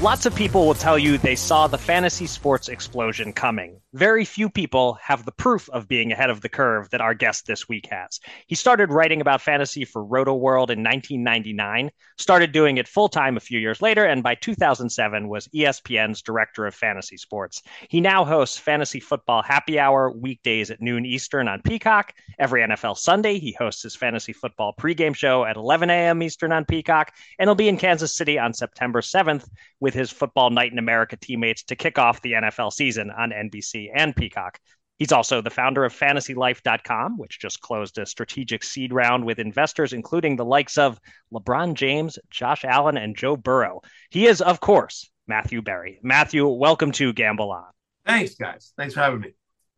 Lots 0.00 0.26
of 0.26 0.34
people 0.36 0.66
will 0.66 0.74
tell 0.74 0.98
you 0.98 1.16
they 1.16 1.34
saw 1.34 1.66
the 1.66 1.78
fantasy 1.78 2.26
sports 2.26 2.68
explosion 2.68 3.32
coming. 3.32 3.80
Very 3.94 4.26
few 4.26 4.50
people 4.50 4.98
have 5.00 5.24
the 5.24 5.32
proof 5.32 5.70
of 5.70 5.88
being 5.88 6.12
ahead 6.12 6.28
of 6.28 6.42
the 6.42 6.48
curve 6.50 6.90
that 6.90 7.00
our 7.00 7.14
guest 7.14 7.46
this 7.46 7.70
week 7.70 7.86
has. 7.86 8.20
He 8.46 8.54
started 8.54 8.92
writing 8.92 9.22
about 9.22 9.40
fantasy 9.40 9.86
for 9.86 10.04
Roto 10.04 10.34
World 10.34 10.70
in 10.70 10.80
1999, 10.80 11.90
started 12.18 12.52
doing 12.52 12.76
it 12.76 12.86
full 12.86 13.08
time 13.08 13.38
a 13.38 13.40
few 13.40 13.58
years 13.58 13.80
later, 13.80 14.04
and 14.04 14.22
by 14.22 14.34
2007 14.34 15.26
was 15.26 15.48
ESPN's 15.48 16.20
director 16.20 16.66
of 16.66 16.74
fantasy 16.74 17.16
sports. 17.16 17.62
He 17.88 18.02
now 18.02 18.26
hosts 18.26 18.58
Fantasy 18.58 19.00
Football 19.00 19.40
Happy 19.40 19.78
Hour 19.78 20.12
weekdays 20.12 20.70
at 20.70 20.82
noon 20.82 21.06
Eastern 21.06 21.48
on 21.48 21.62
Peacock. 21.62 22.12
Every 22.38 22.60
NFL 22.60 22.98
Sunday, 22.98 23.38
he 23.38 23.52
hosts 23.52 23.82
his 23.82 23.96
fantasy 23.96 24.34
football 24.34 24.74
pregame 24.78 25.16
show 25.16 25.46
at 25.46 25.56
11 25.56 25.88
a.m. 25.88 26.22
Eastern 26.22 26.52
on 26.52 26.66
Peacock, 26.66 27.14
and 27.38 27.48
he'll 27.48 27.54
be 27.54 27.68
in 27.68 27.78
Kansas 27.78 28.14
City 28.14 28.38
on 28.38 28.52
September 28.52 29.00
7th 29.00 29.48
with 29.80 29.94
his 29.94 30.10
Football 30.10 30.50
Night 30.50 30.72
in 30.72 30.78
America 30.78 31.16
teammates 31.16 31.62
to 31.62 31.74
kick 31.74 31.98
off 31.98 32.20
the 32.20 32.32
NFL 32.32 32.70
season 32.70 33.10
on 33.10 33.30
NBC 33.30 33.77
and 33.94 34.14
Peacock. 34.16 34.58
He's 34.98 35.12
also 35.12 35.40
the 35.40 35.50
founder 35.50 35.84
of 35.84 35.94
FantasyLife.com, 35.94 37.18
which 37.18 37.38
just 37.38 37.60
closed 37.60 37.98
a 37.98 38.06
strategic 38.06 38.64
seed 38.64 38.92
round 38.92 39.24
with 39.24 39.38
investors, 39.38 39.92
including 39.92 40.34
the 40.36 40.44
likes 40.44 40.76
of 40.76 40.98
LeBron 41.32 41.74
James, 41.74 42.18
Josh 42.30 42.64
Allen, 42.64 42.96
and 42.96 43.16
Joe 43.16 43.36
Burrow. 43.36 43.80
He 44.10 44.26
is, 44.26 44.40
of 44.40 44.58
course, 44.60 45.08
Matthew 45.28 45.62
Berry. 45.62 46.00
Matthew, 46.02 46.48
welcome 46.48 46.90
to 46.92 47.12
Gamble 47.12 47.52
On. 47.52 47.66
Thanks, 48.04 48.34
guys. 48.34 48.72
Thanks 48.76 48.94
for 48.94 49.00
having 49.00 49.20
me. 49.20 49.34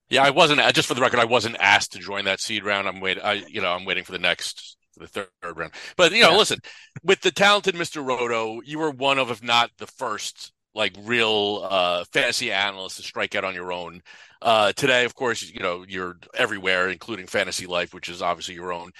Yeah, 0.09 0.25
I 0.25 0.31
wasn't. 0.31 0.61
Just 0.75 0.89
for 0.89 0.95
the 0.95 1.01
record, 1.03 1.21
I 1.21 1.25
wasn't 1.27 1.57
asked 1.61 1.93
to 1.93 1.99
join 1.99 2.25
that 2.25 2.41
seed 2.41 2.65
round. 2.65 2.89
I'm 2.89 3.01
waiting. 3.01 3.23
I, 3.23 3.35
you 3.47 3.61
know, 3.61 3.73
I'm 3.73 3.85
waiting 3.85 4.05
for 4.05 4.13
the 4.13 4.19
next, 4.19 4.77
the 4.97 5.07
third 5.07 5.29
round. 5.55 5.73
But 5.97 6.13
you 6.13 6.23
know, 6.23 6.31
Yeah. 6.31 6.37
listen, 6.39 6.59
with 7.05 7.21
the 7.21 7.31
talented 7.31 7.75
Mr. 7.75 8.05
Roto, 8.05 8.61
you 8.65 8.79
were 8.79 8.91
one 8.91 9.19
of, 9.19 9.31
if 9.31 9.43
not 9.43 9.71
the 9.79 9.87
first, 9.87 10.53
like 10.75 10.97
real 11.05 11.67
uh, 11.69 12.05
fantasy 12.13 12.53
analyst 12.53 12.97
to 12.97 13.03
strike 13.03 13.35
out 13.35 13.45
on 13.45 13.55
your 13.55 13.73
own. 13.73 14.03
Uh, 14.43 14.73
today, 14.73 15.05
of 15.05 15.15
course, 15.15 15.43
you 15.43 15.61
know 15.61 15.85
you're 15.87 16.17
everywhere, 16.35 16.89
including 16.89 17.27
Fantasy 17.27 17.67
Life, 17.67 17.93
which 17.93 18.09
is 18.09 18.23
obviously 18.23 18.55
your 18.55 18.73
own. 18.73 18.91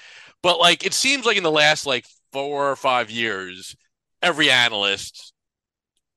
But 0.43 0.59
like, 0.59 0.85
it 0.85 0.93
seems 0.93 1.25
like 1.25 1.37
in 1.37 1.43
the 1.43 1.51
last 1.51 1.85
like 1.85 2.05
four 2.31 2.71
or 2.71 2.75
five 2.75 3.09
years, 3.09 3.75
every 4.21 4.51
analyst, 4.51 5.33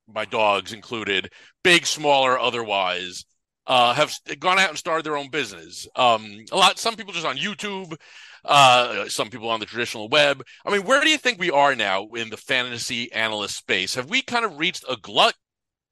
my 0.07 0.25
dogs 0.25 0.73
included, 0.73 1.31
big, 1.63 1.87
smaller, 1.87 2.39
otherwise, 2.39 3.25
uh, 3.67 3.95
have 3.95 4.13
gone 4.39 4.59
out 4.59 4.69
and 4.69 4.79
started 4.79 5.05
their 5.05 5.17
own 5.17 5.31
business. 5.31 5.89
Um, 5.97 6.45
a 6.53 6.57
lot, 6.57 6.79
some 6.79 6.97
people 6.97 7.15
just 7.15 7.27
on 7.27 7.39
YouTube, 7.39 7.97
uh, 8.45 9.09
some 9.09 9.31
people 9.31 9.49
on 9.49 9.61
the 9.61 9.67
traditional 9.67 10.09
web. 10.09 10.43
I 10.67 10.71
mean, 10.71 10.83
where 10.85 11.01
do 11.01 11.09
you 11.09 11.17
think 11.19 11.39
we 11.39 11.51
are 11.51 11.75
now 11.75 12.09
in 12.09 12.29
the 12.29 12.37
fantasy 12.37 13.11
analyst 13.13 13.57
space? 13.57 13.95
Have 13.95 14.11
we 14.11 14.21
kind 14.21 14.45
of 14.45 14.59
reached 14.59 14.85
a 14.89 14.97
glut 14.97 15.35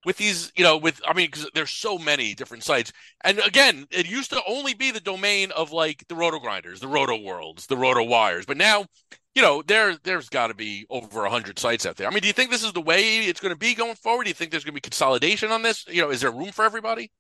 with 0.05 0.17
these? 0.17 0.53
You 0.57 0.65
know, 0.65 0.77
with 0.77 1.01
I 1.07 1.13
mean, 1.15 1.27
because 1.31 1.49
there's 1.55 1.71
so 1.71 1.99
many 1.99 2.35
different 2.35 2.65
sites, 2.65 2.93
and 3.23 3.39
again, 3.41 3.87
it 3.91 4.09
used 4.09 4.31
to 4.31 4.43
only 4.47 4.75
be 4.75 4.91
the 4.91 5.01
domain 5.01 5.51
of 5.53 5.73
like 5.73 6.07
the 6.09 6.15
Roto 6.15 6.39
Grinders, 6.39 6.81
the 6.81 6.89
Roto 6.89 7.21
Worlds, 7.21 7.67
the 7.67 7.77
Roto 7.77 8.03
Wires, 8.03 8.47
but 8.47 8.57
now. 8.57 8.87
You 9.35 9.41
know, 9.41 9.63
there 9.63 9.97
there's 10.05 10.29
got 10.29 10.49
to 10.49 10.55
be 10.55 10.85
over 10.91 11.25
hundred 11.25 11.59
sites 11.59 11.87
out 11.87 11.97
there. 11.97 12.07
I 12.07 12.11
mean, 12.11 12.21
do 12.21 12.27
you 12.27 12.35
think 12.35 12.51
this 12.51 12.63
is 12.63 12.75
the 12.75 12.83
way 12.83 13.21
it's 13.21 13.41
going 13.41 13.55
to 13.55 13.59
be 13.59 13.75
going 13.75 13.95
forward? 13.95 14.25
Do 14.25 14.29
you 14.29 14.35
think 14.35 14.51
there's 14.51 14.63
going 14.63 14.75
to 14.75 14.77
be 14.77 14.83
consolidation 14.83 15.51
on 15.51 15.63
this? 15.63 15.87
You 15.89 16.03
know, 16.03 16.11
is 16.11 16.21
there 16.21 16.31
room 16.31 16.53
for 16.53 16.67
everybody? 16.67 17.11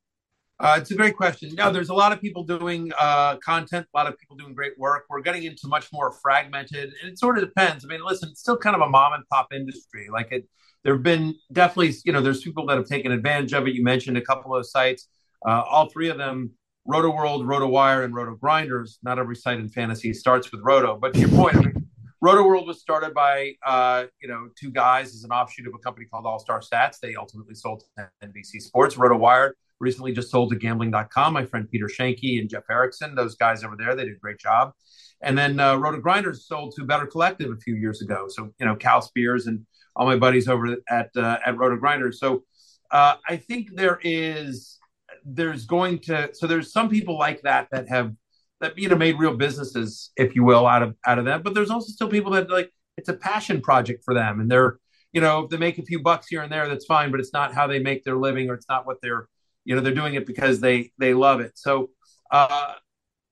Uh, 0.61 0.77
it's 0.79 0.90
a 0.92 0.95
great 0.95 1.16
question. 1.16 1.53
No, 1.55 1.73
there's 1.73 1.88
a 1.88 1.95
lot 1.95 2.12
of 2.12 2.21
people 2.21 2.45
doing 2.45 2.92
uh, 2.99 3.37
content, 3.38 3.87
a 3.92 3.97
lot 3.97 4.07
of 4.07 4.16
people 4.16 4.37
doing 4.37 4.55
great 4.55 4.79
work. 4.79 5.07
We're 5.11 5.21
getting 5.21 5.42
into 5.42 5.66
much 5.66 5.92
more 5.92 6.12
fragmented, 6.12 6.92
and 7.03 7.11
it 7.11 7.18
sort 7.18 7.37
of 7.37 7.45
depends. 7.45 7.85
I 7.85 7.88
mean, 7.88 8.01
listen, 8.05 8.29
it's 8.31 8.40
still 8.40 8.57
kind 8.57 8.77
of 8.77 8.83
a 8.83 8.88
mom 8.88 9.12
and 9.14 9.25
pop 9.29 9.49
industry. 9.53 10.09
Like 10.12 10.31
it, 10.31 10.47
there 10.85 10.95
have 10.95 11.03
been 11.03 11.35
definitely, 11.53 11.95
you 12.05 12.12
know, 12.12 12.21
there's 12.21 12.42
people 12.42 12.66
that 12.66 12.77
have 12.77 12.87
taken 12.87 13.12
advantage 13.12 13.53
of 13.53 13.66
it. 13.66 13.75
You 13.75 13.83
mentioned 13.83 14.16
a 14.16 14.23
couple 14.23 14.55
of 14.55 14.66
sites. 14.66 15.09
Uh, 15.47 15.62
all 15.62 15.88
three 15.88 16.09
of 16.09 16.18
them, 16.18 16.51
Roto 16.87 17.14
World, 17.14 17.47
Roto 17.47 17.68
Wire, 17.68 18.03
and 18.03 18.14
Roto 18.14 18.35
Grinders. 18.35 18.99
Not 19.03 19.18
every 19.18 19.37
site 19.37 19.59
in 19.59 19.68
fantasy 19.68 20.12
starts 20.12 20.51
with 20.51 20.61
Roto, 20.62 20.97
but 20.97 21.14
to 21.14 21.21
your 21.21 21.29
point, 21.29 21.57
I 21.57 21.61
mean, 21.61 21.88
Roto 22.21 22.45
World 22.45 22.68
was 22.68 22.81
started 22.81 23.14
by 23.14 23.55
uh, 23.66 24.05
you 24.21 24.29
know 24.29 24.49
two 24.59 24.71
guys 24.71 25.14
as 25.14 25.25
an 25.25 25.33
offshoot 25.33 25.66
of 25.66 25.75
a 25.75 25.79
company 25.79 26.07
called 26.07 26.25
All 26.25 26.38
Star 26.38 26.61
Stats. 26.61 26.99
They 27.01 27.16
ultimately 27.16 27.55
sold 27.55 27.83
to 27.99 28.09
NBC 28.25 28.62
Sports. 28.62 28.97
Roto 28.97 29.16
Wire 29.16 29.57
recently 29.81 30.12
just 30.12 30.31
sold 30.31 30.51
to 30.51 30.57
Gambling.com. 30.57 31.33
My 31.33 31.45
friend 31.45 31.68
Peter 31.68 31.87
Schoenke 31.87 32.38
and 32.38 32.49
Jeff 32.49 32.62
Erickson, 32.71 33.16
those 33.16 33.35
guys 33.35 33.64
over 33.64 33.75
there, 33.77 33.97
they 33.97 34.05
did 34.05 34.14
a 34.14 34.21
great 34.21 34.38
job. 34.38 34.73
And 35.21 35.37
then 35.37 35.59
uh, 35.59 35.75
Roto 35.77 35.99
Grinders 35.99 36.47
sold 36.47 36.75
to 36.77 36.85
Better 36.85 37.07
Collective 37.07 37.51
a 37.51 37.57
few 37.57 37.75
years 37.75 38.03
ago. 38.03 38.27
So 38.29 38.53
you 38.61 38.66
know 38.66 38.77
Cal 38.77 39.03
Spears 39.03 39.49
and 39.49 39.66
all 39.95 40.07
my 40.07 40.17
buddies 40.17 40.49
over 40.49 40.77
at 40.89 41.11
uh, 41.17 41.39
at 41.45 41.57
Roto 41.57 41.77
Grinders. 41.77 42.19
So 42.19 42.45
uh, 42.91 43.17
I 43.29 43.37
think 43.37 43.75
there 43.75 43.99
is 44.03 44.79
there's 45.25 45.67
going 45.67 45.99
to 46.01 46.31
so 46.35 46.47
there's 46.47 46.73
some 46.73 46.89
people 46.89 47.19
like 47.19 47.43
that 47.43 47.69
that 47.73 47.89
have 47.89 48.13
that 48.61 48.79
you 48.79 48.89
know 48.89 48.97
made 48.97 49.19
real 49.19 49.37
businesses, 49.37 50.11
if 50.17 50.35
you 50.35 50.45
will, 50.45 50.67
out 50.67 50.83
of 50.83 50.97
out 51.07 51.19
of 51.19 51.27
that. 51.27 51.43
But 51.43 51.55
there's 51.55 51.71
also 51.71 51.93
still 51.93 52.09
people 52.09 52.33
that 52.33 52.51
like 52.51 52.71
it's 52.97 53.09
a 53.09 53.15
passion 53.15 53.61
project 53.61 54.03
for 54.05 54.15
them, 54.15 54.41
and 54.41 54.51
they're 54.51 54.79
you 55.13 55.21
know 55.21 55.41
if 55.41 55.51
they 55.51 55.57
make 55.59 55.79
a 55.79 55.85
few 55.85 56.03
bucks 56.03 56.29
here 56.29 56.43
and 56.43 56.53
there, 56.53 56.69
that's 56.69 56.87
fine. 56.87 57.11
But 57.11 57.21
it's 57.21 57.33
not 57.33 57.55
how 57.55 57.67
they 57.67 57.79
make 57.79 58.05
their 58.05 58.17
living, 58.17 58.49
or 58.51 58.55
it's 58.55 58.69
not 58.69 58.87
what 58.87 58.99
they're 59.03 59.29
you 59.65 59.75
know 59.75 59.81
they're 59.81 59.95
doing 59.95 60.15
it 60.15 60.27
because 60.27 60.61
they 60.61 60.93
they 60.99 61.15
love 61.15 61.41
it. 61.41 61.53
So 61.55 61.91
uh, 62.31 62.75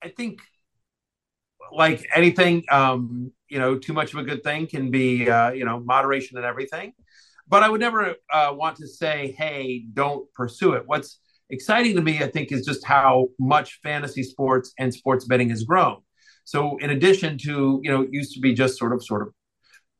I 0.03 0.09
think 0.09 0.41
like 1.71 2.05
anything, 2.13 2.63
um, 2.69 3.31
you 3.51 3.59
know, 3.59 3.77
too 3.77 3.91
much 3.91 4.13
of 4.13 4.19
a 4.19 4.23
good 4.23 4.43
thing 4.43 4.65
can 4.65 4.89
be, 4.89 5.29
uh, 5.29 5.51
you 5.51 5.65
know, 5.65 5.81
moderation 5.81 6.37
and 6.37 6.45
everything. 6.45 6.93
But 7.47 7.63
I 7.63 7.69
would 7.69 7.81
never 7.81 8.15
uh, 8.31 8.53
want 8.55 8.77
to 8.77 8.87
say, 8.87 9.35
hey, 9.37 9.85
don't 9.93 10.31
pursue 10.33 10.73
it. 10.73 10.83
What's 10.85 11.19
exciting 11.49 11.97
to 11.97 12.01
me, 12.01 12.19
I 12.19 12.27
think, 12.27 12.53
is 12.53 12.65
just 12.65 12.85
how 12.85 13.27
much 13.37 13.79
fantasy 13.83 14.23
sports 14.23 14.73
and 14.79 14.93
sports 14.93 15.25
betting 15.25 15.49
has 15.49 15.63
grown. 15.63 15.97
So, 16.45 16.77
in 16.77 16.91
addition 16.91 17.37
to, 17.39 17.81
you 17.83 17.91
know, 17.91 18.03
it 18.03 18.09
used 18.13 18.33
to 18.35 18.39
be 18.39 18.53
just 18.53 18.79
sort 18.79 18.93
of, 18.93 19.03
sort 19.03 19.23
of 19.23 19.33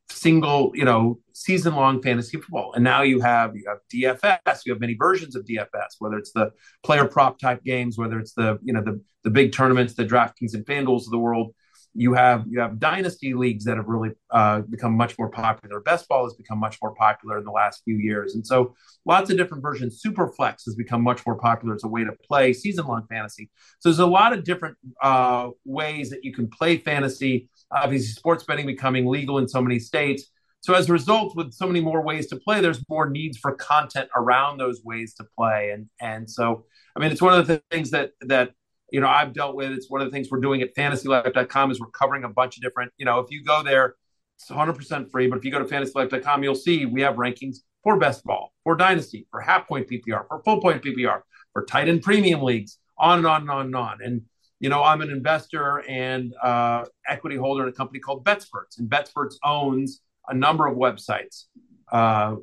single, 0.08 0.72
you 0.74 0.86
know, 0.86 1.18
season 1.34 1.74
long 1.74 2.00
fantasy 2.00 2.38
football. 2.38 2.72
And 2.72 2.82
now 2.82 3.02
you 3.02 3.20
have 3.20 3.54
you 3.54 3.64
have 3.68 3.78
DFS, 3.92 4.60
you 4.64 4.72
have 4.72 4.80
many 4.80 4.94
versions 4.94 5.36
of 5.36 5.44
DFS, 5.44 5.96
whether 5.98 6.16
it's 6.16 6.32
the 6.32 6.52
player 6.82 7.04
prop 7.04 7.38
type 7.38 7.62
games, 7.64 7.98
whether 7.98 8.18
it's 8.18 8.32
the, 8.32 8.58
you 8.62 8.72
know, 8.72 8.82
the 8.82 9.00
the 9.24 9.30
big 9.30 9.52
tournaments, 9.52 9.92
the 9.92 10.06
DraftKings 10.06 10.54
and 10.54 10.64
FanDuels 10.64 11.04
of 11.04 11.10
the 11.10 11.18
world 11.18 11.54
you 11.94 12.14
have 12.14 12.44
you 12.48 12.60
have 12.60 12.78
dynasty 12.78 13.34
leagues 13.34 13.64
that 13.64 13.76
have 13.76 13.86
really 13.86 14.10
uh, 14.30 14.60
become 14.60 14.96
much 14.96 15.18
more 15.18 15.28
popular. 15.28 15.80
Best 15.80 16.08
ball 16.08 16.24
has 16.24 16.34
become 16.34 16.58
much 16.58 16.78
more 16.82 16.94
popular 16.94 17.38
in 17.38 17.44
the 17.44 17.50
last 17.50 17.82
few 17.84 17.96
years, 17.96 18.34
and 18.34 18.46
so 18.46 18.74
lots 19.04 19.30
of 19.30 19.36
different 19.36 19.62
versions. 19.62 20.02
Superflex 20.04 20.64
has 20.64 20.74
become 20.74 21.02
much 21.02 21.24
more 21.26 21.36
popular 21.36 21.74
as 21.74 21.84
a 21.84 21.88
way 21.88 22.04
to 22.04 22.12
play 22.26 22.52
season 22.52 22.86
long 22.86 23.06
fantasy. 23.08 23.50
So 23.80 23.88
there's 23.88 23.98
a 23.98 24.06
lot 24.06 24.32
of 24.32 24.44
different 24.44 24.76
uh, 25.02 25.50
ways 25.64 26.10
that 26.10 26.24
you 26.24 26.32
can 26.32 26.48
play 26.48 26.78
fantasy. 26.78 27.50
Obviously, 27.70 28.08
sports 28.08 28.44
betting 28.44 28.66
becoming 28.66 29.06
legal 29.06 29.38
in 29.38 29.48
so 29.48 29.60
many 29.60 29.78
states. 29.78 30.24
So 30.60 30.74
as 30.74 30.88
a 30.88 30.92
result, 30.92 31.34
with 31.34 31.52
so 31.52 31.66
many 31.66 31.80
more 31.80 32.02
ways 32.02 32.28
to 32.28 32.36
play, 32.36 32.60
there's 32.60 32.82
more 32.88 33.10
needs 33.10 33.36
for 33.36 33.54
content 33.56 34.08
around 34.16 34.58
those 34.58 34.82
ways 34.84 35.12
to 35.14 35.24
play, 35.36 35.72
and 35.72 35.88
and 36.00 36.30
so 36.30 36.64
I 36.96 37.00
mean, 37.00 37.12
it's 37.12 37.22
one 37.22 37.38
of 37.38 37.46
the 37.46 37.62
things 37.70 37.90
that 37.90 38.12
that 38.22 38.52
you 38.92 39.00
know 39.00 39.08
I've 39.08 39.32
dealt 39.32 39.56
with. 39.56 39.72
It's 39.72 39.90
one 39.90 40.00
of 40.02 40.06
the 40.06 40.12
things 40.12 40.28
we're 40.30 40.40
doing 40.40 40.62
at 40.62 40.74
fantasylife.com 40.74 41.70
is 41.70 41.80
we're 41.80 41.86
covering 41.88 42.24
a 42.24 42.28
bunch 42.28 42.56
of 42.56 42.62
different, 42.62 42.92
you 42.98 43.06
know, 43.06 43.18
if 43.20 43.30
you 43.30 43.42
go 43.42 43.62
there, 43.62 43.96
it's 44.38 44.50
100% 44.50 45.10
free, 45.10 45.26
but 45.28 45.38
if 45.38 45.44
you 45.44 45.50
go 45.50 45.58
to 45.58 45.64
fantasylife.com, 45.64 46.42
you'll 46.42 46.54
see 46.54 46.84
we 46.84 47.00
have 47.00 47.16
rankings 47.16 47.58
for 47.82 47.98
best 47.98 48.22
ball, 48.24 48.52
for 48.64 48.76
dynasty, 48.76 49.26
for 49.30 49.40
half 49.40 49.66
point 49.66 49.88
PPR, 49.88 50.28
for 50.28 50.42
full 50.44 50.60
point 50.60 50.82
PPR, 50.82 51.22
for 51.52 51.64
tight 51.64 51.88
end 51.88 52.02
premium 52.02 52.42
leagues, 52.42 52.78
on 52.98 53.18
and 53.18 53.26
on 53.26 53.42
and 53.42 53.50
on 53.50 53.66
and 53.66 53.76
on. 53.76 53.98
And 54.02 54.22
you 54.60 54.68
know, 54.68 54.84
I'm 54.84 55.00
an 55.00 55.10
investor 55.10 55.82
and 55.88 56.32
uh, 56.40 56.84
equity 57.08 57.36
holder 57.36 57.64
in 57.64 57.68
a 57.68 57.72
company 57.72 57.98
called 57.98 58.24
BetSperts, 58.24 58.78
and 58.78 58.88
BetSperts 58.88 59.34
owns 59.42 60.02
a 60.28 60.34
number 60.34 60.66
of 60.66 60.76
websites. 60.76 61.46
Uh, 61.90 62.36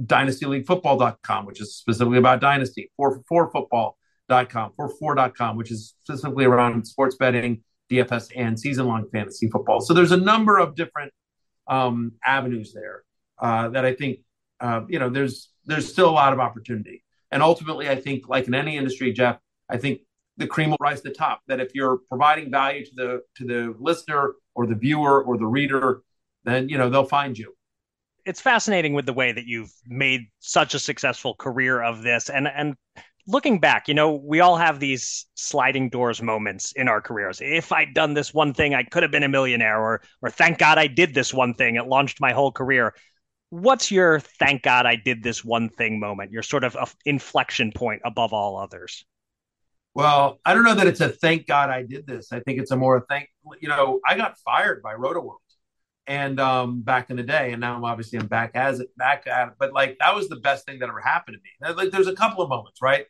DynastyLeagueFootball.com, 0.00 1.44
which 1.46 1.60
is 1.60 1.76
specifically 1.76 2.18
about 2.18 2.40
dynasty, 2.40 2.90
for 2.96 3.22
for 3.28 3.50
football, 3.50 3.98
com 4.28 4.72
4for4.com, 4.78 5.56
which 5.56 5.70
is 5.70 5.94
specifically 6.02 6.44
around 6.44 6.86
sports 6.86 7.16
betting, 7.16 7.62
DFS, 7.90 8.30
and 8.36 8.58
season 8.58 8.86
long 8.86 9.06
fantasy 9.12 9.48
football. 9.48 9.80
So 9.80 9.94
there's 9.94 10.12
a 10.12 10.16
number 10.16 10.58
of 10.58 10.74
different 10.74 11.12
um, 11.66 12.12
avenues 12.24 12.72
there 12.72 13.02
uh, 13.38 13.68
that 13.70 13.84
I 13.84 13.94
think 13.94 14.20
uh, 14.60 14.82
you 14.88 14.98
know 14.98 15.08
there's 15.08 15.50
there's 15.64 15.90
still 15.90 16.08
a 16.08 16.12
lot 16.12 16.32
of 16.32 16.40
opportunity. 16.40 17.04
And 17.30 17.42
ultimately, 17.42 17.88
I 17.88 17.96
think 17.96 18.28
like 18.28 18.46
in 18.46 18.54
any 18.54 18.76
industry, 18.76 19.12
Jeff, 19.12 19.38
I 19.68 19.76
think 19.76 20.00
the 20.36 20.46
cream 20.46 20.70
will 20.70 20.78
rise 20.80 21.00
to 21.02 21.08
the 21.08 21.14
top. 21.14 21.40
That 21.48 21.60
if 21.60 21.74
you're 21.74 21.98
providing 22.08 22.50
value 22.50 22.84
to 22.84 22.92
the 22.94 23.20
to 23.36 23.46
the 23.46 23.74
listener 23.78 24.34
or 24.54 24.66
the 24.66 24.74
viewer 24.74 25.22
or 25.22 25.36
the 25.36 25.46
reader, 25.46 26.02
then 26.44 26.68
you 26.68 26.78
know 26.78 26.88
they'll 26.88 27.04
find 27.04 27.38
you 27.38 27.54
it's 28.24 28.40
fascinating 28.40 28.94
with 28.94 29.06
the 29.06 29.12
way 29.12 29.32
that 29.32 29.46
you've 29.46 29.72
made 29.86 30.22
such 30.40 30.74
a 30.74 30.78
successful 30.78 31.34
career 31.34 31.82
of 31.82 32.02
this 32.02 32.30
and 32.30 32.48
and 32.48 32.74
looking 33.26 33.58
back, 33.58 33.88
you 33.88 33.94
know, 33.94 34.14
we 34.14 34.40
all 34.40 34.56
have 34.56 34.80
these 34.80 35.26
sliding 35.34 35.88
doors 35.88 36.20
moments 36.22 36.72
in 36.72 36.88
our 36.88 37.00
careers. 37.00 37.40
If 37.42 37.72
I'd 37.72 37.94
done 37.94 38.14
this 38.14 38.34
one 38.34 38.54
thing, 38.54 38.74
I 38.74 38.82
could 38.82 39.02
have 39.02 39.12
been 39.12 39.22
a 39.22 39.28
millionaire, 39.28 39.80
or 39.80 40.02
or 40.22 40.30
thank 40.30 40.58
God 40.58 40.78
I 40.78 40.86
did 40.86 41.14
this 41.14 41.32
one 41.32 41.54
thing. 41.54 41.76
It 41.76 41.86
launched 41.86 42.20
my 42.20 42.32
whole 42.32 42.52
career. 42.52 42.94
What's 43.50 43.90
your 43.90 44.20
thank 44.20 44.62
God 44.62 44.86
I 44.86 44.96
did 44.96 45.22
this 45.22 45.44
one 45.44 45.68
thing 45.68 46.00
moment? 46.00 46.32
Your 46.32 46.42
sort 46.42 46.64
of 46.64 46.76
inflection 47.04 47.72
point 47.72 48.02
above 48.04 48.32
all 48.32 48.58
others. 48.58 49.04
Well, 49.94 50.40
I 50.44 50.54
don't 50.54 50.64
know 50.64 50.74
that 50.74 50.88
it's 50.88 51.00
a 51.00 51.08
thank 51.08 51.46
God 51.46 51.70
I 51.70 51.84
did 51.84 52.06
this. 52.06 52.32
I 52.32 52.40
think 52.40 52.58
it's 52.58 52.72
a 52.72 52.76
more 52.76 53.06
thank. 53.08 53.28
You 53.60 53.68
know, 53.68 54.00
I 54.06 54.16
got 54.16 54.38
fired 54.38 54.82
by 54.82 54.94
RotoWorld, 54.94 55.36
and 56.08 56.40
um, 56.40 56.82
back 56.82 57.10
in 57.10 57.16
the 57.16 57.22
day, 57.22 57.52
and 57.52 57.60
now 57.60 57.76
I'm 57.76 57.84
obviously 57.84 58.18
I'm 58.18 58.26
back 58.26 58.50
as 58.54 58.80
it 58.80 58.96
back 58.96 59.26
at 59.28 59.48
it. 59.48 59.54
But 59.58 59.72
like 59.72 59.96
that 60.00 60.14
was 60.14 60.28
the 60.28 60.36
best 60.36 60.66
thing 60.66 60.80
that 60.80 60.88
ever 60.88 61.00
happened 61.00 61.36
to 61.36 61.68
me. 61.68 61.74
Like, 61.74 61.92
there's 61.92 62.08
a 62.08 62.14
couple 62.14 62.42
of 62.42 62.48
moments, 62.48 62.82
right? 62.82 63.06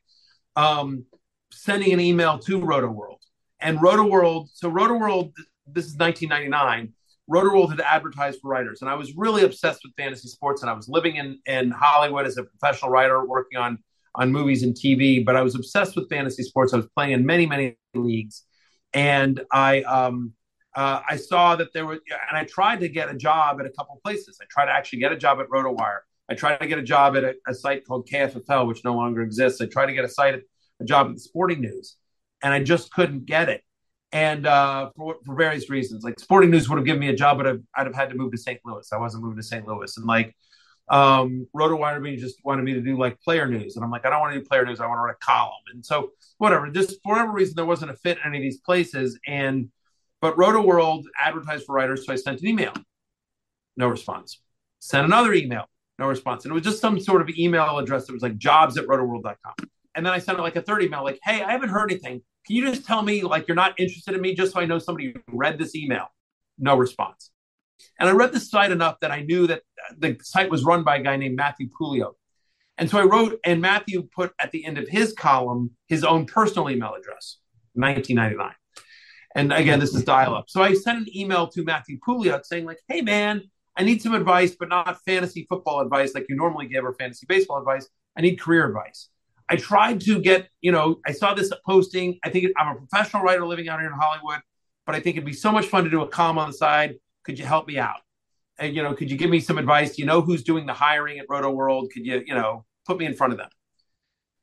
Um, 0.57 1.05
sending 1.53 1.93
an 1.93 2.01
email 2.01 2.39
to 2.41 2.61
RotoWorld. 2.61 3.19
And 3.61 3.79
RotoWorld, 3.79 4.49
so 4.53 4.71
RotoWorld, 4.71 5.33
this 5.67 5.87
is 5.87 5.97
1999. 5.97 6.93
RotoWorld 7.31 7.71
had 7.71 7.81
advertised 7.81 8.41
for 8.41 8.49
writers, 8.49 8.83
and 8.83 8.91
I 8.91 8.95
was 8.95 9.17
really 9.17 9.45
obsessed 9.45 9.81
with 9.83 9.95
fantasy 9.97 10.29
sports. 10.29 10.61
And 10.61 10.71
I 10.71 10.75
was 10.75 10.89
living 10.89 11.17
in 11.17 11.39
in 11.47 11.71
Hollywood 11.71 12.27
as 12.27 12.37
a 12.37 12.45
professional 12.45 12.91
writer, 12.91 13.25
working 13.25 13.59
on 13.59 13.79
on 14.15 14.31
movies 14.31 14.63
and 14.63 14.75
TV. 14.75 15.25
But 15.25 15.35
I 15.35 15.43
was 15.43 15.55
obsessed 15.55 15.97
with 15.97 16.09
fantasy 16.11 16.43
sports. 16.43 16.75
I 16.75 16.77
was 16.77 16.87
playing 16.95 17.13
in 17.13 17.25
many 17.25 17.47
many 17.47 17.79
leagues, 17.95 18.43
and 18.93 19.43
I 19.51 19.83
um, 19.85 20.35
uh, 20.77 21.01
I 21.09 21.17
saw 21.17 21.57
that 21.57 21.73
there 21.73 21.87
was, 21.87 22.01
and 22.29 22.37
I 22.37 22.45
tried 22.45 22.81
to 22.81 22.89
get 22.89 23.09
a 23.09 23.15
job 23.15 23.59
at 23.61 23.67
a 23.67 23.71
couple 23.71 23.99
places. 24.05 24.39
I 24.43 24.45
tried 24.51 24.67
to 24.67 24.73
actually 24.73 24.99
get 24.99 25.13
a 25.13 25.17
job 25.17 25.41
at 25.41 25.49
RotoWire. 25.49 26.01
I 26.29 26.35
tried 26.35 26.59
to 26.59 26.67
get 26.67 26.79
a 26.79 26.83
job 26.83 27.17
at 27.17 27.25
a, 27.25 27.35
a, 27.47 27.55
site 27.55 27.87
called 27.87 28.09
KFFL, 28.09 28.67
which 28.67 28.83
no 28.85 28.95
longer 28.95 29.23
exists. 29.23 29.61
I 29.61 29.67
tried 29.67 29.87
to 29.87 29.93
get 29.93 30.05
a 30.05 30.09
site, 30.09 30.41
a 30.81 30.85
job 30.85 31.09
at 31.09 31.15
the 31.15 31.21
Sporting 31.21 31.61
News, 31.61 31.97
and 32.43 32.53
I 32.53 32.63
just 32.63 32.91
couldn't 32.93 33.27
get 33.27 33.49
it. 33.49 33.63
And 34.13 34.47
uh, 34.47 34.91
for, 34.97 35.17
for 35.25 35.35
various 35.35 35.69
reasons, 35.69 36.05
like 36.05 36.19
Sporting 36.21 36.51
News 36.51 36.69
would 36.69 36.77
have 36.77 36.87
given 36.87 37.01
me 37.01 37.09
a 37.09 37.17
job, 37.17 37.37
but 37.37 37.47
I'd, 37.47 37.63
I'd 37.77 37.87
have 37.87 37.95
had 37.95 38.11
to 38.11 38.15
move 38.15 38.33
to 38.33 38.39
St. 38.39 38.61
Louis. 38.65 38.89
I 38.93 38.97
wasn't 38.97 39.25
moving 39.25 39.37
to 39.37 39.43
St. 39.43 39.67
Louis, 39.67 39.97
and 39.97 40.07
like 40.07 40.35
um, 40.89 41.47
RotoWire 41.55 42.19
just 42.19 42.37
wanted 42.45 42.65
me 42.65 42.75
to 42.75 42.81
do 42.81 42.97
like 42.97 43.21
player 43.21 43.47
news, 43.47 43.77
and 43.77 43.85
I'm 43.85 43.91
like, 43.91 44.07
I 44.07 44.11
don't 44.11 44.21
want 44.21 44.35
to 44.35 44.41
do 44.41 44.47
player 44.47 44.65
news. 44.65 44.81
I 44.81 44.87
want 44.87 44.99
to 44.99 45.03
write 45.03 45.17
a 45.21 45.25
column, 45.25 45.63
and 45.73 45.85
so 45.85 46.13
whatever. 46.39 46.71
Just 46.71 46.99
for 47.03 47.15
whatever 47.15 47.33
reason, 47.33 47.55
there 47.57 47.67
wasn't 47.67 47.91
a 47.91 47.97
fit 47.97 48.19
in 48.19 48.29
any 48.29 48.39
of 48.39 48.43
these 48.43 48.61
places, 48.61 49.19
and 49.27 49.69
but 50.23 50.37
RotoWorld 50.37 51.05
advertised 51.21 51.67
for 51.67 51.75
writers, 51.75 52.07
so 52.07 52.13
I 52.13 52.17
sent 52.17 52.41
an 52.41 52.47
email. 52.47 52.73
No 53.77 53.89
response. 53.89 54.41
Sent 54.79 55.05
another 55.05 55.35
email 55.35 55.67
no 55.99 56.09
response. 56.09 56.45
And 56.45 56.53
it 56.53 56.55
was 56.55 56.65
just 56.65 56.81
some 56.81 56.99
sort 56.99 57.23
of 57.23 57.29
email 57.31 57.79
address 57.79 58.07
that 58.07 58.13
was 58.13 58.23
like 58.23 58.37
jobs 58.37 58.77
at 58.77 58.87
rotoworld.com. 58.87 59.69
And 59.95 60.05
then 60.05 60.13
I 60.13 60.19
sent 60.19 60.39
it 60.39 60.43
like 60.43 60.57
a 60.57 60.63
third 60.63 60.83
email, 60.83 61.05
like, 61.05 61.21
hey, 61.23 61.43
I 61.43 61.53
haven't 61.53 61.69
heard 61.69 61.91
anything. 61.91 62.23
Can 62.47 62.57
you 62.57 62.67
just 62.67 62.85
tell 62.85 63.03
me 63.03 63.23
like 63.23 63.47
you're 63.47 63.55
not 63.55 63.79
interested 63.79 64.15
in 64.15 64.21
me 64.21 64.35
just 64.35 64.53
so 64.53 64.61
I 64.61 64.67
know 64.67 64.79
somebody 64.79 65.15
read 65.31 65.59
this 65.59 65.75
email? 65.75 66.09
No 66.59 66.77
response. 66.77 67.31
And 67.99 68.09
I 68.09 68.13
read 68.13 68.33
the 68.33 68.41
site 68.41 68.73
enough 68.73 68.99
that 69.01 69.11
I 69.11 69.23
knew 69.23 69.47
that 69.47 69.63
the 69.97 70.17
site 70.23 70.51
was 70.51 70.65
run 70.65 70.83
by 70.83 70.97
a 70.97 71.03
guy 71.03 71.17
named 71.17 71.37
Matthew 71.37 71.69
Pouliot. 71.69 72.13
And 72.77 72.91
so 72.91 72.99
I 72.99 73.05
wrote, 73.05 73.39
and 73.45 73.61
Matthew 73.61 74.09
put 74.15 74.33
at 74.41 74.51
the 74.51 74.65
end 74.65 74.79
of 74.79 74.89
his 74.89 75.13
column 75.13 75.71
his 75.87 76.03
own 76.03 76.27
personal 76.27 76.69
email 76.71 76.95
address, 76.95 77.39
1999. 77.75 78.53
And 79.37 79.53
again, 79.53 79.81
this 79.81 79.95
is 79.95 80.05
dial 80.05 80.35
up. 80.35 80.47
So 80.49 80.63
I 80.63 80.75
sent 80.75 80.99
an 80.99 81.17
email 81.17 81.49
to 81.49 81.65
Matthew 81.65 81.99
Pouliot 82.07 82.45
saying, 82.45 82.65
like, 82.65 82.79
hey, 82.89 83.01
man, 83.01 83.43
I 83.77 83.83
need 83.83 84.03
some 84.03 84.15
advice, 84.15 84.55
but 84.59 84.69
not 84.69 85.03
fantasy 85.05 85.47
football 85.49 85.81
advice 85.81 86.15
like 86.15 86.27
you 86.29 86.37
normally 86.37 86.67
give 86.67 86.85
or 86.85 86.95
fantasy 86.95 87.27
baseball 87.29 87.59
advice. 87.59 87.89
I 88.17 88.21
need 88.21 88.41
career 88.41 88.67
advice. 88.67 89.09
I 89.49 89.57
tried 89.57 90.01
to 90.03 90.21
get, 90.21 90.49
you 90.61 90.73
know, 90.73 91.01
I 91.07 91.13
saw 91.13 91.35
this 91.35 91.53
posting. 91.67 92.19
I 92.25 92.31
think 92.31 92.53
I'm 92.57 92.77
a 92.77 92.79
professional 92.79 93.23
writer 93.23 93.45
living 93.47 93.69
out 93.69 93.81
here 93.81 93.89
in 93.89 93.95
Hollywood, 93.95 94.41
but 94.87 94.95
I 94.95 95.01
think 95.01 95.17
it'd 95.17 95.27
be 95.27 95.33
so 95.33 95.53
much 95.53 95.67
fun 95.67 95.85
to 95.85 95.91
do 95.91 96.03
a 96.03 96.09
column 96.09 96.39
on 96.39 96.49
the 96.49 96.55
side. 96.55 96.95
Could 97.25 97.39
you 97.39 97.45
help 97.45 97.67
me 97.67 97.79
out? 97.79 98.01
and, 98.59 98.75
you 98.75 98.83
know, 98.83 98.95
could 98.95 99.11
you 99.11 99.17
give 99.17 99.31
me 99.31 99.41
some 99.41 99.59
advice? 99.59 99.99
You 99.99 100.07
know 100.07 100.21
who's 100.21 100.43
doing 100.43 100.67
the 100.67 100.73
hiring 100.73 101.19
at 101.19 101.27
Roto 101.29 101.51
World? 101.51 101.91
Could 101.93 102.07
you, 102.07 102.23
you 102.27 102.35
know, 102.35 102.65
put 102.87 102.99
me 102.99 103.07
in 103.07 103.15
front 103.15 103.33
of 103.33 103.39
them? 103.39 103.49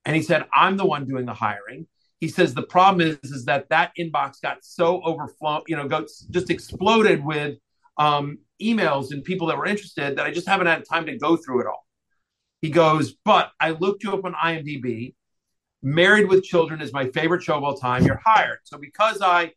And 0.06 0.16
he 0.16 0.22
said, 0.22 0.46
I'm 0.54 0.78
the 0.78 0.86
one 0.86 1.08
doing 1.08 1.26
the 1.26 1.34
hiring. 1.34 1.88
He 2.20 2.28
says 2.28 2.54
the 2.54 2.64
problem 2.64 3.08
is 3.08 3.32
is 3.32 3.46
that 3.46 3.70
that 3.70 3.92
inbox 3.98 4.42
got 4.42 4.60
so 4.62 5.02
overflown, 5.04 5.62
you 5.68 5.76
know, 5.76 5.88
got 5.88 6.06
just 6.30 6.50
exploded 6.50 7.24
with 7.24 7.58
um, 7.98 8.40
emails 8.62 9.12
and 9.12 9.24
people 9.24 9.48
that 9.48 9.58
were 9.58 9.66
interested 9.66 10.18
that 10.18 10.26
I 10.26 10.32
just 10.32 10.48
haven't 10.48 10.68
had 10.68 10.84
time 10.86 11.06
to 11.08 11.18
go 11.18 11.38
through 11.38 11.62
it 11.62 11.68
all. 11.68 11.86
He 12.62 12.70
goes, 12.70 13.16
but 13.26 13.52
I 13.60 13.72
looked 13.72 14.04
you 14.04 14.14
up 14.14 14.24
on 14.24 14.34
IMDb. 14.34 15.16
Married 15.84 16.30
with 16.30 16.44
Children 16.44 16.80
is 16.82 16.94
my 16.94 17.08
favorite 17.10 17.42
show 17.42 17.58
of 17.58 17.64
all 17.64 17.76
time. 17.76 18.06
You're 18.06 18.22
hired. 18.24 18.60
So 18.64 18.78
because 18.78 19.20
I 19.22 19.54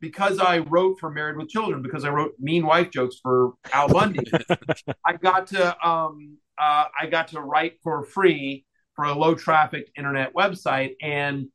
because 0.00 0.38
I 0.38 0.58
wrote 0.58 0.98
for 1.00 1.10
Married 1.10 1.36
with 1.36 1.48
Children, 1.48 1.82
because 1.82 2.04
I 2.04 2.10
wrote 2.10 2.34
mean 2.38 2.64
wife 2.66 2.90
jokes 2.90 3.16
for 3.20 3.54
Al 3.72 3.88
Bundy, 3.88 4.30
I 5.04 5.14
got 5.14 5.48
to 5.48 5.86
um, 5.86 6.36
uh, 6.58 6.84
I 7.00 7.06
got 7.06 7.28
to 7.28 7.40
write 7.40 7.78
for 7.82 8.04
free 8.04 8.64
for 8.94 9.06
a 9.06 9.14
low 9.14 9.34
traffic 9.34 9.90
internet 9.96 10.32
website, 10.34 10.94
and 11.02 11.48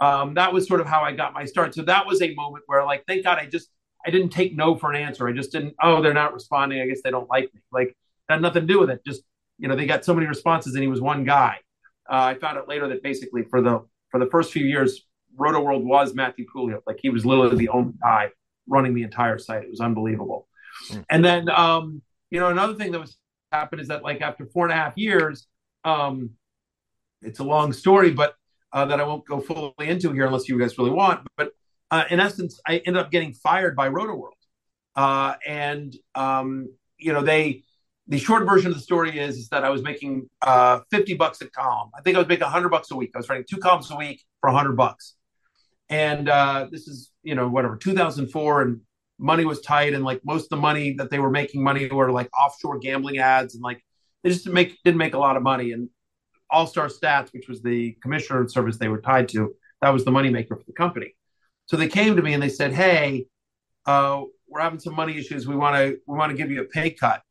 um, 0.00 0.34
that 0.34 0.52
was 0.52 0.66
sort 0.66 0.80
of 0.80 0.86
how 0.86 1.02
I 1.02 1.12
got 1.12 1.32
my 1.32 1.44
start. 1.44 1.74
So 1.74 1.82
that 1.82 2.06
was 2.06 2.20
a 2.22 2.34
moment 2.34 2.64
where, 2.66 2.84
like, 2.84 3.04
thank 3.06 3.24
God 3.24 3.38
I 3.38 3.46
just 3.46 3.68
I 4.04 4.10
didn't 4.10 4.30
take 4.30 4.56
no 4.56 4.74
for 4.74 4.92
an 4.92 5.00
answer. 5.00 5.28
I 5.28 5.32
just 5.32 5.52
didn't. 5.52 5.74
Oh, 5.82 6.02
they're 6.02 6.14
not 6.14 6.34
responding. 6.34 6.80
I 6.80 6.86
guess 6.86 7.00
they 7.02 7.10
don't 7.10 7.28
like 7.30 7.52
me. 7.54 7.60
Like, 7.70 7.96
had 8.28 8.42
nothing 8.42 8.62
to 8.62 8.66
do 8.66 8.80
with 8.80 8.90
it. 8.90 9.04
Just 9.06 9.22
you 9.58 9.68
know, 9.68 9.76
they 9.76 9.86
got 9.86 10.04
so 10.04 10.14
many 10.14 10.26
responses, 10.26 10.74
and 10.74 10.82
he 10.82 10.88
was 10.88 11.00
one 11.00 11.24
guy. 11.24 11.58
Uh, 12.10 12.34
I 12.34 12.34
found 12.34 12.58
out 12.58 12.68
later 12.68 12.88
that 12.88 13.02
basically 13.02 13.44
for 13.44 13.60
the 13.60 13.80
for 14.10 14.18
the 14.18 14.26
first 14.26 14.52
few 14.52 14.64
years, 14.64 15.06
Roto 15.36 15.60
World 15.60 15.84
was 15.84 16.14
Matthew 16.14 16.46
Pouliot. 16.54 16.80
Like 16.86 16.98
he 17.00 17.10
was 17.10 17.24
literally 17.24 17.56
the 17.56 17.68
only 17.68 17.94
guy 18.02 18.30
running 18.66 18.94
the 18.94 19.02
entire 19.02 19.38
site. 19.38 19.62
It 19.64 19.70
was 19.70 19.80
unbelievable. 19.80 20.48
Mm. 20.90 21.04
And 21.10 21.24
then, 21.24 21.48
um, 21.50 22.02
you 22.30 22.40
know, 22.40 22.48
another 22.48 22.74
thing 22.74 22.92
that 22.92 23.00
was 23.00 23.16
happened 23.50 23.80
is 23.80 23.88
that 23.88 24.02
like 24.02 24.20
after 24.20 24.46
four 24.46 24.64
and 24.64 24.72
a 24.72 24.76
half 24.76 24.94
years, 24.96 25.46
um, 25.84 26.30
it's 27.22 27.38
a 27.38 27.44
long 27.44 27.72
story, 27.72 28.10
but 28.10 28.34
uh, 28.72 28.84
that 28.86 29.00
I 29.00 29.04
won't 29.04 29.26
go 29.26 29.40
fully 29.40 29.72
into 29.78 30.12
here 30.12 30.26
unless 30.26 30.48
you 30.48 30.58
guys 30.58 30.76
really 30.78 30.90
want. 30.90 31.26
But 31.36 31.52
uh, 31.92 32.04
in 32.10 32.18
essence, 32.18 32.60
I 32.66 32.78
ended 32.78 32.96
up 32.96 33.12
getting 33.12 33.32
fired 33.32 33.76
by 33.76 33.86
Roto 33.88 34.16
World, 34.16 34.34
uh, 34.96 35.34
and 35.46 35.94
um, 36.14 36.68
you 36.98 37.12
know 37.12 37.22
they. 37.22 37.62
The 38.08 38.18
short 38.18 38.44
version 38.44 38.72
of 38.72 38.76
the 38.76 38.82
story 38.82 39.16
is, 39.16 39.38
is 39.38 39.48
that 39.50 39.64
I 39.64 39.70
was 39.70 39.82
making 39.82 40.28
uh, 40.42 40.80
50 40.90 41.14
bucks 41.14 41.40
a 41.40 41.48
column. 41.48 41.90
I 41.96 42.02
think 42.02 42.16
I 42.16 42.18
was 42.18 42.26
making 42.26 42.42
100 42.42 42.68
bucks 42.68 42.90
a 42.90 42.96
week. 42.96 43.12
I 43.14 43.18
was 43.18 43.28
writing 43.28 43.46
two 43.48 43.58
columns 43.58 43.92
a 43.92 43.96
week 43.96 44.24
for 44.40 44.50
100 44.50 44.72
bucks 44.76 45.14
and 45.92 46.28
uh, 46.28 46.66
this 46.70 46.88
is 46.88 47.10
you 47.22 47.34
know 47.34 47.48
whatever 47.48 47.76
2004 47.76 48.62
and 48.62 48.80
money 49.18 49.44
was 49.44 49.60
tight 49.60 49.92
and 49.92 50.04
like 50.04 50.20
most 50.24 50.44
of 50.44 50.48
the 50.50 50.56
money 50.56 50.94
that 50.94 51.10
they 51.10 51.18
were 51.18 51.30
making 51.30 51.62
money 51.62 51.86
were 51.88 52.10
like 52.10 52.28
offshore 52.36 52.78
gambling 52.78 53.18
ads 53.18 53.54
and 53.54 53.62
like 53.62 53.84
they 54.22 54.30
just 54.30 54.44
didn't 54.44 54.54
make 54.54 54.78
didn't 54.84 54.98
make 54.98 55.14
a 55.14 55.18
lot 55.18 55.36
of 55.36 55.42
money 55.42 55.72
and 55.72 55.88
all 56.50 56.66
star 56.66 56.88
stats 56.88 57.32
which 57.32 57.48
was 57.48 57.62
the 57.62 57.96
commissioner 58.02 58.48
service 58.48 58.78
they 58.78 58.88
were 58.88 59.00
tied 59.00 59.28
to 59.28 59.54
that 59.82 59.90
was 59.90 60.04
the 60.04 60.10
moneymaker 60.10 60.48
for 60.48 60.64
the 60.66 60.72
company 60.72 61.14
so 61.72 61.78
they 61.78 61.88
came 61.88 62.16
to 62.16 62.22
me 62.22 62.34
and 62.34 62.42
they 62.42 62.48
said 62.48 62.72
hey 62.72 63.26
uh, 63.86 64.22
we're 64.46 64.60
having 64.60 64.78
some 64.78 64.94
money 64.94 65.16
issues 65.16 65.48
we 65.48 65.56
want 65.56 65.74
to 65.74 65.98
we 66.06 66.16
want 66.16 66.30
to 66.30 66.36
give 66.36 66.50
you 66.50 66.60
a 66.60 66.64
pay 66.64 66.90
cut 66.90 67.22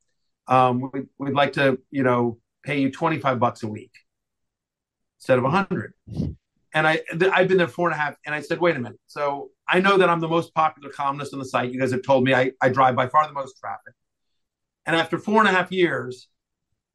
um, 0.48 0.90
we, 0.92 1.02
we'd 1.20 1.36
like 1.36 1.54
to 1.54 1.80
you 1.92 2.04
know 2.04 2.38
pay 2.64 2.82
you 2.82 2.92
25 2.92 3.40
bucks 3.40 3.64
a 3.64 3.68
week 3.68 3.94
instead 5.20 5.38
of 5.38 5.44
100 5.44 5.94
and 6.74 6.88
I 6.88 7.02
I've 7.34 7.48
been 7.48 7.58
there 7.58 7.68
four 7.68 7.90
and 7.90 7.96
a 7.96 8.02
half, 8.02 8.16
and 8.26 8.34
I 8.34 8.42
said, 8.42 8.60
wait 8.60 8.76
a 8.76 8.80
minute. 8.80 9.00
So 9.08 9.50
I 9.68 9.80
know 9.80 9.98
that 9.98 10.10
I'm 10.10 10.20
the 10.20 10.28
most 10.28 10.54
popular 10.54 10.90
columnist 10.90 11.34
on 11.34 11.40
the 11.40 11.46
site. 11.46 11.72
You 11.72 11.80
guys 11.80 11.92
have 11.92 12.04
told 12.04 12.24
me 12.24 12.34
I, 12.34 12.52
I 12.62 12.70
drive 12.70 12.96
by 12.96 13.08
far 13.08 13.28
the 13.28 13.34
most 13.34 13.58
traffic. 13.60 13.94
And 14.86 14.96
after 14.96 15.18
four 15.18 15.40
and 15.40 15.50
a 15.50 15.52
half 15.52 15.72
years, 15.72 16.28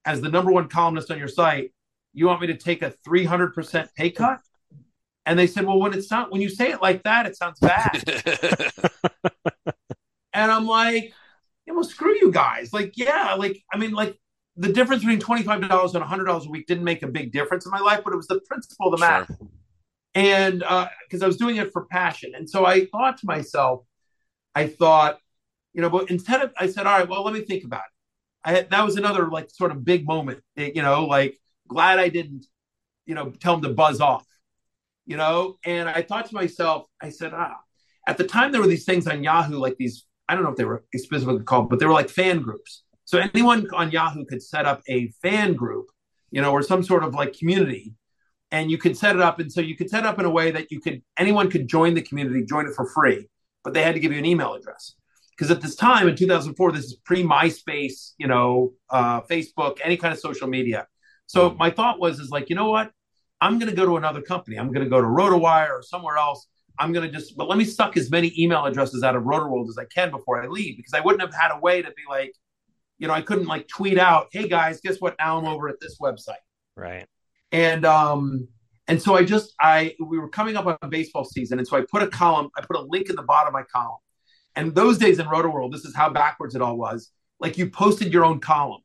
as 0.04 0.20
the 0.20 0.28
number 0.30 0.50
one 0.50 0.68
columnist 0.68 1.10
on 1.10 1.18
your 1.18 1.28
site, 1.28 1.72
you 2.14 2.26
want 2.26 2.40
me 2.40 2.46
to 2.46 2.56
take 2.56 2.82
a 2.82 2.94
300% 3.06 3.88
pay 3.94 4.10
cut? 4.10 4.40
And 5.26 5.38
they 5.38 5.46
said, 5.46 5.66
well, 5.66 5.78
when 5.78 5.92
it's 5.92 6.10
not, 6.10 6.30
when 6.30 6.40
you 6.40 6.48
say 6.48 6.70
it 6.70 6.80
like 6.80 7.02
that, 7.02 7.26
it 7.26 7.36
sounds 7.36 7.58
bad. 7.58 8.02
and 10.32 10.52
I'm 10.52 10.66
like, 10.66 11.12
yeah, 11.66 11.74
well, 11.74 11.84
screw 11.84 12.14
you 12.14 12.30
guys. 12.30 12.72
Like, 12.72 12.96
yeah, 12.96 13.34
like, 13.34 13.60
I 13.72 13.76
mean, 13.76 13.90
like, 13.90 14.18
the 14.56 14.72
difference 14.72 15.02
between 15.02 15.20
$25 15.20 15.94
and 15.94 16.04
$100 16.04 16.46
a 16.46 16.50
week 16.50 16.66
didn't 16.66 16.84
make 16.84 17.02
a 17.02 17.08
big 17.08 17.32
difference 17.32 17.66
in 17.66 17.72
my 17.72 17.80
life, 17.80 18.00
but 18.04 18.14
it 18.14 18.16
was 18.16 18.28
the 18.28 18.40
principle 18.48 18.86
of 18.86 18.98
the 18.98 19.04
matter. 19.04 19.26
Sure 19.26 19.48
and 20.16 20.60
because 20.60 21.22
uh, 21.22 21.24
I 21.24 21.26
was 21.26 21.36
doing 21.36 21.56
it 21.56 21.72
for 21.72 21.84
passion. 21.84 22.32
And 22.34 22.48
so 22.48 22.64
I 22.64 22.86
thought 22.86 23.18
to 23.18 23.26
myself, 23.26 23.84
I 24.54 24.66
thought, 24.66 25.18
you 25.74 25.82
know, 25.82 25.90
but 25.90 26.10
instead 26.10 26.40
of, 26.40 26.54
I 26.58 26.68
said, 26.68 26.86
all 26.86 26.98
right, 26.98 27.08
well, 27.08 27.22
let 27.22 27.34
me 27.34 27.42
think 27.42 27.64
about 27.64 27.82
it. 27.82 27.92
I 28.42 28.52
had, 28.52 28.70
that 28.70 28.82
was 28.82 28.96
another 28.96 29.28
like 29.28 29.50
sort 29.50 29.72
of 29.72 29.84
big 29.84 30.06
moment, 30.06 30.40
you 30.56 30.80
know, 30.80 31.04
like 31.04 31.38
glad 31.68 31.98
I 31.98 32.08
didn't, 32.08 32.46
you 33.04 33.14
know, 33.14 33.30
tell 33.30 33.54
him 33.54 33.62
to 33.62 33.68
buzz 33.74 34.00
off, 34.00 34.25
you 35.06 35.16
know. 35.16 35.56
And 35.64 35.88
I 35.88 36.02
thought 36.02 36.26
to 36.26 36.34
myself, 36.34 36.86
I 37.00 37.08
said, 37.10 37.32
ah, 37.34 37.56
at 38.06 38.18
the 38.18 38.24
time 38.24 38.52
there 38.52 38.60
were 38.60 38.66
these 38.66 38.84
things 38.84 39.06
on 39.06 39.22
Yahoo, 39.22 39.58
like 39.58 39.76
these, 39.76 40.04
I 40.28 40.34
don't 40.34 40.44
know 40.44 40.50
if 40.50 40.56
they 40.56 40.64
were 40.64 40.84
specifically 40.94 41.44
called, 41.44 41.70
but 41.70 41.78
they 41.78 41.86
were 41.86 41.92
like 41.92 42.10
fan 42.10 42.40
groups. 42.40 42.82
So 43.04 43.18
anyone 43.18 43.68
on 43.72 43.90
Yahoo 43.90 44.24
could 44.24 44.42
set 44.42 44.66
up 44.66 44.82
a 44.88 45.08
fan 45.22 45.54
group, 45.54 45.86
you 46.30 46.42
know, 46.42 46.52
or 46.52 46.62
some 46.62 46.82
sort 46.82 47.04
of 47.04 47.14
like 47.14 47.38
community 47.38 47.94
and 48.50 48.70
you 48.70 48.78
could 48.78 48.96
set 48.96 49.16
it 49.16 49.22
up 49.22 49.38
and 49.38 49.52
so 49.52 49.60
you 49.60 49.76
could 49.76 49.90
set 49.90 50.04
it 50.04 50.06
up 50.06 50.18
in 50.18 50.24
a 50.24 50.30
way 50.30 50.50
that 50.50 50.70
you 50.70 50.80
could 50.80 51.02
anyone 51.18 51.50
could 51.50 51.68
join 51.68 51.94
the 51.94 52.02
community 52.02 52.44
join 52.44 52.66
it 52.66 52.74
for 52.74 52.86
free 52.86 53.28
but 53.64 53.74
they 53.74 53.82
had 53.82 53.94
to 53.94 54.00
give 54.00 54.12
you 54.12 54.18
an 54.18 54.24
email 54.24 54.54
address 54.54 54.94
because 55.30 55.50
at 55.50 55.60
this 55.60 55.74
time 55.74 56.08
in 56.08 56.16
2004 56.16 56.72
this 56.72 56.84
is 56.84 56.94
pre 57.04 57.22
myspace 57.22 58.12
you 58.18 58.26
know 58.26 58.72
uh, 58.90 59.20
facebook 59.22 59.78
any 59.82 59.96
kind 59.96 60.12
of 60.12 60.20
social 60.20 60.48
media 60.48 60.86
so 61.26 61.50
mm. 61.50 61.58
my 61.58 61.70
thought 61.70 61.98
was 61.98 62.18
is 62.18 62.30
like 62.30 62.48
you 62.48 62.56
know 62.56 62.70
what 62.70 62.90
i'm 63.40 63.58
going 63.58 63.70
to 63.70 63.76
go 63.76 63.84
to 63.84 63.96
another 63.96 64.22
company 64.22 64.58
i'm 64.58 64.72
going 64.72 64.84
to 64.84 64.90
go 64.90 65.00
to 65.00 65.06
rotowire 65.06 65.70
or 65.70 65.82
somewhere 65.82 66.16
else 66.16 66.46
i'm 66.78 66.92
going 66.92 67.06
to 67.06 67.12
just 67.12 67.36
but 67.36 67.48
let 67.48 67.58
me 67.58 67.64
suck 67.64 67.96
as 67.96 68.10
many 68.10 68.32
email 68.38 68.64
addresses 68.64 69.02
out 69.02 69.16
of 69.16 69.22
rotoworld 69.24 69.68
as 69.68 69.78
i 69.78 69.84
can 69.84 70.10
before 70.10 70.42
i 70.42 70.46
leave 70.46 70.76
because 70.76 70.94
i 70.94 71.00
wouldn't 71.00 71.20
have 71.20 71.34
had 71.34 71.50
a 71.54 71.60
way 71.60 71.82
to 71.82 71.88
be 71.88 72.02
like 72.08 72.32
you 72.98 73.06
know 73.06 73.14
i 73.14 73.20
couldn't 73.20 73.46
like 73.46 73.66
tweet 73.68 73.98
out 73.98 74.28
hey 74.32 74.48
guys 74.48 74.80
guess 74.80 75.00
what 75.00 75.14
now 75.18 75.38
i'm 75.38 75.46
over 75.46 75.68
at 75.68 75.76
this 75.80 75.98
website 76.00 76.34
right 76.76 77.06
and 77.52 77.84
um 77.84 78.48
and 78.88 79.02
so 79.02 79.14
I 79.14 79.24
just 79.24 79.54
I 79.60 79.94
we 79.98 80.18
were 80.18 80.28
coming 80.28 80.56
up 80.56 80.66
on 80.66 80.90
baseball 80.90 81.24
season, 81.24 81.58
and 81.58 81.66
so 81.66 81.76
I 81.76 81.82
put 81.82 82.02
a 82.02 82.08
column, 82.08 82.50
I 82.56 82.62
put 82.62 82.76
a 82.76 82.82
link 82.82 83.10
in 83.10 83.16
the 83.16 83.22
bottom 83.22 83.48
of 83.48 83.52
my 83.52 83.64
column. 83.64 83.98
And 84.54 84.74
those 84.74 84.96
days 84.96 85.18
in 85.18 85.28
Roto 85.28 85.50
World, 85.50 85.72
this 85.72 85.84
is 85.84 85.94
how 85.94 86.08
backwards 86.08 86.54
it 86.54 86.62
all 86.62 86.76
was. 86.76 87.10
Like 87.40 87.58
you 87.58 87.68
posted 87.68 88.12
your 88.12 88.24
own 88.24 88.40
column, 88.40 88.80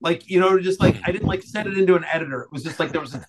like 0.00 0.28
you 0.28 0.40
know, 0.40 0.58
just 0.58 0.80
like 0.80 0.96
I 1.04 1.12
didn't 1.12 1.28
like 1.28 1.42
send 1.42 1.68
it 1.68 1.78
into 1.78 1.94
an 1.94 2.04
editor. 2.10 2.42
It 2.42 2.52
was 2.52 2.62
just 2.62 2.80
like 2.80 2.90
there 2.90 3.00
was 3.00 3.14
a, 3.14 3.24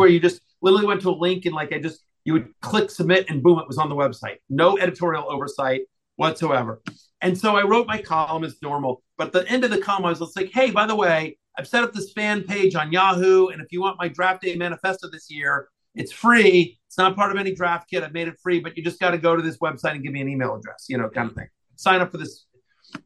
where 0.00 0.08
you 0.08 0.18
just 0.18 0.40
literally 0.62 0.86
went 0.86 1.00
to 1.02 1.10
a 1.10 1.12
link 1.12 1.46
and 1.46 1.54
like 1.54 1.72
I 1.72 1.78
just 1.78 2.02
you 2.24 2.32
would 2.34 2.48
click 2.60 2.90
submit 2.90 3.26
and 3.28 3.42
boom, 3.42 3.58
it 3.58 3.68
was 3.68 3.78
on 3.78 3.88
the 3.88 3.94
website. 3.94 4.36
No 4.48 4.78
editorial 4.78 5.30
oversight 5.30 5.82
whatsoever. 6.16 6.82
And 7.22 7.36
so 7.36 7.56
I 7.56 7.62
wrote 7.62 7.86
my 7.86 8.00
column 8.00 8.44
as 8.44 8.56
normal, 8.62 9.02
but 9.16 9.28
at 9.28 9.32
the 9.32 9.48
end 9.48 9.64
of 9.64 9.70
the 9.70 9.80
column, 9.80 10.04
I 10.04 10.10
was 10.10 10.36
like, 10.36 10.50
hey, 10.52 10.70
by 10.70 10.86
the 10.86 10.94
way, 10.94 11.38
I've 11.58 11.66
set 11.66 11.82
up 11.84 11.92
this 11.92 12.12
fan 12.12 12.44
page 12.44 12.74
on 12.74 12.92
Yahoo. 12.92 13.48
And 13.48 13.60
if 13.60 13.68
you 13.72 13.80
want 13.80 13.98
my 13.98 14.08
draft 14.08 14.42
day 14.42 14.54
manifesto 14.54 15.08
this 15.10 15.30
year, 15.30 15.68
it's 15.94 16.12
free. 16.12 16.78
It's 16.86 16.98
not 16.98 17.16
part 17.16 17.30
of 17.30 17.38
any 17.38 17.54
draft 17.54 17.88
kit. 17.90 18.02
I've 18.02 18.12
made 18.12 18.28
it 18.28 18.38
free, 18.42 18.60
but 18.60 18.76
you 18.76 18.82
just 18.82 19.00
got 19.00 19.10
to 19.10 19.18
go 19.18 19.36
to 19.36 19.42
this 19.42 19.58
website 19.58 19.92
and 19.92 20.02
give 20.02 20.12
me 20.12 20.20
an 20.20 20.28
email 20.28 20.54
address, 20.54 20.86
you 20.88 20.98
know, 20.98 21.08
kind 21.08 21.30
of 21.30 21.36
thing. 21.36 21.48
Sign 21.76 22.00
up 22.00 22.10
for 22.10 22.18
this. 22.18 22.46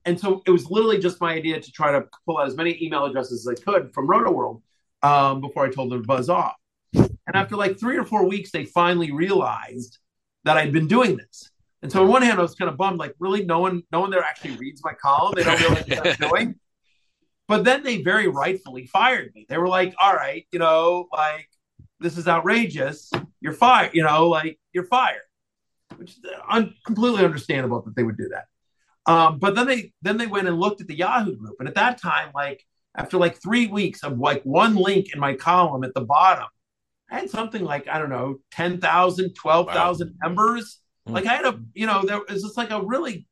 And 0.04 0.18
so 0.18 0.42
it 0.46 0.50
was 0.50 0.70
literally 0.70 0.98
just 0.98 1.20
my 1.20 1.32
idea 1.32 1.60
to 1.60 1.72
try 1.72 1.92
to 1.92 2.04
pull 2.26 2.38
out 2.38 2.46
as 2.46 2.56
many 2.56 2.78
email 2.82 3.04
addresses 3.04 3.46
as 3.46 3.58
I 3.58 3.62
could 3.62 3.92
from 3.92 4.06
Roto 4.06 4.30
World 4.30 4.62
um, 5.02 5.40
before 5.40 5.66
I 5.66 5.70
told 5.70 5.90
them 5.92 6.02
to 6.02 6.06
buzz 6.06 6.28
off. 6.28 6.54
And 7.26 7.36
after 7.36 7.56
like 7.56 7.78
three 7.78 7.96
or 7.96 8.04
four 8.04 8.26
weeks, 8.26 8.50
they 8.50 8.64
finally 8.64 9.12
realized 9.12 9.98
that 10.44 10.56
I'd 10.56 10.72
been 10.72 10.86
doing 10.86 11.16
this. 11.16 11.50
And 11.82 11.90
so 11.90 12.02
on 12.02 12.08
one 12.08 12.22
hand, 12.22 12.38
I 12.38 12.42
was 12.42 12.54
kind 12.54 12.70
of 12.70 12.76
bummed, 12.76 12.98
like 12.98 13.14
really 13.18 13.44
no 13.44 13.60
one, 13.60 13.82
no 13.92 14.00
one 14.00 14.10
there 14.10 14.22
actually 14.22 14.56
reads 14.56 14.82
my 14.84 14.92
column. 14.94 15.34
They 15.36 15.44
don't 15.44 15.60
realize 15.60 15.86
what 15.88 16.06
I'm 16.06 16.28
doing. 16.28 16.54
But 17.46 17.64
then 17.64 17.82
they 17.82 18.02
very 18.02 18.28
rightfully 18.28 18.86
fired 18.86 19.32
me. 19.34 19.46
They 19.48 19.58
were 19.58 19.68
like, 19.68 19.94
all 19.98 20.14
right, 20.14 20.46
you 20.50 20.58
know, 20.58 21.08
like 21.12 21.48
this 22.00 22.16
is 22.16 22.26
outrageous. 22.26 23.10
You're 23.40 23.52
fired, 23.52 23.90
you 23.94 24.02
know, 24.02 24.28
like 24.28 24.58
you're 24.72 24.86
fired, 24.86 25.20
which 25.96 26.12
is 26.12 26.20
un- 26.48 26.74
completely 26.86 27.24
understandable 27.24 27.82
that 27.82 27.94
they 27.96 28.02
would 28.02 28.16
do 28.16 28.30
that. 28.30 28.46
Um, 29.06 29.38
but 29.38 29.54
then 29.54 29.66
they 29.66 29.92
then 30.00 30.16
they 30.16 30.26
went 30.26 30.48
and 30.48 30.58
looked 30.58 30.80
at 30.80 30.86
the 30.86 30.96
Yahoo 30.96 31.36
group, 31.36 31.56
and 31.58 31.68
at 31.68 31.74
that 31.74 32.00
time, 32.00 32.30
like 32.34 32.64
after 32.96 33.18
like 33.18 33.36
three 33.36 33.66
weeks 33.66 34.02
of 34.02 34.18
like 34.18 34.42
one 34.44 34.76
link 34.76 35.12
in 35.12 35.20
my 35.20 35.34
column 35.34 35.84
at 35.84 35.92
the 35.92 36.00
bottom, 36.00 36.46
I 37.10 37.20
had 37.20 37.30
something 37.30 37.62
like 37.62 37.88
I 37.88 37.98
don't 37.98 38.10
know 38.10 38.38
10,000, 38.52 39.34
12,000 39.34 40.06
wow. 40.08 40.28
members. 40.28 40.80
Mm-hmm. 41.06 41.14
Like 41.14 41.26
I 41.26 41.34
had 41.34 41.44
a 41.44 41.60
you 41.74 41.86
know 41.86 42.02
there 42.04 42.20
was 42.28 42.42
just 42.42 42.56
like 42.56 42.70
a 42.70 42.82
really, 42.82 43.26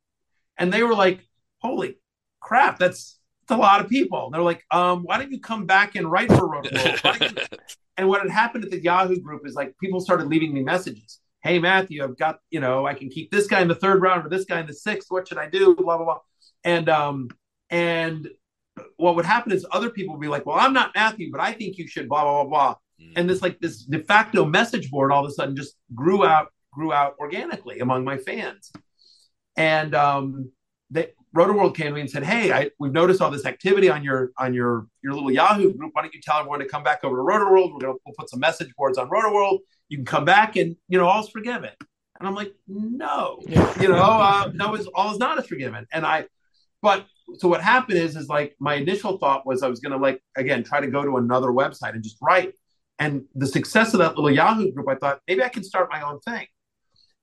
and 0.57 0.71
they 0.71 0.83
were 0.83 0.95
like, 0.95 1.25
holy 1.59 1.97
crap, 2.39 2.77
that's 2.77 3.19
it's 3.41 3.51
a 3.51 3.57
lot 3.57 3.81
of 3.81 3.89
people. 3.89 4.25
And 4.25 4.33
they're 4.33 4.41
like, 4.41 4.63
um, 4.71 5.03
why 5.03 5.17
don't 5.17 5.31
you 5.31 5.39
come 5.39 5.65
back 5.65 5.95
and 5.95 6.09
write 6.09 6.31
for 6.31 6.47
Roto 6.47 6.69
and 7.97 8.07
what 8.07 8.21
had 8.21 8.31
happened 8.31 8.63
at 8.63 8.71
the 8.71 8.81
Yahoo 8.81 9.19
group 9.19 9.45
is 9.45 9.53
like 9.53 9.77
people 9.79 9.99
started 9.99 10.27
leaving 10.27 10.53
me 10.53 10.63
messages. 10.63 11.19
Hey 11.41 11.59
Matthew, 11.59 12.01
I've 12.03 12.17
got, 12.17 12.39
you 12.51 12.61
know, 12.61 12.87
I 12.87 12.93
can 12.93 13.09
keep 13.09 13.31
this 13.31 13.47
guy 13.47 13.61
in 13.61 13.67
the 13.67 13.75
third 13.75 14.01
round 14.01 14.25
or 14.25 14.29
this 14.29 14.45
guy 14.45 14.61
in 14.61 14.67
the 14.67 14.73
sixth. 14.73 15.11
What 15.11 15.27
should 15.27 15.37
I 15.37 15.49
do? 15.49 15.75
Blah 15.75 15.97
blah 15.97 16.05
blah. 16.05 16.19
And 16.63 16.87
um, 16.87 17.29
And 17.69 18.29
what 18.97 19.15
would 19.15 19.25
happen 19.25 19.51
is 19.51 19.65
other 19.71 19.89
people 19.89 20.15
would 20.15 20.21
be 20.21 20.27
like, 20.27 20.45
"Well, 20.45 20.57
I'm 20.57 20.73
not 20.73 20.95
Matthew, 20.95 21.31
but 21.31 21.41
I 21.41 21.51
think 21.51 21.77
you 21.77 21.87
should 21.87 22.07
blah 22.07 22.23
blah 22.23 22.43
blah 22.43 22.49
blah." 22.49 22.75
And 23.15 23.29
this 23.29 23.41
like 23.41 23.59
this 23.59 23.83
de 23.83 23.99
facto 23.99 24.45
message 24.45 24.89
board 24.89 25.11
all 25.11 25.23
of 25.23 25.29
a 25.29 25.33
sudden 25.33 25.55
just 25.55 25.75
grew 25.93 26.25
out 26.25 26.47
grew 26.71 26.91
out 26.91 27.15
organically 27.19 27.79
among 27.79 28.03
my 28.03 28.17
fans. 28.17 28.71
And 29.55 29.93
um, 29.93 30.51
they 30.89 31.11
RotoWorld 31.35 31.75
came 31.75 31.87
to 31.87 31.93
me 31.93 32.01
and 32.01 32.09
said, 32.09 32.23
"Hey, 32.23 32.51
I, 32.51 32.69
we've 32.79 32.91
noticed 32.91 33.21
all 33.21 33.31
this 33.31 33.45
activity 33.45 33.89
on 33.89 34.03
your 34.03 34.31
on 34.37 34.53
your 34.53 34.87
your 35.01 35.13
little 35.13 35.31
Yahoo 35.31 35.73
group. 35.73 35.91
Why 35.93 36.03
don't 36.03 36.13
you 36.13 36.21
tell 36.21 36.37
everyone 36.37 36.59
to 36.59 36.65
come 36.65 36.83
back 36.83 37.03
over 37.03 37.17
to 37.17 37.23
RotoWorld? 37.23 37.73
We're 37.73 37.79
gonna 37.79 37.93
we'll 38.05 38.15
put 38.17 38.29
some 38.29 38.39
message 38.39 38.69
boards 38.77 38.97
on 38.97 39.09
RotoWorld. 39.09 39.59
You 39.89 39.97
can 39.97 40.05
come 40.05 40.25
back 40.25 40.55
and 40.55 40.75
you 40.87 40.97
know 40.97 41.07
all's 41.07 41.29
forgiven." 41.29 41.71
And 42.19 42.27
I'm 42.27 42.35
like, 42.35 42.53
"No, 42.67 43.39
you 43.47 43.87
know, 43.87 43.95
uh, 43.95 44.51
no, 44.53 44.75
is 44.75 44.87
all 44.87 45.11
is 45.11 45.17
not 45.17 45.39
as 45.39 45.47
forgiven." 45.47 45.87
And 45.91 46.05
I, 46.05 46.25
but 46.81 47.07
so 47.37 47.47
what 47.47 47.61
happened 47.61 47.97
is 47.97 48.15
is 48.15 48.29
like 48.29 48.55
my 48.59 48.75
initial 48.75 49.17
thought 49.17 49.45
was 49.45 49.63
I 49.63 49.67
was 49.67 49.79
gonna 49.79 49.97
like 49.97 50.21
again 50.37 50.63
try 50.63 50.81
to 50.81 50.87
go 50.87 51.03
to 51.03 51.17
another 51.17 51.47
website 51.47 51.93
and 51.93 52.03
just 52.03 52.17
write. 52.21 52.53
And 52.99 53.25
the 53.35 53.47
success 53.47 53.93
of 53.93 53.99
that 53.99 54.15
little 54.15 54.31
Yahoo 54.31 54.71
group, 54.71 54.87
I 54.87 54.95
thought 54.95 55.21
maybe 55.27 55.43
I 55.43 55.49
can 55.49 55.63
start 55.63 55.89
my 55.91 56.01
own 56.01 56.19
thing. 56.21 56.47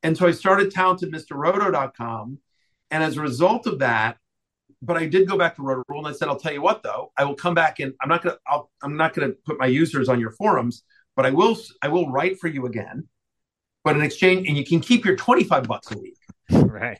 And 0.03 0.17
so 0.17 0.27
I 0.27 0.33
started 0.33 0.73
talentedmrroto.com. 0.73 2.39
And 2.91 3.05
as 3.05 3.17
a 3.17 3.21
result 3.21 3.67
of 3.67 3.79
that, 3.79 4.17
but 4.83 4.97
I 4.97 5.07
did 5.07 5.29
go 5.29 5.37
back 5.37 5.57
to 5.57 5.63
Rotoworld 5.63 5.99
and 5.99 6.09
I 6.09 6.13
said, 6.13 6.29
I'll 6.29 6.39
tell 6.39 6.53
you 6.53 6.63
what 6.63 6.83
though, 6.83 7.13
I 7.17 7.25
will 7.25 7.35
come 7.35 7.55
back 7.55 7.81
and 7.81 7.93
I'm 8.01 8.09
not 8.09 8.23
gonna 8.23 8.39
I'll, 8.47 8.71
I'm 8.83 8.97
not 8.97 9.15
gonna 9.15 9.33
put 9.45 9.59
my 9.59 9.67
users 9.67 10.09
on 10.09 10.19
your 10.19 10.31
forums, 10.33 10.83
but 11.17 11.27
I 11.27 11.31
will 11.31 11.57
I 11.83 11.89
will 11.89 12.11
write 12.11 12.41
for 12.41 12.49
you 12.49 12.67
again. 12.67 13.07
But 13.85 13.97
in 13.97 14.03
exchange, 14.03 14.49
and 14.49 14.57
you 14.57 14.65
can 14.65 14.81
keep 14.81 15.05
your 15.05 15.17
25 15.17 15.65
bucks 15.65 15.91
a 15.91 15.99
week. 15.99 16.19
Right. 16.51 16.99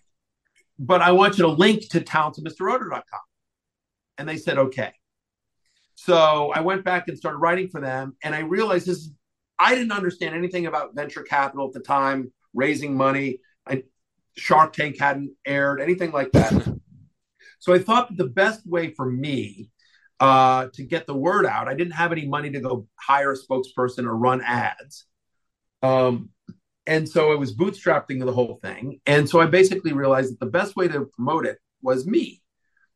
But 0.79 1.03
I 1.03 1.13
want 1.13 1.37
you 1.37 1.45
to 1.45 1.51
link 1.51 1.89
to 1.91 2.01
talentedmrroto.com. 2.01 3.21
And 4.17 4.29
they 4.29 4.39
said, 4.39 4.57
okay. 4.57 4.93
So 6.03 6.51
I 6.55 6.61
went 6.61 6.83
back 6.83 7.09
and 7.09 7.19
started 7.19 7.41
writing 7.41 7.69
for 7.69 7.79
them, 7.79 8.17
and 8.25 8.35
I 8.35 8.39
realized 8.39 8.87
this. 8.87 9.11
I 9.59 9.75
didn't 9.75 9.93
understand 9.93 10.35
anything 10.35 10.65
about 10.65 10.95
venture 10.95 11.23
capital 11.23 11.67
at 11.67 11.75
the 11.75 11.81
time, 11.81 12.33
raising 12.55 12.97
money. 12.97 13.41
I, 13.67 13.83
Shark 14.35 14.73
Tank 14.73 14.99
hadn't 14.99 15.33
aired 15.45 15.79
anything 15.79 16.11
like 16.11 16.33
that. 16.33 16.55
so 17.59 17.75
I 17.75 17.81
thought 17.81 18.09
that 18.09 18.17
the 18.17 18.31
best 18.31 18.67
way 18.67 18.95
for 18.95 19.05
me 19.05 19.69
uh, 20.21 20.69
to 20.73 20.85
get 20.85 21.07
the 21.07 21.15
word 21.15 21.45
out, 21.45 21.69
I 21.69 21.75
didn't 21.75 21.93
have 21.93 22.13
any 22.13 22.27
money 22.27 22.51
to 22.53 22.61
go 22.61 22.87
hire 22.99 23.33
a 23.33 23.37
spokesperson 23.37 24.07
or 24.07 24.17
run 24.17 24.41
ads. 24.41 25.05
Um, 25.83 26.31
and 26.87 27.07
so 27.07 27.31
I 27.31 27.35
was 27.35 27.55
bootstrapping 27.55 28.25
the 28.25 28.33
whole 28.33 28.59
thing. 28.63 29.03
And 29.05 29.29
so 29.29 29.39
I 29.39 29.45
basically 29.45 29.93
realized 29.93 30.33
that 30.33 30.41
the 30.41 30.51
best 30.51 30.77
way 30.77 30.89
to 30.89 31.11
promote 31.15 31.45
it 31.45 31.59
was 31.83 32.07
me. 32.07 32.40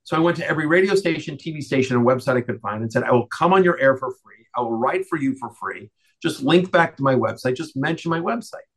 So 0.04 0.16
I 0.16 0.20
went 0.20 0.36
to 0.36 0.48
every 0.48 0.66
radio 0.66 0.94
station, 0.94 1.36
TV 1.36 1.62
station, 1.62 1.96
and 1.96 2.06
website 2.06 2.36
I 2.36 2.42
could 2.42 2.60
find 2.60 2.82
and 2.82 2.92
said, 2.92 3.04
I 3.04 3.12
will 3.12 3.26
come 3.26 3.52
on 3.52 3.64
your 3.64 3.80
air 3.80 3.96
for 3.96 4.10
free. 4.22 4.46
I 4.54 4.60
will 4.60 4.76
write 4.76 5.06
for 5.08 5.18
you 5.18 5.34
for 5.36 5.50
free. 5.50 5.90
Just 6.22 6.42
link 6.42 6.70
back 6.70 6.96
to 6.96 7.02
my 7.02 7.14
website. 7.14 7.56
Just 7.56 7.76
mention 7.76 8.10
my 8.10 8.20
website. 8.20 8.68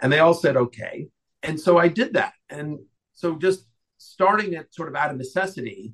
And 0.00 0.10
they 0.10 0.18
all 0.18 0.34
said, 0.34 0.56
okay. 0.56 1.08
And 1.42 1.60
so 1.60 1.78
I 1.78 1.88
did 1.88 2.14
that. 2.14 2.32
And 2.48 2.78
so 3.12 3.36
just 3.36 3.66
starting 3.98 4.54
it 4.54 4.74
sort 4.74 4.88
of 4.88 4.96
out 4.96 5.10
of 5.10 5.18
necessity 5.18 5.92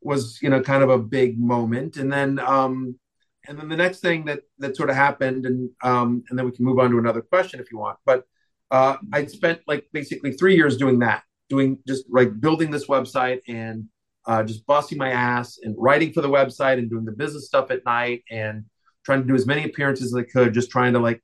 was, 0.00 0.38
you 0.40 0.50
know, 0.50 0.60
kind 0.60 0.84
of 0.84 0.90
a 0.90 0.98
big 0.98 1.38
moment. 1.38 1.96
And 1.96 2.12
then, 2.12 2.38
um, 2.38 2.98
and 3.46 3.58
then 3.58 3.68
the 3.68 3.76
next 3.76 4.00
thing 4.00 4.24
that 4.26 4.40
that 4.58 4.76
sort 4.76 4.88
of 4.88 4.96
happened, 4.96 5.44
and 5.44 5.70
um, 5.82 6.24
and 6.28 6.38
then 6.38 6.46
we 6.46 6.52
can 6.52 6.64
move 6.64 6.78
on 6.78 6.90
to 6.90 6.98
another 6.98 7.20
question 7.20 7.60
if 7.60 7.70
you 7.70 7.78
want. 7.78 7.98
But 8.06 8.24
uh, 8.70 8.96
I 9.12 9.26
spent 9.26 9.60
like 9.66 9.86
basically 9.92 10.32
three 10.32 10.56
years 10.56 10.76
doing 10.76 11.00
that, 11.00 11.24
doing 11.48 11.78
just 11.86 12.04
like 12.10 12.40
building 12.40 12.70
this 12.70 12.86
website 12.86 13.40
and 13.48 13.86
uh, 14.26 14.42
just 14.42 14.66
busting 14.66 14.98
my 14.98 15.10
ass 15.10 15.58
and 15.62 15.74
writing 15.78 16.12
for 16.12 16.22
the 16.22 16.28
website 16.28 16.78
and 16.78 16.88
doing 16.88 17.04
the 17.04 17.12
business 17.12 17.46
stuff 17.46 17.70
at 17.70 17.84
night 17.84 18.22
and 18.30 18.64
trying 19.04 19.20
to 19.20 19.28
do 19.28 19.34
as 19.34 19.46
many 19.46 19.64
appearances 19.64 20.14
as 20.14 20.18
I 20.18 20.22
could, 20.22 20.54
just 20.54 20.70
trying 20.70 20.94
to 20.94 20.98
like 20.98 21.22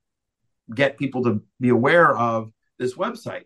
get 0.73 0.97
people 0.97 1.23
to 1.23 1.41
be 1.59 1.69
aware 1.69 2.15
of 2.15 2.51
this 2.77 2.95
website. 2.95 3.43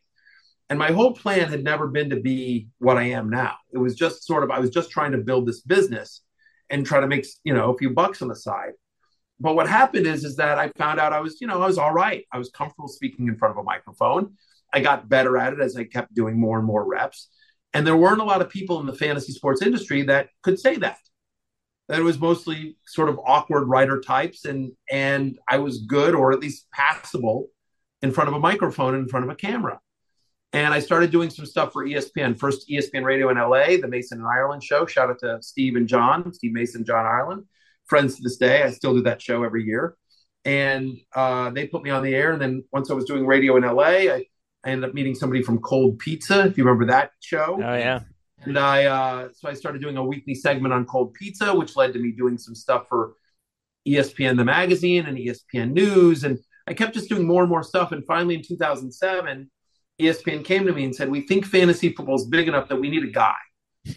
And 0.70 0.80
my 0.80 0.92
whole 0.92 1.14
plan 1.14 1.50
had 1.50 1.64
never 1.64 1.88
been 1.88 2.10
to 2.10 2.20
be 2.20 2.70
what 2.80 2.98
I 2.98 3.04
am 3.04 3.30
now. 3.30 3.56
It 3.72 3.78
was 3.78 3.96
just 3.96 4.26
sort 4.26 4.44
of 4.44 4.52
I 4.52 4.60
was 4.60 4.72
just 4.72 4.92
trying 4.92 5.12
to 5.12 5.20
build 5.20 5.48
this 5.48 5.62
business 5.62 6.22
and 6.70 6.86
try 6.86 7.00
to 7.00 7.08
make 7.08 7.26
you 7.44 7.54
know 7.54 7.72
a 7.72 7.78
few 7.78 7.92
bucks 7.92 8.22
on 8.22 8.28
the 8.28 8.36
side. 8.36 8.72
But 9.40 9.56
what 9.56 9.70
happened 9.70 10.08
is 10.08 10.24
is 10.24 10.38
that 10.38 10.58
I 10.58 10.70
found 10.78 11.00
out 11.00 11.14
I 11.14 11.20
was 11.20 11.40
you 11.40 11.48
know 11.48 11.62
I 11.62 11.68
was 11.68 11.78
all 11.78 11.94
right. 11.94 12.26
I 12.32 12.40
was 12.40 12.50
comfortable 12.50 12.88
speaking 12.88 13.28
in 13.28 13.38
front 13.38 13.52
of 13.52 13.58
a 13.58 13.64
microphone. 13.64 14.34
I 14.76 14.82
got 14.82 15.08
better 15.08 15.38
at 15.38 15.54
it 15.54 15.62
as 15.62 15.78
I 15.78 15.86
kept 15.86 16.14
doing 16.14 16.38
more 16.38 16.58
and 16.58 16.68
more 16.68 16.86
reps. 16.86 17.30
And 17.74 17.88
there 17.88 17.96
weren't 17.96 18.20
a 18.20 18.26
lot 18.26 18.42
of 18.42 18.50
people 18.50 18.82
in 18.82 18.86
the 18.86 18.94
fantasy 18.94 19.32
sports 19.32 19.62
industry 19.62 20.04
that 20.04 20.28
could 20.44 20.60
say 20.60 20.76
that. 20.76 20.98
That 21.88 22.00
it 22.00 22.04
was 22.04 22.20
mostly 22.20 22.78
sort 22.86 23.08
of 23.08 23.20
awkward 23.26 23.68
writer 23.68 24.02
types, 24.02 24.44
and 24.46 24.72
and 24.92 25.38
I 25.48 25.60
was 25.60 25.84
good 25.84 26.16
or 26.16 26.34
at 26.34 26.40
least 26.40 26.68
passable 26.72 27.48
in 28.02 28.12
front 28.12 28.28
of 28.28 28.34
a 28.34 28.40
microphone 28.40 28.96
in 28.96 29.08
front 29.08 29.26
of 29.26 29.32
a 29.32 29.36
camera. 29.36 29.80
And 30.52 30.74
I 30.74 30.80
started 30.80 31.12
doing 31.12 31.30
some 31.30 31.46
stuff 31.46 31.74
for 31.74 31.86
ESPN. 31.86 32.38
First, 32.38 32.68
ESPN 32.70 33.04
Radio 33.04 33.30
in 33.30 33.38
LA, 33.38 33.78
the 33.78 33.88
Mason 33.88 34.20
and 34.20 34.28
Ireland 34.28 34.64
show. 34.64 34.86
Shout 34.86 35.10
out 35.10 35.20
to 35.20 35.42
Steve 35.42 35.76
and 35.76 35.88
John, 35.88 36.34
Steve 36.34 36.54
Mason, 36.54 36.86
John 36.86 37.06
Ireland, 37.06 37.44
friends 37.86 38.16
to 38.16 38.24
this 38.24 38.38
day. 38.38 38.64
I 38.64 38.72
still 38.72 38.94
do 38.94 39.04
that 39.04 39.22
show 39.22 39.44
every 39.44 39.64
year. 39.64 39.96
And 40.44 40.98
uh, 41.14 41.50
they 41.52 41.68
put 41.68 41.84
me 41.84 41.92
on 41.92 42.04
the 42.04 42.16
air. 42.16 42.32
And 42.32 42.42
then 42.42 42.64
once 42.72 42.90
I 42.90 42.94
was 42.94 43.06
doing 43.06 43.26
radio 43.26 43.58
in 43.58 43.64
LA, 43.64 43.84
I, 43.84 44.26
I 44.66 44.70
ended 44.70 44.90
up 44.90 44.96
meeting 44.96 45.14
somebody 45.14 45.44
from 45.44 45.60
Cold 45.60 46.00
Pizza, 46.00 46.46
if 46.46 46.58
you 46.58 46.64
remember 46.64 46.88
that 46.92 47.12
show. 47.20 47.60
Oh 47.64 47.76
yeah. 47.76 48.02
And 48.42 48.60
I, 48.60 48.86
uh, 48.86 49.30
so 49.32 49.48
I 49.48 49.54
started 49.54 49.82
doing 49.82 49.98
a 49.98 50.04
weekly 50.04 50.36
segment 50.36 50.74
on 50.74 50.86
Cold 50.86 51.14
Pizza, 51.14 51.54
which 51.54 51.76
led 51.76 51.94
to 51.94 52.00
me 52.00 52.12
doing 52.12 52.38
some 52.38 52.56
stuff 52.56 52.88
for 52.90 53.14
ESPN, 53.88 54.38
the 54.38 54.46
magazine, 54.46 55.06
and 55.06 55.18
ESPN 55.18 55.72
News. 55.72 56.24
And 56.24 56.40
I 56.68 56.74
kept 56.74 56.94
just 56.94 57.10
doing 57.10 57.26
more 57.26 57.42
and 57.42 57.50
more 57.50 57.64
stuff. 57.64 57.92
And 57.92 58.06
finally, 58.06 58.36
in 58.36 58.44
2007, 58.44 59.50
ESPN 60.00 60.44
came 60.44 60.66
to 60.66 60.74
me 60.74 60.84
and 60.84 60.96
said, 60.96 61.10
We 61.10 61.22
think 61.22 61.46
fantasy 61.46 61.94
football 61.94 62.16
is 62.16 62.26
big 62.26 62.48
enough 62.48 62.68
that 62.70 62.76
we 62.76 62.90
need 62.90 63.04
a 63.04 63.12
guy. 63.12 63.36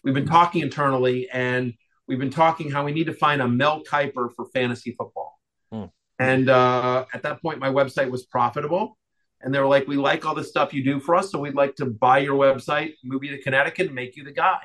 We've 0.04 0.14
been 0.14 0.26
talking 0.26 0.62
internally 0.62 1.28
and 1.31 1.74
we've 2.07 2.18
been 2.18 2.31
talking 2.31 2.70
how 2.70 2.85
we 2.85 2.92
need 2.92 3.07
to 3.07 3.14
find 3.14 3.40
a 3.40 3.48
Mel 3.48 3.83
Kiper 3.83 4.33
for 4.35 4.46
fantasy 4.52 4.92
football. 4.92 5.40
Hmm. 5.72 5.85
And 6.18 6.48
uh, 6.48 7.07
at 7.12 7.22
that 7.22 7.40
point, 7.40 7.59
my 7.59 7.70
website 7.70 8.11
was 8.11 8.26
profitable. 8.26 8.98
And 9.40 9.55
they 9.55 9.61
were 9.61 9.66
like, 9.66 9.87
We 9.87 9.96
like 9.96 10.27
all 10.27 10.35
the 10.35 10.44
stuff 10.44 10.74
you 10.74 10.83
do 10.85 11.01
for 11.01 11.14
us. 11.14 11.31
So 11.31 11.38
we'd 11.38 11.55
like 11.55 11.77
to 11.77 11.87
buy 11.87 12.18
your 12.18 12.38
website, 12.38 12.94
move 13.05 13.24
you 13.24 13.37
to 13.37 13.42
Connecticut, 13.42 13.87
and 13.87 13.94
make 13.94 14.16
you 14.16 14.24
the 14.24 14.33
guy. 14.33 14.59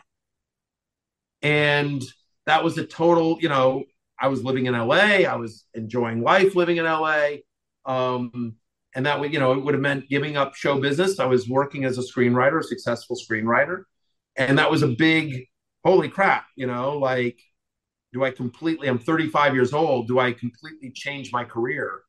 And 1.42 2.04
that 2.46 2.64
was 2.64 2.78
a 2.78 2.86
total, 2.86 3.38
you 3.42 3.50
know, 3.50 3.84
I 4.20 4.28
was 4.28 4.44
living 4.44 4.66
in 4.66 4.74
LA. 4.74 5.26
I 5.26 5.36
was 5.36 5.66
enjoying 5.74 6.22
life 6.22 6.56
living 6.56 6.78
in 6.78 6.86
LA. 6.86 7.38
Um, 7.86 8.56
and 8.96 9.06
that 9.06 9.20
would, 9.20 9.34
you 9.34 9.40
know, 9.40 9.54
it 9.54 9.64
would 9.64 9.74
have 9.74 9.82
meant 9.82 10.10
giving 10.10 10.38
up 10.38 10.56
show 10.56 10.80
business. 10.80 11.20
I 11.20 11.26
was 11.26 11.50
working 11.50 11.84
as 11.86 11.98
a 11.98 12.02
screenwriter, 12.02 12.60
a 12.60 12.64
successful 12.64 13.18
screenwriter. 13.18 13.84
And 14.36 14.58
that 14.58 14.72
was 14.72 14.84
a 14.84 14.88
big, 14.88 15.48
holy 15.84 16.10
crap, 16.10 16.46
you 16.56 16.68
know, 16.68 16.98
like, 16.98 17.40
do 18.14 18.24
I 18.24 18.32
completely, 18.32 18.88
I'm 18.88 19.00
35 19.00 19.56
years 19.56 19.74
old. 19.74 20.08
Do 20.08 20.20
I 20.20 20.32
completely 20.32 20.92
change 20.92 21.32
my 21.34 21.44
career, 21.44 22.02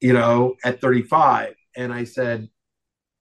you 0.00 0.12
know, 0.12 0.56
at 0.64 0.80
35? 0.80 1.54
And 1.76 1.92
I 1.92 2.04
said, 2.04 2.48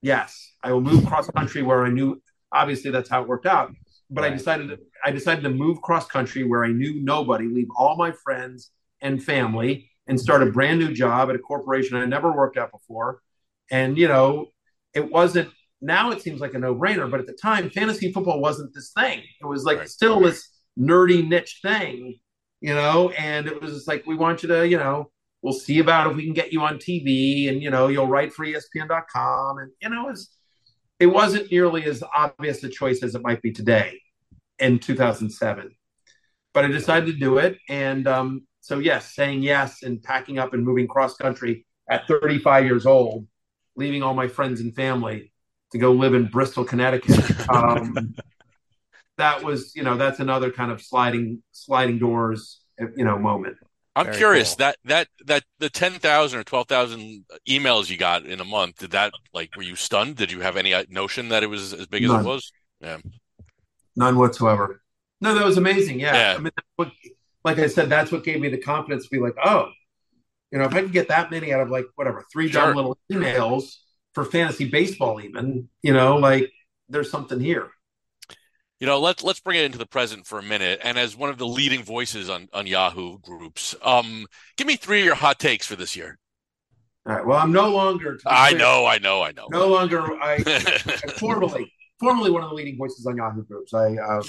yes, 0.01 0.53
I 0.63 0.71
will 0.71 0.81
move 0.81 1.05
cross 1.05 1.29
country 1.29 1.61
where 1.61 1.85
I 1.85 1.89
knew, 1.89 2.21
obviously 2.51 2.91
that's 2.91 3.09
how 3.09 3.21
it 3.21 3.27
worked 3.27 3.45
out. 3.45 3.71
But 4.09 4.25
I 4.25 4.29
decided, 4.29 4.69
to, 4.69 4.79
I 5.05 5.11
decided 5.11 5.43
to 5.43 5.49
move 5.49 5.81
cross 5.81 6.05
country 6.05 6.43
where 6.43 6.65
I 6.65 6.69
knew 6.69 7.01
nobody, 7.01 7.45
leave 7.45 7.69
all 7.77 7.95
my 7.95 8.11
friends 8.11 8.71
and 9.01 9.23
family 9.23 9.89
and 10.07 10.19
start 10.19 10.43
a 10.43 10.47
brand 10.47 10.79
new 10.79 10.93
job 10.93 11.29
at 11.29 11.35
a 11.35 11.39
corporation 11.39 11.95
I 11.95 12.05
never 12.05 12.31
worked 12.31 12.57
at 12.57 12.71
before. 12.71 13.21
And, 13.69 13.97
you 13.97 14.09
know, 14.09 14.47
it 14.93 15.09
wasn't, 15.09 15.49
now 15.79 16.11
it 16.11 16.21
seems 16.21 16.41
like 16.41 16.53
a 16.53 16.59
no 16.59 16.75
brainer, 16.75 17.09
but 17.09 17.21
at 17.21 17.25
the 17.27 17.37
time, 17.41 17.69
fantasy 17.69 18.11
football 18.11 18.41
wasn't 18.41 18.73
this 18.73 18.91
thing. 18.91 19.19
It 19.41 19.45
was 19.45 19.63
like 19.63 19.77
Right. 19.79 19.89
still 19.89 20.19
this 20.19 20.49
nerdy 20.77 21.25
niche 21.25 21.59
thing, 21.61 22.19
you 22.59 22.73
know, 22.73 23.11
and 23.11 23.47
it 23.47 23.61
was 23.61 23.71
just 23.71 23.87
like, 23.87 24.05
we 24.05 24.15
want 24.15 24.43
you 24.43 24.49
to, 24.49 24.67
you 24.67 24.77
know, 24.77 25.09
we'll 25.41 25.54
see 25.54 25.80
about 25.80 26.10
if 26.10 26.15
we 26.15 26.23
can 26.23 26.34
get 26.34 26.54
you 26.54 26.62
on 26.62 26.78
TV 26.78 27.49
and, 27.49 27.61
you 27.61 27.70
know, 27.70 27.88
you'll 27.88 28.07
write 28.07 28.34
for 28.34 28.45
ESPN.com. 28.45 29.57
And, 29.57 29.72
you 29.82 29.89
know, 29.89 30.07
it, 30.07 30.11
was, 30.11 30.30
it 30.99 31.07
wasn't 31.07 31.51
nearly 31.51 31.84
as 31.86 32.03
obvious 32.15 32.63
a 32.63 32.70
choice 32.70 33.03
as 33.03 33.15
it 33.15 33.22
might 33.24 33.41
be 33.41 33.51
today 33.51 33.99
in 34.59 34.80
2007. 34.80 35.72
But 36.53 36.65
I 36.65 36.68
decided 36.68 37.07
to 37.07 37.20
do 37.20 37.38
it. 37.38 37.57
And, 37.70 38.07
um, 38.07 38.47
so 38.61 38.80
yes, 38.80 39.15
saying 39.15 39.41
yes 39.41 39.82
and 39.84 40.01
packing 40.03 40.38
up 40.38 40.53
and 40.53 40.63
moving 40.63 40.88
cross 40.88 41.15
country 41.15 41.65
at 41.89 42.07
35 42.07 42.65
years 42.65 42.86
old, 42.86 43.28
leaving 43.76 44.03
all 44.03 44.13
my 44.13 44.28
friends 44.28 44.61
and 44.61 44.76
family 44.76 45.32
to 45.72 45.78
go 45.78 45.91
live 45.91 46.13
in 46.13 46.26
Bristol, 46.26 46.63
Connecticut. 46.63 47.20
Um, 47.51 48.15
that 49.18 49.43
was, 49.43 49.76
you 49.76 49.84
know, 49.84 49.97
that's 49.97 50.20
another 50.20 50.51
kind 50.51 50.72
of 50.72 50.82
sliding 50.82 51.43
sliding 51.51 51.99
doors, 51.99 52.61
you 52.95 53.03
know, 53.03 53.20
moment. 53.20 53.57
I'm 53.95 54.05
Very 54.05 54.17
curious 54.17 54.49
cool. 54.51 54.57
that 54.59 54.77
that 54.85 55.07
that 55.25 55.43
the 55.59 55.69
ten 55.69 55.93
thousand 55.93 56.39
or 56.39 56.43
twelve 56.43 56.67
thousand 56.67 57.25
emails 57.47 57.89
you 57.89 57.97
got 57.97 58.25
in 58.25 58.39
a 58.39 58.45
month. 58.45 58.77
Did 58.77 58.91
that 58.91 59.11
like 59.33 59.55
were 59.55 59.63
you 59.63 59.75
stunned? 59.75 60.15
Did 60.15 60.31
you 60.31 60.39
have 60.39 60.55
any 60.55 60.73
uh, 60.73 60.85
notion 60.89 61.29
that 61.29 61.43
it 61.43 61.47
was 61.47 61.73
as 61.73 61.87
big 61.87 62.03
as 62.05 62.11
it 62.11 62.23
was? 62.23 62.51
Yeah. 62.79 62.97
None 63.95 64.17
whatsoever. 64.17 64.81
No, 65.19 65.35
that 65.35 65.45
was 65.45 65.57
amazing. 65.57 65.99
Yeah. 65.99 66.13
Yeah. 66.15 66.35
I 66.37 66.41
mean, 66.41 66.51
what, 66.77 66.91
like 67.43 67.59
I 67.59 67.67
said, 67.67 67.89
that's 67.89 68.11
what 68.11 68.23
gave 68.23 68.39
me 68.39 68.49
the 68.49 68.57
confidence 68.57 69.03
to 69.03 69.09
be 69.09 69.19
like, 69.19 69.35
oh, 69.43 69.69
you 70.51 70.57
know, 70.57 70.65
if 70.65 70.73
I 70.73 70.81
could 70.81 70.93
get 70.93 71.09
that 71.09 71.29
many 71.29 71.53
out 71.53 71.61
of 71.61 71.69
like 71.69 71.85
whatever 71.95 72.25
three 72.31 72.49
Sure. 72.49 72.67
dumb 72.67 72.75
little 72.75 72.97
emails 73.11 73.75
for 74.13 74.23
fantasy 74.25 74.69
baseball, 74.69 75.21
even, 75.21 75.69
you 75.83 75.93
know, 75.93 76.15
like 76.17 76.51
there's 76.89 77.11
something 77.11 77.39
here. 77.39 77.69
You 78.82 78.88
know, 78.88 78.99
let's 78.99 79.21
let's 79.23 79.39
bring 79.39 79.59
it 79.59 79.65
into 79.65 79.77
the 79.77 79.86
present 79.86 80.25
for 80.25 80.39
a 80.39 80.43
minute. 80.43 80.82
And 80.84 80.97
as 80.97 81.15
one 81.15 81.29
of 81.29 81.38
the 81.38 81.45
leading 81.45 81.84
voices 81.84 82.32
on 82.32 82.49
on 82.51 82.65
Yahoo 82.65 83.19
groups, 83.19 83.75
um, 83.84 84.25
give 84.57 84.65
me 84.65 84.75
three 84.75 85.01
of 85.01 85.05
your 85.05 85.13
hot 85.13 85.38
takes 85.38 85.67
for 85.67 85.75
this 85.75 85.95
year. 85.95 86.17
All 87.05 87.13
right. 87.13 87.23
Well, 87.23 87.38
I'm 87.38 87.51
no 87.51 87.69
longer. 87.69 88.17
I 88.25 88.49
clear, 88.49 88.59
know, 88.59 88.88
I 88.88 88.97
know, 88.97 89.21
I 89.21 89.34
know. 89.34 89.45
No 89.51 89.67
longer. 89.67 90.01
I, 90.19 90.43
I 90.43 91.07
formerly, 91.19 91.71
formerly 91.99 92.32
one 92.32 92.43
of 92.43 92.49
the 92.49 92.55
leading 92.55 92.75
voices 92.75 93.05
on 93.05 93.17
Yahoo 93.17 93.43
groups. 93.43 93.71
I. 93.71 93.97
Uh, 93.97 94.23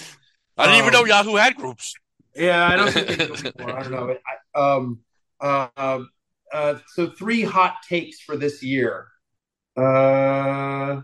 I 0.59 0.67
didn't 0.67 0.81
even 0.81 0.95
um, 0.95 1.01
know 1.01 1.07
Yahoo 1.07 1.37
had 1.37 1.57
groups. 1.57 1.95
Yeah, 2.37 2.69
I 2.69 2.77
don't 2.77 2.93
think 2.93 3.07
they 3.07 3.17
do 3.17 3.35
anymore. 3.59 3.79
I 3.79 3.83
don't 3.83 3.91
know. 3.91 4.17
I, 4.55 4.75
um, 4.75 5.01
uh, 5.41 5.69
um, 5.79 6.11
uh, 6.53 6.75
so 6.89 7.09
three 7.09 7.41
hot 7.41 7.77
takes 7.89 8.21
for 8.21 8.37
this 8.37 8.63
year. 8.63 9.07
Uh, 9.79 11.01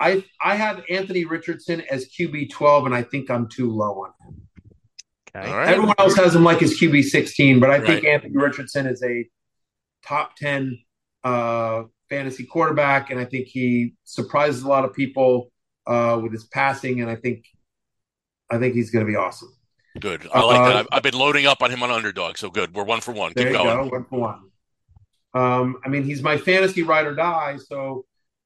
I 0.00 0.24
I 0.42 0.56
have 0.56 0.82
Anthony 0.90 1.24
Richardson 1.24 1.82
as 1.90 2.06
QB 2.08 2.50
twelve, 2.50 2.86
and 2.86 2.94
I 2.94 3.02
think 3.02 3.30
I'm 3.30 3.48
too 3.48 3.70
low 3.70 4.04
on 4.04 4.12
him. 4.28 4.40
Okay. 5.36 5.48
All 5.50 5.56
right. 5.56 5.68
Everyone 5.68 5.94
else 5.98 6.16
has 6.16 6.34
him 6.34 6.44
like 6.44 6.60
his 6.60 6.78
QB 6.80 7.04
sixteen, 7.04 7.60
but 7.60 7.70
I 7.70 7.78
think 7.78 8.04
Right. 8.04 8.12
Anthony 8.12 8.36
Richardson 8.36 8.86
is 8.86 9.02
a 9.02 9.28
top 10.06 10.36
ten 10.36 10.78
uh, 11.22 11.84
fantasy 12.10 12.44
quarterback, 12.44 13.10
and 13.10 13.18
I 13.20 13.24
think 13.24 13.46
he 13.48 13.94
surprises 14.04 14.62
a 14.62 14.68
lot 14.68 14.84
of 14.84 14.92
people 14.94 15.50
uh, 15.86 16.18
with 16.22 16.32
his 16.32 16.44
passing, 16.44 17.00
and 17.00 17.10
I 17.10 17.16
think 17.16 17.44
I 18.50 18.58
think 18.58 18.74
he's 18.74 18.90
going 18.90 19.06
to 19.06 19.10
be 19.10 19.16
awesome. 19.16 19.52
Good. 20.00 20.28
I 20.34 20.42
like 20.42 20.58
Uh, 20.60 20.66
that. 20.68 20.76
I've, 20.76 20.86
I've 20.92 21.02
been 21.04 21.14
loading 21.14 21.46
up 21.46 21.62
on 21.62 21.70
him 21.70 21.82
on 21.84 21.90
underdog, 21.90 22.36
so 22.36 22.50
good. 22.50 22.74
We're 22.74 22.82
one 22.84 23.00
for 23.00 23.12
one. 23.12 23.32
There 23.36 23.46
Keep 23.46 23.52
you 23.52 23.58
going. 23.64 23.88
go, 23.88 23.92
one 23.94 24.04
for 24.06 24.18
one. 24.18 24.40
Um, 25.34 25.78
I 25.84 25.88
mean, 25.88 26.02
he's 26.02 26.20
my 26.22 26.36
fantasy 26.36 26.82
ride 26.82 27.06
or 27.06 27.14
die. 27.14 27.56
So 27.64 28.04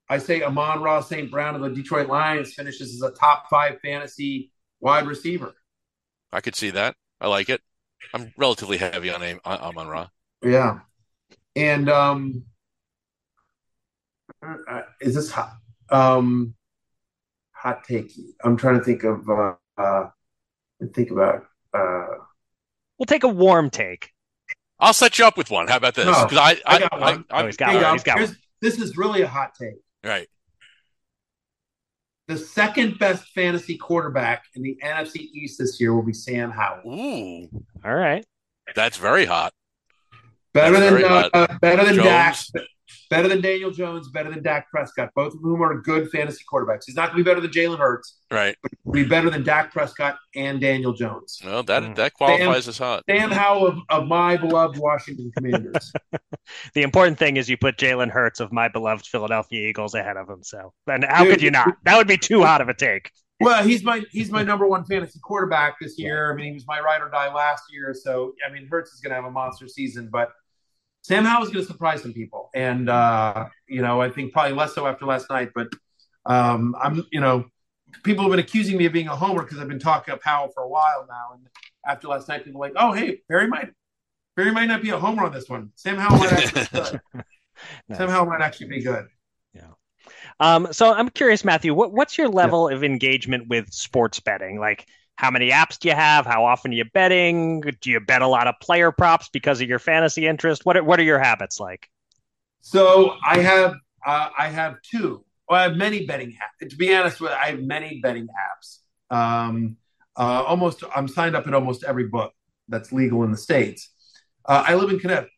I 0.08 0.18
say 0.18 0.42
Amon-Ra 0.42 1.00
St. 1.00 1.30
Brown 1.30 1.54
of 1.54 1.60
the 1.62 1.70
Detroit 1.70 2.08
Lions 2.08 2.54
finishes 2.54 2.94
as 2.94 3.02
a 3.02 3.14
top 3.14 3.48
five 3.50 3.78
fantasy 3.82 4.50
wide 4.80 5.06
receiver. 5.06 5.54
I 6.32 6.40
could 6.40 6.54
see 6.56 6.70
that. 6.70 6.94
I 7.20 7.28
like 7.28 7.48
it. 7.48 7.60
I'm 8.14 8.32
relatively 8.36 8.78
heavy 8.78 9.10
on 9.10 9.22
Am- 9.22 9.40
Amon 9.44 9.88
Ra. 9.88 10.08
Yeah. 10.42 10.80
And 11.56 11.90
um, 11.90 12.44
uh, 14.42 14.82
is 15.00 15.14
this 15.14 15.30
hot? 15.30 15.52
Um, 15.90 16.54
hot 17.52 17.84
take? 17.84 18.12
I'm 18.44 18.56
trying 18.56 18.78
to 18.78 18.84
think 18.84 19.04
of. 19.04 19.28
Uh, 19.28 19.54
uh, 19.76 20.10
think 20.94 21.10
about. 21.10 21.44
Uh, 21.74 22.06
We'll 22.98 23.06
take 23.06 23.22
a 23.24 23.28
warm 23.28 23.70
take. 23.70 24.10
I'll 24.80 24.92
set 24.92 25.18
you 25.20 25.24
up 25.24 25.36
with 25.36 25.50
one. 25.52 25.68
How 25.68 25.76
about 25.76 25.94
this? 25.94 26.04
No, 26.04 26.24
Because 26.24 26.38
I, 26.38 26.50
I 26.66 26.76
I, 26.76 26.78
got 26.80 26.92
I, 26.94 26.98
one. 27.00 27.24
I, 27.30 27.46
he's 27.46 27.56
got 27.56 27.70
here 27.70 27.78
you 27.78 27.84
one. 27.84 27.92
go. 27.92 27.94
He's 27.94 28.02
got 28.02 28.14
one. 28.16 28.24
Here's- 28.24 28.38
This 28.60 28.78
is 28.80 28.96
really 28.96 29.22
a 29.22 29.28
hot 29.28 29.54
take. 29.54 29.74
Right. 30.04 30.28
The 32.28 32.36
second 32.36 32.98
best 32.98 33.26
fantasy 33.34 33.78
quarterback 33.78 34.44
in 34.54 34.62
the 34.62 34.78
NFC 34.84 35.16
East 35.32 35.58
this 35.58 35.80
year 35.80 35.94
will 35.94 36.02
be 36.02 36.12
Sam 36.12 36.50
Howell. 36.50 36.82
Ooh, 36.92 37.48
All 37.84 37.94
right. 37.94 38.24
that's 38.74 38.98
very 38.98 39.24
hot. 39.24 39.54
Better 40.54 40.78
That's 40.80 40.90
than 40.90 41.00
very 41.02 41.30
uh, 41.32 41.58
better 41.60 41.84
than 41.84 41.94
Jones. 41.96 42.50
Dak, 42.52 42.64
better 43.10 43.28
than 43.28 43.40
Daniel 43.40 43.70
Jones, 43.70 44.08
better 44.08 44.30
than 44.30 44.42
Dak 44.42 44.68
Prescott. 44.70 45.10
Both 45.14 45.34
of 45.34 45.40
whom 45.42 45.62
are 45.62 45.80
good 45.80 46.10
fantasy 46.10 46.42
quarterbacks. 46.50 46.84
He's 46.86 46.94
not 46.96 47.10
going 47.12 47.18
to 47.18 47.24
be 47.24 47.30
better 47.30 47.40
than 47.40 47.50
Jalen 47.50 47.78
Hurts. 47.78 48.18
Right. 48.30 48.56
He'll 48.84 48.92
be 48.92 49.04
better 49.04 49.30
than 49.30 49.42
Dak 49.44 49.72
Prescott 49.72 50.16
and 50.34 50.60
Daniel 50.60 50.92
Jones. 50.92 51.40
Well, 51.44 51.62
that 51.64 51.82
Mm. 51.82 51.96
that 51.96 52.14
qualifies 52.14 52.66
as 52.68 52.78
hot. 52.78 53.04
Sam 53.08 53.30
Howell 53.30 53.66
of, 53.66 53.78
of 53.90 54.06
my 54.06 54.36
beloved 54.36 54.78
Washington 54.78 55.30
Commanders. 55.36 55.92
The 56.72 56.80
important 56.82 57.18
thing 57.18 57.36
is 57.36 57.50
you 57.50 57.58
put 57.58 57.76
Jalen 57.76 58.10
Hurts 58.10 58.40
of 58.40 58.52
my 58.52 58.68
beloved 58.68 59.06
Philadelphia 59.06 59.68
Eagles 59.68 59.94
ahead 59.94 60.16
of 60.16 60.30
him. 60.30 60.42
So 60.42 60.72
then 60.86 61.02
how 61.02 61.24
Dude, 61.24 61.34
could 61.34 61.42
you 61.42 61.50
not? 61.50 61.76
That 61.84 61.98
would 61.98 62.08
be 62.08 62.16
too 62.16 62.42
hot 62.42 62.62
of 62.62 62.70
a 62.70 62.74
take. 62.74 63.10
Well, 63.40 63.62
he's 63.62 63.84
my 63.84 64.04
he's 64.10 64.30
my 64.30 64.42
number 64.50 64.66
one 64.66 64.84
fantasy 64.84 65.20
quarterback 65.20 65.76
this 65.80 65.98
year. 65.98 66.32
I 66.32 66.34
mean, 66.34 66.46
he 66.46 66.52
was 66.52 66.66
my 66.66 66.80
ride 66.80 67.02
or 67.02 67.08
die 67.10 67.32
last 67.32 67.64
year. 67.70 67.94
So 67.94 68.34
I 68.46 68.52
mean, 68.52 68.66
Hurts 68.66 68.92
is 68.92 69.00
going 69.00 69.10
to 69.10 69.16
have 69.16 69.24
a 69.24 69.30
monster 69.30 69.68
season, 69.68 70.08
but 70.10 70.32
Sam 71.02 71.24
Howell's 71.24 71.50
going 71.50 71.64
to 71.64 71.70
surprise 71.70 72.02
some 72.02 72.12
people, 72.12 72.50
and 72.54 72.88
uh, 72.88 73.46
you 73.68 73.82
know, 73.82 74.00
I 74.00 74.10
think 74.10 74.32
probably 74.32 74.54
less 74.54 74.74
so 74.74 74.86
after 74.86 75.06
last 75.06 75.30
night. 75.30 75.50
But 75.54 75.68
um, 76.26 76.74
I'm, 76.80 77.06
you 77.12 77.20
know, 77.20 77.46
people 78.02 78.24
have 78.24 78.30
been 78.30 78.40
accusing 78.40 78.76
me 78.76 78.86
of 78.86 78.92
being 78.92 79.08
a 79.08 79.16
homer 79.16 79.42
because 79.42 79.58
I've 79.58 79.68
been 79.68 79.78
talking 79.78 80.12
up 80.12 80.20
Howell 80.22 80.50
for 80.54 80.62
a 80.64 80.68
while 80.68 81.06
now, 81.08 81.30
and 81.34 81.46
after 81.86 82.08
last 82.08 82.28
night, 82.28 82.44
people 82.44 82.62
are 82.62 82.68
like, 82.68 82.76
oh, 82.76 82.92
hey, 82.92 83.20
Berry 83.28 83.46
might 83.46 83.70
Berry 84.38 84.52
might 84.52 84.66
not 84.66 84.82
be 84.82 84.90
a 84.90 84.98
homer 84.98 85.24
on 85.24 85.32
this 85.32 85.48
one. 85.48 85.72
Sam 85.74 85.96
Howell 85.96 86.18
might 86.18 86.32
actually 86.32 86.66
good. 86.72 87.00
Sam 87.92 88.08
Howell 88.08 88.26
might 88.26 88.40
actually 88.40 88.68
be 88.68 88.80
good. 88.80 89.08
Um, 90.40 90.68
so 90.72 90.92
I'm 90.92 91.08
curious, 91.08 91.44
Matthew, 91.44 91.74
what, 91.74 91.92
what's 91.92 92.16
your 92.16 92.28
level 92.28 92.68
of 92.68 92.84
engagement 92.84 93.48
with 93.48 93.72
sports 93.72 94.20
betting? 94.20 94.58
Like, 94.60 94.86
how 95.16 95.30
many 95.30 95.50
apps 95.50 95.78
do 95.78 95.88
you 95.88 95.94
have? 95.94 96.26
How 96.26 96.44
often 96.44 96.70
are 96.70 96.74
you 96.74 96.84
betting? 96.94 97.60
Do 97.80 97.90
you 97.90 97.98
bet 97.98 98.22
a 98.22 98.28
lot 98.28 98.46
of 98.46 98.54
player 98.60 98.92
props 98.92 99.28
because 99.28 99.60
of 99.60 99.68
your 99.68 99.80
fantasy 99.80 100.26
interest? 100.26 100.64
What 100.64 100.76
are, 100.76 100.84
what 100.84 101.00
are 101.00 101.04
your 101.04 101.18
habits 101.18 101.58
like? 101.58 101.88
So 102.60 103.16
I 103.26 103.38
have 103.38 103.74
uh, 104.06 104.28
I 104.38 104.48
have 104.48 104.76
two. 104.82 105.24
Well, 105.48 105.58
I 105.58 105.62
have 105.64 105.76
many 105.76 106.06
betting 106.06 106.30
apps. 106.30 106.68
To 106.68 106.76
be 106.76 106.94
honest 106.94 107.20
with, 107.20 107.30
you, 107.30 107.36
I 107.36 107.46
have 107.50 107.60
many 107.60 108.00
betting 108.02 108.28
apps. 108.28 108.78
Um, 109.10 109.76
uh, 110.16 110.44
almost, 110.46 110.84
I'm 110.94 111.08
signed 111.08 111.34
up 111.34 111.46
in 111.46 111.54
almost 111.54 111.84
every 111.84 112.06
book 112.06 112.32
that's 112.68 112.92
legal 112.92 113.24
in 113.24 113.30
the 113.30 113.36
states. 113.36 113.90
Uh, 114.44 114.64
I 114.66 114.74
live 114.74 114.90
in 114.90 114.98
Connecticut. 114.98 115.30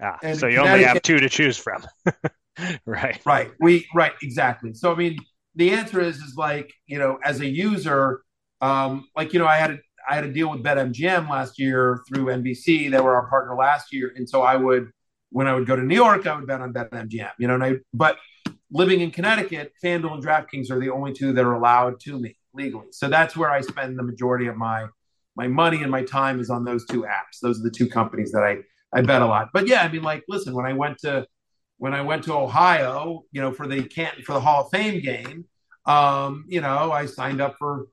Ah, 0.00 0.18
so 0.34 0.46
you 0.46 0.58
only 0.58 0.82
have 0.82 1.00
two 1.02 1.20
to 1.20 1.28
choose 1.28 1.56
from. 1.56 1.84
right. 2.86 3.20
Right. 3.24 3.50
We 3.60 3.86
right 3.94 4.12
exactly. 4.22 4.74
So 4.74 4.92
I 4.92 4.96
mean, 4.96 5.18
the 5.54 5.70
answer 5.70 6.00
is 6.00 6.16
is 6.16 6.34
like 6.36 6.72
you 6.86 6.98
know, 6.98 7.18
as 7.24 7.40
a 7.40 7.46
user, 7.46 8.22
um, 8.60 9.08
like 9.16 9.32
you 9.32 9.38
know, 9.38 9.46
I 9.46 9.56
had 9.56 9.70
a, 9.72 9.78
I 10.08 10.14
had 10.14 10.24
a 10.24 10.32
deal 10.32 10.50
with 10.50 10.62
BetMGM 10.62 11.28
last 11.28 11.58
year 11.58 12.02
through 12.08 12.26
NBC. 12.26 12.90
They 12.90 13.00
were 13.00 13.14
our 13.14 13.28
partner 13.28 13.54
last 13.54 13.92
year, 13.92 14.12
and 14.14 14.28
so 14.28 14.42
I 14.42 14.56
would 14.56 14.90
when 15.30 15.46
I 15.46 15.54
would 15.54 15.66
go 15.66 15.76
to 15.76 15.82
New 15.82 15.94
York, 15.94 16.26
I 16.26 16.36
would 16.36 16.46
bet 16.46 16.60
on 16.60 16.72
BetMGM. 16.72 17.32
You 17.38 17.48
know, 17.48 17.54
and 17.54 17.64
I 17.64 17.74
but 17.94 18.18
living 18.70 19.00
in 19.00 19.10
Connecticut, 19.10 19.72
FanDuel 19.82 20.14
and 20.14 20.24
DraftKings 20.24 20.70
are 20.70 20.80
the 20.80 20.90
only 20.90 21.12
two 21.12 21.32
that 21.32 21.44
are 21.44 21.54
allowed 21.54 22.00
to 22.00 22.18
me 22.18 22.36
legally. 22.54 22.86
So 22.90 23.08
that's 23.08 23.36
where 23.36 23.50
I 23.50 23.60
spend 23.60 23.98
the 23.98 24.02
majority 24.02 24.46
of 24.46 24.56
my 24.56 24.86
my 25.34 25.48
money 25.48 25.80
and 25.80 25.90
my 25.90 26.04
time 26.04 26.40
is 26.40 26.50
on 26.50 26.64
those 26.64 26.84
two 26.86 27.02
apps. 27.02 27.40
Those 27.40 27.60
are 27.60 27.62
the 27.62 27.70
two 27.70 27.88
companies 27.88 28.32
that 28.32 28.42
I 28.42 28.58
I 28.92 29.00
bet 29.00 29.22
a 29.22 29.26
lot. 29.26 29.48
But 29.52 29.66
yeah, 29.66 29.82
I 29.82 29.88
mean, 29.88 30.02
like, 30.02 30.22
listen, 30.28 30.54
when 30.54 30.66
I 30.66 30.74
went 30.74 30.98
to 30.98 31.26
when 31.82 31.94
I 31.94 32.02
went 32.02 32.22
to 32.26 32.34
Ohio, 32.34 33.24
you 33.32 33.40
know, 33.40 33.50
for 33.50 33.66
the 33.66 33.82
Canton 33.82 34.22
for 34.22 34.34
the 34.34 34.40
Hall 34.40 34.66
of 34.66 34.70
Fame 34.70 35.02
game, 35.02 35.46
um, 35.84 36.44
you 36.46 36.60
know, 36.60 36.92
I 36.92 37.06
signed 37.06 37.40
up 37.40 37.56
for 37.58 37.88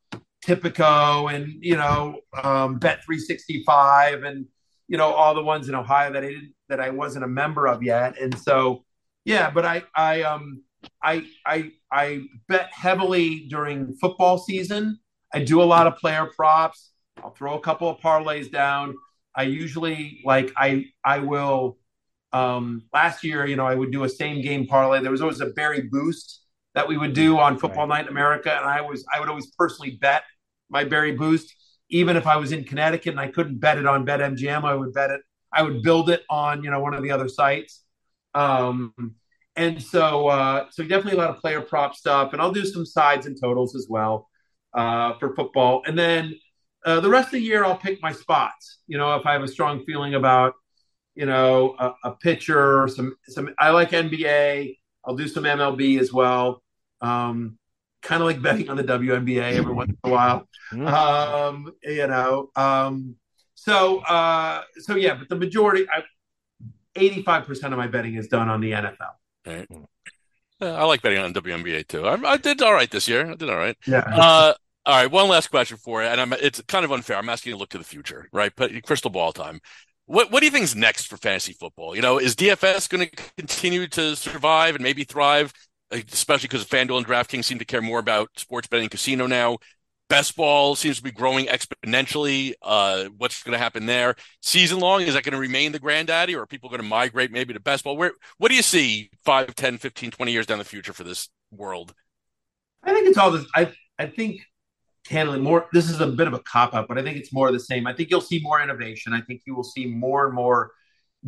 Tipico 0.45 1.33
and 1.33 1.55
you 1.59 1.75
know, 1.75 2.19
um, 2.43 2.77
Bet 2.77 3.03
three 3.03 3.17
sixty 3.17 3.63
five 3.65 4.21
and 4.21 4.45
you 4.87 4.95
know 4.95 5.11
all 5.11 5.33
the 5.33 5.41
ones 5.41 5.69
in 5.69 5.73
Ohio 5.73 6.13
that 6.13 6.23
I 6.23 6.27
didn't 6.27 6.53
that 6.67 6.79
I 6.79 6.91
wasn't 6.91 7.25
a 7.25 7.27
member 7.27 7.67
of 7.67 7.81
yet, 7.81 8.21
and 8.21 8.37
so 8.37 8.85
yeah, 9.25 9.49
but 9.49 9.65
I 9.65 9.81
I 9.95 10.21
um 10.21 10.61
I 11.01 11.25
I 11.43 11.71
I 11.91 12.21
bet 12.47 12.69
heavily 12.71 13.47
during 13.49 13.95
football 13.95 14.37
season. 14.37 14.99
I 15.33 15.43
do 15.43 15.63
a 15.63 15.69
lot 15.73 15.87
of 15.87 15.95
player 15.97 16.29
props. 16.35 16.91
I'll 17.23 17.33
throw 17.33 17.55
a 17.55 17.59
couple 17.59 17.89
of 17.89 17.97
parlays 17.97 18.51
down. 18.51 18.93
I 19.35 19.43
usually 19.43 20.21
like 20.23 20.53
I 20.55 20.85
I 21.03 21.19
will 21.21 21.78
um 22.33 22.83
last 22.93 23.23
year, 23.23 23.45
you 23.45 23.55
know, 23.55 23.65
I 23.65 23.75
would 23.75 23.91
do 23.91 24.03
a 24.03 24.09
same 24.09 24.41
game 24.41 24.67
parlay. 24.67 25.01
There 25.01 25.11
was 25.11 25.21
always 25.21 25.41
a 25.41 25.47
Berry 25.47 25.81
boost 25.81 26.41
that 26.75 26.87
we 26.87 26.97
would 26.97 27.13
do 27.13 27.39
on 27.39 27.57
Football 27.57 27.87
Night 27.87 28.05
in 28.05 28.09
America, 28.09 28.51
and 28.55 28.65
I 28.65 28.81
was 28.81 29.05
I 29.13 29.19
would 29.19 29.29
always 29.29 29.47
personally 29.57 29.97
bet 30.01 30.23
my 30.69 30.83
Berry 30.83 31.13
boost, 31.13 31.53
even 31.89 32.15
if 32.15 32.27
I 32.27 32.37
was 32.37 32.51
in 32.51 32.63
Connecticut 32.63 33.11
and 33.11 33.19
I 33.19 33.27
couldn't 33.27 33.59
bet 33.59 33.77
it 33.77 33.85
on 33.85 34.05
BetMGM. 34.05 34.63
I 34.63 34.75
would 34.75 34.93
bet 34.93 35.09
it. 35.11 35.21
I 35.51 35.63
would 35.63 35.81
build 35.81 36.09
it 36.09 36.23
on 36.29 36.63
you 36.63 36.69
know 36.71 36.79
one 36.79 36.93
of 36.93 37.03
the 37.03 37.11
other 37.11 37.27
sites. 37.27 37.83
Um, 38.35 38.93
and 39.55 39.81
so 39.81 40.27
uh, 40.27 40.65
so 40.71 40.83
definitely 40.83 41.13
a 41.19 41.21
lot 41.23 41.31
of 41.31 41.37
player 41.41 41.61
prop 41.61 41.95
stuff, 41.95 42.33
and 42.33 42.41
I'll 42.41 42.51
do 42.51 42.65
some 42.65 42.85
sides 42.85 43.25
and 43.25 43.35
totals 43.39 43.75
as 43.75 43.87
well 43.89 44.29
uh, 44.73 45.13
for 45.19 45.35
football, 45.35 45.81
and 45.85 45.97
then. 45.97 46.35
Uh, 46.85 47.01
the 47.01 47.09
rest 47.09 47.27
of 47.27 47.31
the 47.33 47.41
year, 47.41 47.65
I'll 47.65 47.75
pick 47.77 48.01
my 48.01 48.13
spots. 48.13 48.79
You 48.87 48.97
know, 48.97 49.13
if 49.15 49.25
I 49.25 49.33
have 49.33 49.43
a 49.43 49.49
strong 49.49 49.83
feeling 49.83 50.15
about, 50.15 50.53
you 51.19 51.25
know, 51.25 51.75
a, 51.77 51.93
a 52.05 52.11
pitcher, 52.13 52.87
some 52.87 53.13
some. 53.27 53.53
I 53.59 53.71
like 53.71 53.91
NBA. 53.91 54.77
I'll 55.03 55.17
do 55.17 55.27
some 55.27 55.43
MLB 55.43 55.99
as 55.99 56.13
well. 56.13 56.63
Um, 57.01 57.57
kind 58.01 58.21
of 58.21 58.25
like 58.25 58.41
betting 58.41 58.69
on 58.69 58.77
the 58.77 58.85
WNBA 58.85 59.55
every 59.55 59.73
once 59.73 59.89
in 59.89 59.97
a 60.05 60.09
while. 60.09 60.47
Mm. 60.71 60.87
Um, 60.89 61.73
you 61.83 62.07
know, 62.07 62.51
um, 62.55 63.17
so 63.53 63.99
uh, 63.99 64.61
so 64.77 64.95
yeah, 64.95 65.15
but 65.15 65.27
the 65.27 65.35
majority, 65.35 65.87
eighty 66.95 67.21
five 67.21 67.45
percent 67.45 67.73
of 67.73 67.77
my 67.77 67.87
betting 67.87 68.15
is 68.15 68.29
done 68.29 68.47
on 68.47 68.61
the 68.61 68.71
NFL. 68.71 69.15
Yeah, 69.45 70.71
I 70.71 70.85
like 70.85 71.01
betting 71.01 71.19
on 71.19 71.33
WNBA 71.33 71.85
too. 71.89 72.07
I, 72.07 72.13
I 72.31 72.37
did 72.37 72.61
all 72.61 72.73
right 72.73 72.89
this 72.89 73.09
year. 73.09 73.29
I 73.29 73.35
did 73.35 73.49
all 73.49 73.57
right. 73.57 73.75
Yeah. 73.85 74.05
Uh, 74.07 74.53
all 74.85 74.95
right. 74.95 75.11
One 75.11 75.27
last 75.27 75.47
question 75.47 75.75
for 75.75 76.01
you, 76.01 76.07
and 76.07 76.21
I'm, 76.21 76.31
it's 76.31 76.61
kind 76.69 76.85
of 76.85 76.93
unfair. 76.93 77.17
I'm 77.17 77.27
asking 77.27 77.51
you 77.51 77.55
to 77.55 77.59
look 77.59 77.69
to 77.71 77.77
the 77.77 77.83
future, 77.83 78.29
right? 78.31 78.53
But 78.55 78.71
crystal 78.83 79.11
ball 79.11 79.33
time. 79.33 79.59
What 80.09 80.31
What 80.31 80.39
do 80.39 80.47
you 80.47 80.51
think 80.51 80.63
is 80.63 80.75
next 80.75 81.05
for 81.05 81.17
fantasy 81.17 81.53
football? 81.53 81.95
You 81.95 82.01
know, 82.01 82.17
is 82.17 82.35
DFS 82.35 82.89
going 82.89 83.07
to 83.07 83.15
continue 83.37 83.85
to 83.89 84.15
survive 84.15 84.73
and 84.73 84.83
maybe 84.83 85.03
thrive, 85.03 85.53
especially 85.91 86.47
because 86.47 86.65
FanDuel 86.65 86.97
and 86.97 87.05
DraftKings 87.05 87.45
seem 87.45 87.59
to 87.59 87.65
care 87.65 87.79
more 87.79 87.99
about 87.99 88.31
sports 88.35 88.67
betting 88.67 88.85
and 88.85 88.91
casino 88.91 89.27
now? 89.27 89.59
Best 90.09 90.35
ball 90.35 90.75
seems 90.75 90.97
to 90.97 91.03
be 91.03 91.11
growing 91.11 91.45
exponentially. 91.45 92.53
Uh, 92.63 93.05
what's 93.19 93.43
going 93.43 93.51
to 93.51 93.59
happen 93.59 93.85
there? 93.85 94.15
Season 94.41 94.79
long, 94.79 95.03
is 95.03 95.13
that 95.13 95.23
going 95.23 95.33
to 95.33 95.39
remain 95.39 95.73
the 95.73 95.79
granddaddy 95.79 96.35
or 96.35 96.41
are 96.41 96.47
people 96.47 96.69
going 96.69 96.81
to 96.81 96.87
migrate 96.87 97.31
maybe 97.31 97.53
to 97.53 97.59
best 97.59 97.83
ball? 97.83 97.95
Where, 97.95 98.13
what 98.39 98.49
do 98.49 98.55
you 98.55 98.63
see 98.63 99.11
5, 99.25 99.53
10, 99.53 99.77
15, 99.77 100.09
20 100.09 100.31
years 100.31 100.47
down 100.47 100.57
the 100.57 100.65
future 100.65 100.91
for 100.91 101.03
this 101.03 101.29
world? 101.51 101.93
I 102.81 102.93
think 102.93 103.07
it's 103.07 103.17
all 103.19 103.29
this. 103.29 103.45
I, 103.55 103.71
I 103.99 104.07
think 104.07 104.41
handling 105.07 105.41
more, 105.41 105.67
this 105.73 105.89
is 105.89 106.01
a 106.01 106.07
bit 106.07 106.27
of 106.27 106.33
a 106.33 106.39
cop 106.39 106.73
out, 106.73 106.87
but 106.87 106.97
I 106.97 107.03
think 107.03 107.17
it's 107.17 107.33
more 107.33 107.47
of 107.47 107.53
the 107.53 107.59
same. 107.59 107.87
I 107.87 107.93
think 107.93 108.09
you'll 108.09 108.21
see 108.21 108.39
more 108.41 108.61
innovation. 108.61 109.13
I 109.13 109.21
think 109.21 109.41
you 109.45 109.55
will 109.55 109.63
see 109.63 109.85
more 109.85 110.27
and 110.27 110.35
more 110.35 110.71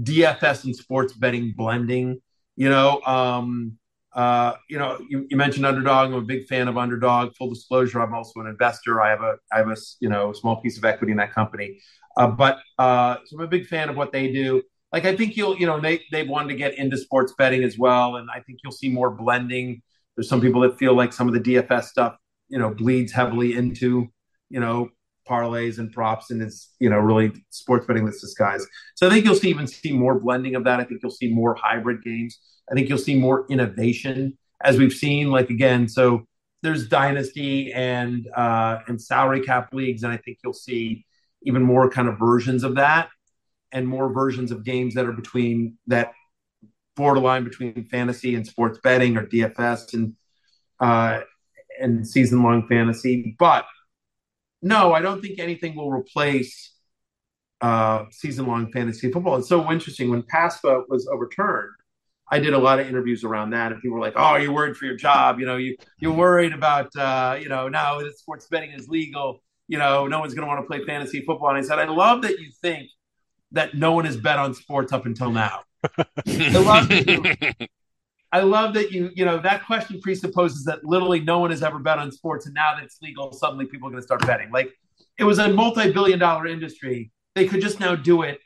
DFS 0.02 0.66
and 0.66 0.76
sports 0.76 1.14
betting 1.14 1.54
blending. 1.56 2.22
You 2.56 2.70
know, 2.70 3.02
um, 3.02 3.78
uh, 4.14 4.56
you 4.70 4.78
know, 4.78 5.00
you, 5.10 5.26
you, 5.30 5.38
mentioned 5.38 5.66
underdog. 5.66 6.10
I'm 6.10 6.16
a 6.16 6.22
big 6.22 6.46
fan 6.48 6.68
of 6.68 6.78
underdog. 6.78 7.34
Full 7.36 7.50
disclosure, 7.50 8.02
I'm 8.02 8.14
also 8.14 8.42
an 8.42 8.48
investor. 8.48 9.02
I 9.02 9.10
have 9.10 9.22
a, 9.22 9.36
I 9.54 9.60
have 9.60 9.70
a, 9.70 9.78
you 10.02 10.10
know, 10.10 10.34
small 10.34 10.58
piece 10.62 10.78
of 10.78 10.84
equity 10.84 11.12
in 11.12 11.18
that 11.18 11.34
company. 11.34 11.80
Uh, 12.18 12.28
but 12.28 12.60
uh, 12.78 13.18
so 13.26 13.38
I'm 13.38 13.46
a 13.46 13.48
big 13.48 13.68
fan 13.68 13.90
of 13.90 13.96
what 13.96 14.12
they 14.12 14.32
do. 14.32 14.64
Like 14.92 15.06
I 15.06 15.16
think 15.16 15.38
you'll, 15.38 15.58
you 15.58 15.66
know, 15.66 15.80
they 15.80 16.02
they've 16.12 16.28
wanted 16.28 16.50
to 16.50 16.56
get 16.56 16.78
into 16.78 16.98
sports 16.98 17.34
betting 17.38 17.64
as 17.64 17.78
well, 17.78 18.18
and 18.18 18.30
I 18.30 18.42
think 18.42 18.60
you'll 18.64 18.74
see 18.74 18.90
more 18.90 19.10
blending. 19.10 19.82
There's 20.16 20.28
some 20.28 20.42
people 20.42 20.62
that 20.62 20.78
feel 20.78 20.94
like 20.94 21.14
some 21.14 21.30
of 21.30 21.34
the 21.34 21.40
DFS 21.40 21.86
stuff, 21.86 22.18
you 22.52 22.60
know, 22.60 22.70
bleeds 22.74 23.12
heavily 23.14 23.56
into, 23.56 24.08
you 24.50 24.60
know, 24.60 24.90
parlays 25.28 25.80
and 25.80 25.92
props, 25.92 26.30
and 26.32 26.42
it's 26.42 26.74
you 26.80 26.90
know 26.90 26.98
really 26.98 27.32
sports 27.50 27.86
betting 27.86 28.06
that's 28.06 28.22
disguised. 28.22 28.68
So 28.96 29.08
I 29.08 29.10
think 29.10 29.26
you'll 29.26 29.36
see 29.36 29.50
even 29.50 29.68
see 29.68 29.94
more 29.94 30.20
blending 30.20 30.56
of 30.56 30.66
that. 30.66 30.80
I 30.80 30.84
think 30.84 31.02
you'll 31.02 31.12
see 31.12 31.34
more 31.34 31.56
hybrid 31.56 32.04
games. 32.04 32.38
I 32.70 32.76
think 32.76 32.90
you'll 32.90 32.98
see 32.98 33.16
more 33.16 33.46
innovation 33.50 34.38
as 34.64 34.78
we've 34.78 34.94
seen. 34.94 35.32
Like 35.32 35.50
again, 35.50 35.88
so 35.88 36.26
there's 36.62 36.88
dynasty 36.88 37.72
and 37.72 38.28
uh, 38.36 38.80
and 38.88 39.02
salary 39.02 39.42
cap 39.42 39.74
leagues, 39.74 40.04
and 40.04 40.12
I 40.12 40.18
think 40.18 40.40
you'll 40.44 40.54
see 40.54 41.06
even 41.44 41.64
more 41.64 41.90
kind 41.90 42.08
of 42.08 42.20
versions 42.20 42.64
of 42.64 42.76
that, 42.76 43.10
and 43.72 43.88
more 43.88 44.12
versions 44.12 44.52
of 44.52 44.66
games 44.66 44.96
that 44.96 45.06
are 45.06 45.14
between 45.14 45.78
that 45.88 46.12
borderline 46.96 47.44
between 47.46 47.86
fantasy 47.86 48.36
and 48.36 48.46
sports 48.46 48.80
betting 48.84 49.16
or 49.16 49.26
DFS 49.26 49.94
and 49.94 50.14
uh, 50.80 51.22
and 51.82 52.08
season 52.08 52.44
long 52.44 52.68
fantasy. 52.68 53.36
But 53.40 53.66
no, 54.62 54.94
I 54.94 55.02
don't 55.02 55.22
think 55.22 55.40
anything 55.40 55.76
will 55.76 55.92
replace 55.92 56.74
uh, 57.62 58.06
season 58.12 58.48
long 58.48 58.72
fantasy 58.72 59.12
football. 59.12 59.38
It's 59.38 59.50
so 59.50 59.72
interesting 59.72 60.10
when 60.10 60.24
PASPA 60.24 60.84
was 60.88 61.08
overturned 61.08 61.72
I 62.32 62.40
did 62.40 62.54
a 62.54 62.58
lot 62.58 62.80
of 62.80 62.88
interviews 62.88 63.26
around 63.26 63.50
that, 63.50 63.74
and 63.74 63.82
people 63.82 63.96
were 63.98 64.02
like, 64.02 64.14
"Oh, 64.16 64.38
you're 64.38 64.54
worried 64.54 64.78
for 64.78 64.86
your 64.86 64.96
job. 64.96 65.40
You 65.40 65.46
know, 65.46 65.58
you 65.58 65.76
you're 66.00 66.14
worried 66.14 66.54
about 66.54 66.96
uh, 66.96 67.38
you 67.40 67.50
know 67.50 67.68
now 67.68 68.00
that 68.00 68.18
sports 68.18 68.48
betting 68.48 68.72
is 68.72 68.88
legal. 68.88 69.44
You 69.68 69.78
know, 69.78 70.08
no 70.08 70.20
one's 70.22 70.34
going 70.34 70.48
to 70.48 70.48
want 70.48 70.64
to 70.64 70.68
play 70.68 70.86
fantasy 70.86 71.24
football." 71.26 71.50
And 71.50 71.58
I 71.58 71.62
said, 71.62 71.78
"I 71.78 71.86
love 71.86 72.22
that 72.22 72.40
you 72.40 72.50
think 72.62 72.90
that 73.52 73.76
no 73.76 73.92
one 73.92 74.06
has 74.06 74.16
bet 74.16 74.40
on 74.40 74.54
sports 74.54 74.94
up 74.94 75.06
until 75.06 75.30
now. 75.30 75.64
I 75.98 76.48
love 76.52 76.90
you, 76.90 77.68
I 78.32 78.42
love 78.42 78.74
that 78.76 78.92
you 78.92 79.12
you 79.14 79.26
know 79.26 79.40
that 79.40 79.66
question 79.66 80.00
presupposes 80.02 80.64
that 80.66 80.84
literally 80.86 81.20
no 81.20 81.40
one 81.40 81.52
has 81.52 81.64
ever 81.64 81.80
bet 81.80 82.00
on 82.00 82.12
sports, 82.12 82.46
and 82.46 82.56
now 82.56 82.76
that 82.76 82.84
it's 82.84 83.02
legal, 83.02 83.34
suddenly 83.34 83.66
people 83.66 83.88
are 83.88 83.92
going 83.92 84.02
to 84.02 84.06
start 84.06 84.26
betting. 84.26 84.52
Like 84.52 84.72
it 85.18 85.24
was 85.24 85.40
a 85.40 85.50
multi-billion 85.50 86.20
dollar 86.20 86.48
industry. 86.48 87.12
They 87.36 87.48
could 87.48 87.62
just 87.62 87.80
now 87.80 87.96
do 87.96 88.24
it 88.24 88.40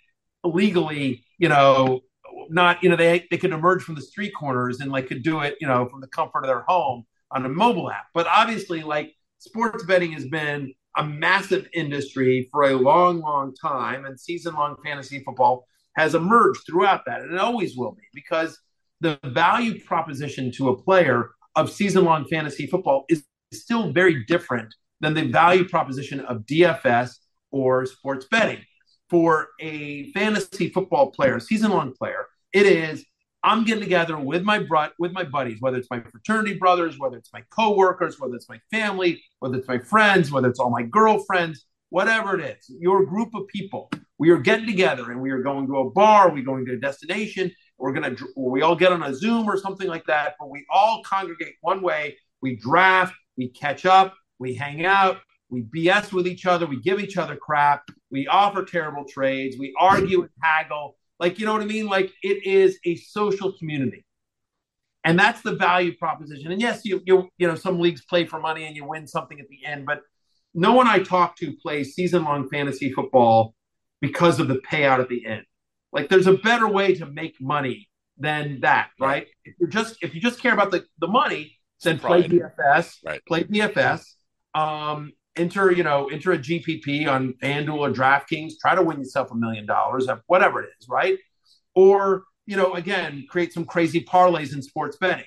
legally, 0.43 1.23
you 1.37 1.49
know, 1.49 2.01
not 2.49 2.81
you 2.83 2.89
know 2.89 2.95
they 2.95 3.25
they 3.31 3.37
could 3.37 3.51
emerge 3.51 3.83
from 3.83 3.95
the 3.95 4.01
street 4.01 4.33
corners 4.37 4.79
and 4.79 4.91
like 4.91 5.07
could 5.07 5.23
do 5.23 5.41
it 5.41 5.55
you 5.59 5.67
know 5.67 5.87
from 5.87 6.01
the 6.01 6.07
comfort 6.07 6.39
of 6.39 6.47
their 6.47 6.61
home 6.67 7.05
on 7.31 7.45
a 7.45 7.49
mobile 7.49 7.89
app 7.89 8.05
but 8.13 8.27
obviously 8.27 8.83
like 8.83 9.13
sports 9.39 9.83
betting 9.83 10.11
has 10.11 10.25
been 10.25 10.73
a 10.97 11.03
massive 11.03 11.67
industry 11.73 12.47
for 12.51 12.63
a 12.63 12.75
long 12.75 13.19
long 13.19 13.53
time 13.55 14.05
and 14.05 14.19
season 14.19 14.53
long 14.53 14.75
fantasy 14.83 15.23
football 15.23 15.67
has 15.95 16.15
emerged 16.15 16.61
throughout 16.65 17.01
that 17.05 17.21
and 17.21 17.33
it 17.33 17.39
always 17.39 17.75
will 17.75 17.91
be 17.91 18.03
because 18.13 18.59
the 19.01 19.19
value 19.23 19.83
proposition 19.83 20.51
to 20.53 20.69
a 20.69 20.81
player 20.81 21.31
of 21.55 21.71
season 21.71 22.05
long 22.05 22.25
fantasy 22.25 22.67
football 22.67 23.05
is 23.09 23.23
still 23.53 23.91
very 23.91 24.25
different 24.25 24.73
than 25.01 25.13
the 25.13 25.23
value 25.23 25.67
proposition 25.67 26.19
of 26.21 26.45
DFS 26.45 27.11
or 27.51 27.85
sports 27.85 28.25
betting 28.29 28.59
for 29.09 29.49
a 29.59 30.11
fantasy 30.11 30.69
football 30.69 31.11
player, 31.11 31.39
season 31.39 31.71
long 31.71 31.93
player, 31.93 32.25
it 32.53 32.65
is 32.65 33.05
I'm 33.43 33.63
getting 33.63 33.83
together 33.83 34.17
with 34.17 34.41
my 34.41 34.57
bro- 34.57 34.89
with 34.97 35.11
my 35.11 35.23
buddies, 35.23 35.57
whether 35.61 35.77
it's 35.77 35.91
my 35.91 35.99
fraternity 35.99 36.57
brothers, 36.57 36.97
whether 36.97 37.15
it's 37.15 37.31
my 37.31 37.43
coworkers, 37.51 38.19
whether 38.19 38.33
it's 38.33 38.49
my 38.49 38.59
family, 38.71 39.23
whether 39.37 39.59
it's 39.59 39.67
my 39.67 39.77
friends, 39.77 40.31
whether 40.31 40.49
it's 40.49 40.59
all 40.59 40.71
my 40.71 40.81
girlfriends, 40.81 41.65
whatever 41.89 42.39
it 42.39 42.57
is, 42.57 42.75
your 42.79 43.05
group 43.05 43.35
of 43.35 43.47
people. 43.49 43.91
We 44.17 44.31
are 44.31 44.39
getting 44.39 44.65
together 44.65 45.11
and 45.11 45.21
we 45.21 45.29
are 45.29 45.43
going 45.43 45.67
to 45.67 45.77
a 45.77 45.91
bar, 45.91 46.31
we're 46.31 46.43
going 46.43 46.65
to 46.65 46.73
a 46.73 46.77
destination, 46.77 47.51
we're 47.77 47.93
gonna 47.93 48.15
we 48.35 48.61
all 48.61 48.75
get 48.75 48.91
on 48.91 49.03
a 49.03 49.13
Zoom 49.13 49.47
or 49.49 49.57
something 49.57 49.87
like 49.87 50.05
that, 50.05 50.35
but 50.39 50.49
we 50.49 50.65
all 50.69 51.03
congregate 51.03 51.55
one 51.61 51.81
way. 51.81 52.17
We 52.41 52.55
draft, 52.55 53.15
we 53.37 53.49
catch 53.49 53.85
up, 53.85 54.13
we 54.39 54.55
hang 54.55 54.85
out, 54.85 55.17
we 55.49 55.63
BS 55.63 56.13
with 56.13 56.27
each 56.27 56.45
other, 56.45 56.65
we 56.65 56.81
give 56.81 56.99
each 56.99 57.17
other 57.17 57.35
crap, 57.35 57.83
we 58.11 58.27
offer 58.27 58.63
terrible 58.63 59.05
trades, 59.05 59.57
we 59.57 59.73
argue 59.79 60.21
and 60.21 60.29
haggle. 60.41 60.95
Like, 61.19 61.39
you 61.39 61.45
know 61.45 61.53
what 61.53 61.61
I 61.61 61.65
mean? 61.65 61.87
Like, 61.87 62.11
it 62.23 62.45
is 62.45 62.77
a 62.85 62.95
social 62.97 63.53
community. 63.57 64.05
And 65.03 65.17
that's 65.17 65.41
the 65.41 65.55
value 65.55 65.95
proposition. 65.95 66.51
And 66.51 66.59
yes, 66.59 66.81
you, 66.83 67.01
you, 67.05 67.29
you 67.37 67.47
know, 67.47 67.55
some 67.55 67.79
leagues 67.79 68.03
play 68.03 68.25
for 68.25 68.39
money 68.39 68.65
and 68.65 68.75
you 68.75 68.85
win 68.85 69.07
something 69.07 69.39
at 69.39 69.47
the 69.49 69.65
end, 69.65 69.85
but 69.85 70.01
no 70.53 70.73
one 70.73 70.87
I 70.87 70.99
talk 70.99 71.37
to 71.37 71.55
plays 71.61 71.93
season 71.93 72.23
long 72.23 72.49
fantasy 72.49 72.91
football 72.91 73.53
because 74.01 74.39
of 74.39 74.47
the 74.47 74.55
payout 74.55 74.99
at 74.99 75.09
the 75.09 75.25
end. 75.25 75.43
Like, 75.95 76.09
there's 76.09 76.27
a 76.27 76.33
better 76.33 76.67
way 76.67 76.93
to 76.95 77.05
make 77.07 77.41
money 77.41 77.89
than 78.17 78.59
that, 78.61 78.89
right? 78.99 79.27
If 79.43 79.55
you're 79.59 79.69
just 79.69 79.97
if 80.01 80.13
you 80.13 80.21
just 80.21 80.39
care 80.41 80.53
about 80.53 80.71
the, 80.71 80.85
the 80.99 81.07
money, 81.07 81.57
then 81.81 81.99
play 81.99 82.23
DFS, 82.23 82.97
right. 83.05 83.21
play 83.25 83.43
DFS, 83.45 84.03
um, 84.53 85.13
enter, 85.35 85.71
you 85.71 85.83
know, 85.83 86.07
enter 86.07 86.31
a 86.31 86.37
GPP 86.37 87.07
on 87.07 87.33
FanDuel 87.41 87.79
or 87.79 87.89
DraftKings, 87.91 88.53
try 88.61 88.75
to 88.75 88.81
win 88.81 88.99
yourself 88.99 89.31
a 89.31 89.35
million 89.35 89.65
dollars, 89.65 90.07
whatever 90.27 90.61
it 90.61 90.69
is, 90.79 90.87
right? 90.87 91.17
Or, 91.73 92.23
you 92.45 92.55
know, 92.55 92.73
again, 92.73 93.25
create 93.29 93.53
some 93.53 93.65
crazy 93.65 94.03
parlays 94.03 94.53
in 94.53 94.61
sports 94.61 94.97
betting. 94.97 95.25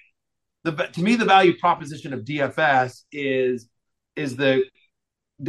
The, 0.64 0.73
to 0.73 1.03
me, 1.03 1.16
the 1.16 1.25
value 1.25 1.57
proposition 1.59 2.12
of 2.12 2.25
DFS 2.25 3.03
is 3.12 3.69
is 4.16 4.37
the 4.37 4.64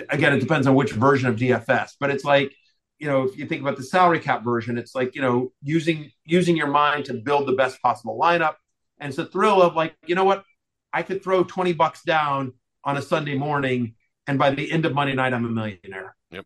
again, 0.10 0.34
it 0.34 0.40
depends 0.40 0.68
on 0.68 0.76
which 0.76 0.92
version 0.92 1.28
of 1.28 1.36
DFS, 1.36 1.92
but 2.00 2.12
it's 2.12 2.24
like, 2.24 2.54
you 3.00 3.08
know, 3.08 3.24
if 3.24 3.38
you 3.38 3.46
think 3.46 3.62
about 3.62 3.78
the 3.78 3.84
salary 3.84 4.20
cap 4.20 4.44
version, 4.44 4.78
it's 4.78 4.94
like, 4.94 5.16
you 5.16 5.22
know, 5.22 5.52
using 5.64 6.12
using 6.26 6.56
your 6.56 6.68
mind 6.68 7.06
to 7.06 7.14
build 7.14 7.48
the 7.48 7.54
best 7.54 7.82
possible 7.82 8.20
lineup. 8.22 8.56
And 9.00 9.10
it's 9.10 9.18
a 9.18 9.26
thrill 9.26 9.62
of 9.62 9.76
like, 9.76 9.96
you 10.06 10.16
know 10.16 10.26
what, 10.26 10.44
I 10.92 11.04
could 11.04 11.24
throw 11.24 11.44
20 11.44 11.74
bucks 11.74 12.04
down 12.04 12.54
on 12.84 12.98
a 12.98 13.02
Sunday 13.02 13.36
morning 13.36 13.96
and 14.30 14.38
by 14.38 14.52
the 14.52 14.72
end 14.72 14.86
of 14.86 14.94
Monday 14.94 15.16
night, 15.16 15.34
I'm 15.34 15.44
a 15.44 15.50
millionaire. 15.50 16.16
Yep. 16.30 16.46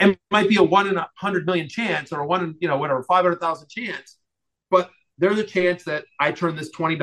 And 0.00 0.10
it 0.10 0.20
might 0.30 0.50
be 0.50 0.56
a 0.56 0.62
one 0.62 0.86
in 0.86 0.98
a 0.98 1.08
hundred 1.16 1.46
million 1.46 1.66
chance 1.66 2.12
or 2.12 2.20
a 2.20 2.26
one 2.26 2.44
in, 2.44 2.56
you 2.60 2.68
know, 2.68 2.76
whatever, 2.76 3.02
500,000 3.02 3.68
chance. 3.70 4.18
But 4.70 4.90
there's 5.16 5.38
a 5.38 5.44
chance 5.44 5.84
that 5.84 6.04
I 6.20 6.32
turn 6.32 6.56
this 6.56 6.70
$20 6.72 7.00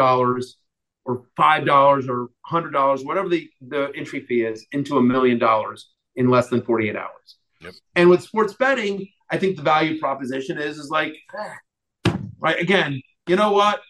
or 1.06 1.24
$5 1.36 2.10
or 2.10 2.30
$100, 2.48 3.06
whatever 3.06 3.28
the, 3.28 3.50
the 3.60 3.92
entry 3.96 4.20
fee 4.20 4.44
is, 4.44 4.68
into 4.72 4.98
a 4.98 5.02
million 5.02 5.40
dollars 5.40 5.90
in 6.16 6.30
less 6.30 6.50
than 6.50 6.62
48 6.62 6.96
hours. 6.96 7.38
Yep. 7.62 7.74
And 7.96 8.10
with 8.10 8.24
sports 8.24 8.54
betting, 8.54 9.08
I 9.30 9.38
think 9.38 9.56
the 9.56 9.62
value 9.62 10.00
proposition 10.00 10.58
is, 10.58 10.78
is 10.78 10.90
like, 10.90 11.16
eh, 11.38 12.14
right. 12.40 12.60
Again, 12.60 13.02
you 13.28 13.36
know 13.36 13.52
what? 13.52 13.82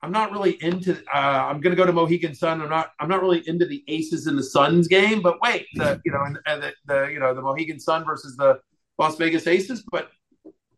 I'm 0.00 0.12
not 0.12 0.30
really 0.30 0.62
into. 0.62 0.96
Uh, 1.12 1.18
I'm 1.18 1.60
going 1.60 1.74
to 1.74 1.76
go 1.76 1.84
to 1.84 1.92
Mohegan 1.92 2.34
Sun. 2.34 2.62
I'm 2.62 2.70
not. 2.70 2.92
I'm 3.00 3.08
not 3.08 3.20
really 3.20 3.46
into 3.48 3.66
the 3.66 3.82
Aces 3.88 4.26
and 4.26 4.38
the 4.38 4.44
Suns 4.44 4.86
game. 4.86 5.22
But 5.22 5.40
wait, 5.40 5.66
the 5.74 6.00
you 6.04 6.12
know, 6.12 6.22
and, 6.22 6.38
and 6.46 6.62
the, 6.62 6.72
the 6.86 7.06
you 7.12 7.18
know 7.18 7.34
the 7.34 7.42
Mohegan 7.42 7.80
Sun 7.80 8.04
versus 8.04 8.36
the 8.36 8.60
Las 8.98 9.16
Vegas 9.16 9.48
Aces. 9.48 9.82
But 9.90 10.10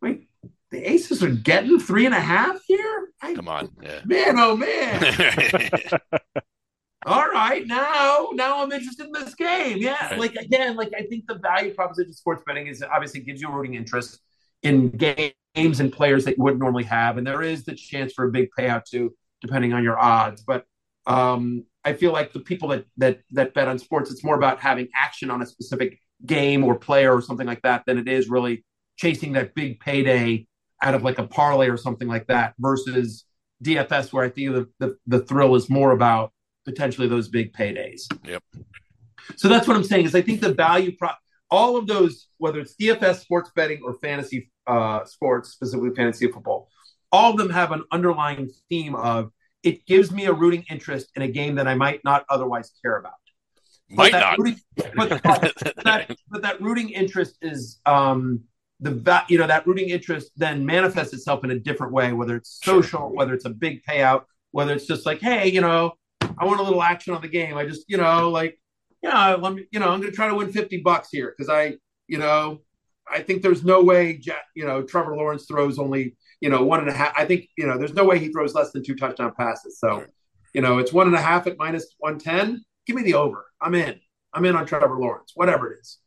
wait, 0.01 0.27
the 0.71 0.89
Aces 0.89 1.23
are 1.23 1.29
getting 1.29 1.79
three 1.79 2.07
and 2.07 2.15
a 2.15 2.19
half 2.19 2.57
here. 2.65 3.09
I, 3.21 3.35
Come 3.35 3.47
on, 3.47 3.69
yeah. 3.81 4.01
man, 4.05 4.39
oh 4.39 4.57
man. 4.57 5.99
All 7.05 7.27
right, 7.29 7.65
now 7.65 8.29
now 8.33 8.63
I'm 8.63 8.71
interested 8.71 9.07
in 9.07 9.11
this 9.13 9.33
game. 9.35 9.77
Yeah, 9.79 10.09
right. 10.11 10.19
like 10.19 10.35
again, 10.35 10.75
like 10.75 10.93
I 10.95 11.03
think 11.03 11.25
the 11.27 11.35
value 11.35 11.73
proposition 11.73 12.11
of 12.11 12.15
sports 12.15 12.43
betting 12.45 12.67
is 12.67 12.83
obviously 12.83 13.21
gives 13.21 13.41
you 13.41 13.49
a 13.49 13.51
rooting 13.51 13.73
interest 13.73 14.19
in 14.61 14.89
games 14.91 15.79
and 15.79 15.91
players 15.91 16.25
that 16.25 16.37
you 16.37 16.43
wouldn't 16.43 16.61
normally 16.61 16.83
have, 16.83 17.17
and 17.17 17.25
there 17.25 17.41
is 17.41 17.63
the 17.65 17.73
chance 17.73 18.13
for 18.13 18.25
a 18.25 18.31
big 18.31 18.49
payout 18.57 18.85
too. 18.85 19.15
depending 19.41 19.73
on 19.73 19.83
your 19.83 19.99
odds. 19.99 20.43
But 20.43 20.65
um, 21.07 21.65
I 21.83 21.93
feel 21.93 22.11
like 22.11 22.33
the 22.33 22.39
people 22.39 22.69
that 22.69 22.85
that 22.97 23.21
that 23.31 23.53
bet 23.55 23.67
on 23.67 23.79
sports, 23.79 24.11
it's 24.11 24.23
more 24.23 24.35
about 24.35 24.59
having 24.59 24.87
action 24.95 25.31
on 25.31 25.41
a 25.41 25.45
specific 25.45 25.99
game 26.25 26.63
or 26.63 26.75
player 26.75 27.15
or 27.15 27.21
something 27.21 27.47
like 27.47 27.61
that 27.63 27.83
than 27.87 27.97
it 27.97 28.07
is 28.07 28.29
really 28.29 28.63
chasing 28.97 29.33
that 29.33 29.55
big 29.55 29.79
payday 29.79 30.47
out 30.83 30.93
of 30.93 31.03
like 31.03 31.17
a 31.19 31.27
parlay 31.27 31.67
or 31.67 31.77
something 31.77 32.07
like 32.07 32.27
that 32.27 32.53
versus 32.59 33.25
DFS, 33.63 34.13
where 34.13 34.23
I 34.23 34.29
think 34.29 34.51
the, 34.53 34.69
the, 34.79 34.97
the 35.07 35.19
thrill 35.19 35.55
is 35.55 35.69
more 35.69 35.91
about 35.91 36.31
potentially 36.65 37.07
those 37.07 37.27
big 37.27 37.53
paydays. 37.53 38.01
Yep. 38.25 38.43
So 39.35 39.47
that's 39.47 39.67
what 39.67 39.77
I'm 39.77 39.83
saying 39.83 40.05
is 40.05 40.15
I 40.15 40.21
think 40.21 40.41
the 40.41 40.53
value 40.53 40.95
prop, 40.95 41.19
all 41.49 41.77
of 41.77 41.87
those, 41.87 42.27
whether 42.37 42.59
it's 42.59 42.75
DFS, 42.75 43.19
sports 43.19 43.51
betting, 43.55 43.81
or 43.83 43.97
fantasy 43.99 44.51
uh, 44.67 45.05
sports, 45.05 45.49
specifically 45.49 45.93
fantasy 45.95 46.27
football, 46.27 46.69
all 47.11 47.31
of 47.31 47.37
them 47.37 47.49
have 47.49 47.71
an 47.71 47.83
underlying 47.91 48.49
theme 48.69 48.95
of 48.95 49.31
it 49.63 49.85
gives 49.85 50.11
me 50.11 50.25
a 50.25 50.33
rooting 50.33 50.65
interest 50.69 51.11
in 51.15 51.21
a 51.21 51.27
game 51.27 51.55
that 51.55 51.67
I 51.67 51.75
might 51.75 52.03
not 52.03 52.25
otherwise 52.29 52.71
care 52.81 52.97
about. 52.97 53.13
Might 53.89 54.13
not. 54.13 54.37
Rooting, 54.37 54.59
but, 54.95 55.09
that, 55.09 56.15
but 56.29 56.41
that 56.41 56.61
rooting 56.61 56.89
interest 56.89 57.37
is 57.41 57.79
um, 57.85 58.41
the 58.79 59.23
you 59.27 59.37
know 59.37 59.47
that 59.47 59.67
rooting 59.67 59.89
interest 59.89 60.31
then 60.37 60.65
manifests 60.65 61.13
itself 61.13 61.43
in 61.43 61.51
a 61.51 61.59
different 61.59 61.93
way, 61.93 62.13
whether 62.13 62.35
it's 62.35 62.59
social, 62.63 63.13
whether 63.13 63.33
it's 63.33 63.45
a 63.45 63.49
big 63.49 63.83
payout, 63.83 64.23
whether 64.51 64.73
it's 64.73 64.87
just 64.87 65.05
like, 65.05 65.19
hey, 65.19 65.49
you 65.49 65.61
know, 65.61 65.93
I 66.41 66.45
want 66.45 66.59
a 66.59 66.63
little 66.63 66.81
action 66.81 67.13
on 67.13 67.21
the 67.21 67.27
game. 67.27 67.55
I 67.55 67.67
just, 67.67 67.85
you 67.87 67.97
know, 67.97 68.31
like, 68.31 68.59
yeah, 69.03 69.35
let 69.35 69.53
me, 69.53 69.65
you 69.71 69.79
know, 69.79 69.89
I'm 69.89 69.99
going 69.99 70.11
to 70.11 70.15
try 70.15 70.27
to 70.27 70.33
win 70.33 70.51
50 70.51 70.77
bucks 70.77 71.09
here 71.11 71.35
because 71.37 71.49
I, 71.49 71.77
you 72.07 72.17
know, 72.17 72.61
I 73.07 73.21
think 73.21 73.43
there's 73.43 73.63
no 73.63 73.83
way, 73.83 74.17
Jack, 74.17 74.45
you 74.55 74.65
know, 74.65 74.81
Trevor 74.81 75.15
Lawrence 75.15 75.45
throws 75.45 75.77
only, 75.77 76.17
you 76.39 76.49
know, 76.49 76.63
one 76.63 76.79
and 76.79 76.89
a 76.89 76.93
half. 76.93 77.13
I 77.15 77.25
think, 77.25 77.47
you 77.59 77.67
know, 77.67 77.77
there's 77.77 77.93
no 77.93 78.05
way 78.05 78.17
he 78.17 78.29
throws 78.29 78.55
less 78.55 78.71
than 78.71 78.83
two 78.83 78.95
touchdown 78.95 79.33
passes. 79.37 79.77
So, 79.77 80.03
you 80.55 80.61
know, 80.61 80.79
it's 80.79 80.91
one 80.91 81.05
and 81.05 81.15
a 81.15 81.21
half 81.21 81.45
at 81.45 81.59
minus 81.59 81.93
110. 81.99 82.63
Give 82.87 82.95
me 82.95 83.03
the 83.03 83.13
over. 83.13 83.45
I'm 83.61 83.75
in. 83.75 83.99
I'm 84.33 84.45
in 84.45 84.55
on 84.55 84.65
Trevor 84.65 84.97
Lawrence, 84.97 85.33
whatever 85.35 85.71
it 85.71 85.81
is. 85.81 85.99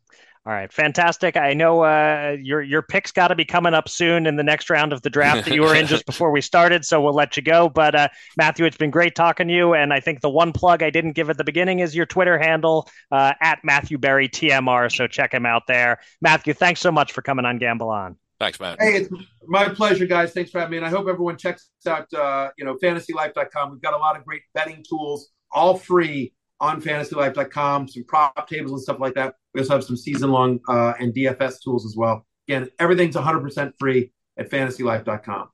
All 0.46 0.52
right, 0.52 0.70
fantastic. 0.70 1.38
I 1.38 1.54
know 1.54 1.84
uh, 1.84 2.36
your 2.38 2.60
your 2.60 2.82
picks 2.82 3.12
got 3.12 3.28
to 3.28 3.34
be 3.34 3.46
coming 3.46 3.72
up 3.72 3.88
soon 3.88 4.26
in 4.26 4.36
the 4.36 4.42
next 4.42 4.68
round 4.68 4.92
of 4.92 5.00
the 5.00 5.08
draft 5.08 5.46
that 5.46 5.54
you 5.54 5.62
were 5.62 5.74
in 5.74 5.86
just 5.94 6.04
before 6.04 6.30
we 6.30 6.42
started, 6.42 6.84
so 6.84 7.00
we'll 7.00 7.14
let 7.14 7.38
you 7.38 7.42
go. 7.42 7.70
But 7.70 7.94
uh, 7.94 8.08
Matthew, 8.36 8.66
it's 8.66 8.76
been 8.76 8.90
great 8.90 9.14
talking 9.14 9.48
to 9.48 9.54
you, 9.54 9.72
and 9.72 9.90
I 9.90 10.00
think 10.00 10.20
the 10.20 10.28
one 10.28 10.52
plug 10.52 10.82
I 10.82 10.90
didn't 10.90 11.12
give 11.12 11.30
at 11.30 11.38
the 11.38 11.44
beginning 11.44 11.78
is 11.78 11.96
your 11.96 12.04
Twitter 12.04 12.38
handle 12.38 12.86
uh, 13.10 13.32
at 13.40 13.60
Matthew 13.64 13.96
Berry 13.96 14.28
TMR. 14.28 14.94
So 14.94 15.06
check 15.06 15.32
him 15.32 15.46
out 15.46 15.62
there. 15.66 16.00
Matthew, 16.20 16.52
thanks 16.52 16.80
so 16.80 16.92
much 16.92 17.12
for 17.12 17.22
coming 17.22 17.46
on 17.46 17.56
Gamble 17.56 17.88
On. 17.88 18.14
Thanks, 18.38 18.60
man. 18.60 18.76
Hey, 18.78 18.96
it's 18.96 19.08
my 19.46 19.70
pleasure, 19.70 20.04
guys. 20.04 20.34
Thanks 20.34 20.50
for 20.50 20.58
having 20.58 20.72
me, 20.72 20.76
and 20.76 20.84
I 20.84 20.90
hope 20.90 21.08
everyone 21.08 21.38
checks 21.38 21.70
out 21.88 22.12
uh, 22.12 22.50
you 22.58 22.66
know 22.66 22.76
FantasyLife.com. 22.82 23.70
We've 23.70 23.80
got 23.80 23.94
a 23.94 23.98
lot 23.98 24.18
of 24.18 24.26
great 24.26 24.42
betting 24.52 24.84
tools, 24.86 25.30
all 25.50 25.78
free 25.78 26.34
on 26.60 26.82
FantasyLife.com. 26.82 27.88
Some 27.88 28.04
prop 28.04 28.46
tables 28.46 28.72
and 28.72 28.82
stuff 28.82 29.00
like 29.00 29.14
that. 29.14 29.36
We 29.54 29.60
also 29.60 29.74
have 29.74 29.84
some 29.84 29.96
season 29.96 30.30
long 30.30 30.60
uh, 30.68 30.94
and 30.98 31.14
DFS 31.14 31.62
tools 31.62 31.86
as 31.86 31.96
well. 31.96 32.26
Again, 32.48 32.68
everything's 32.78 33.16
100% 33.16 33.72
free 33.78 34.12
at 34.36 34.50
fantasylife.com. 34.50 35.48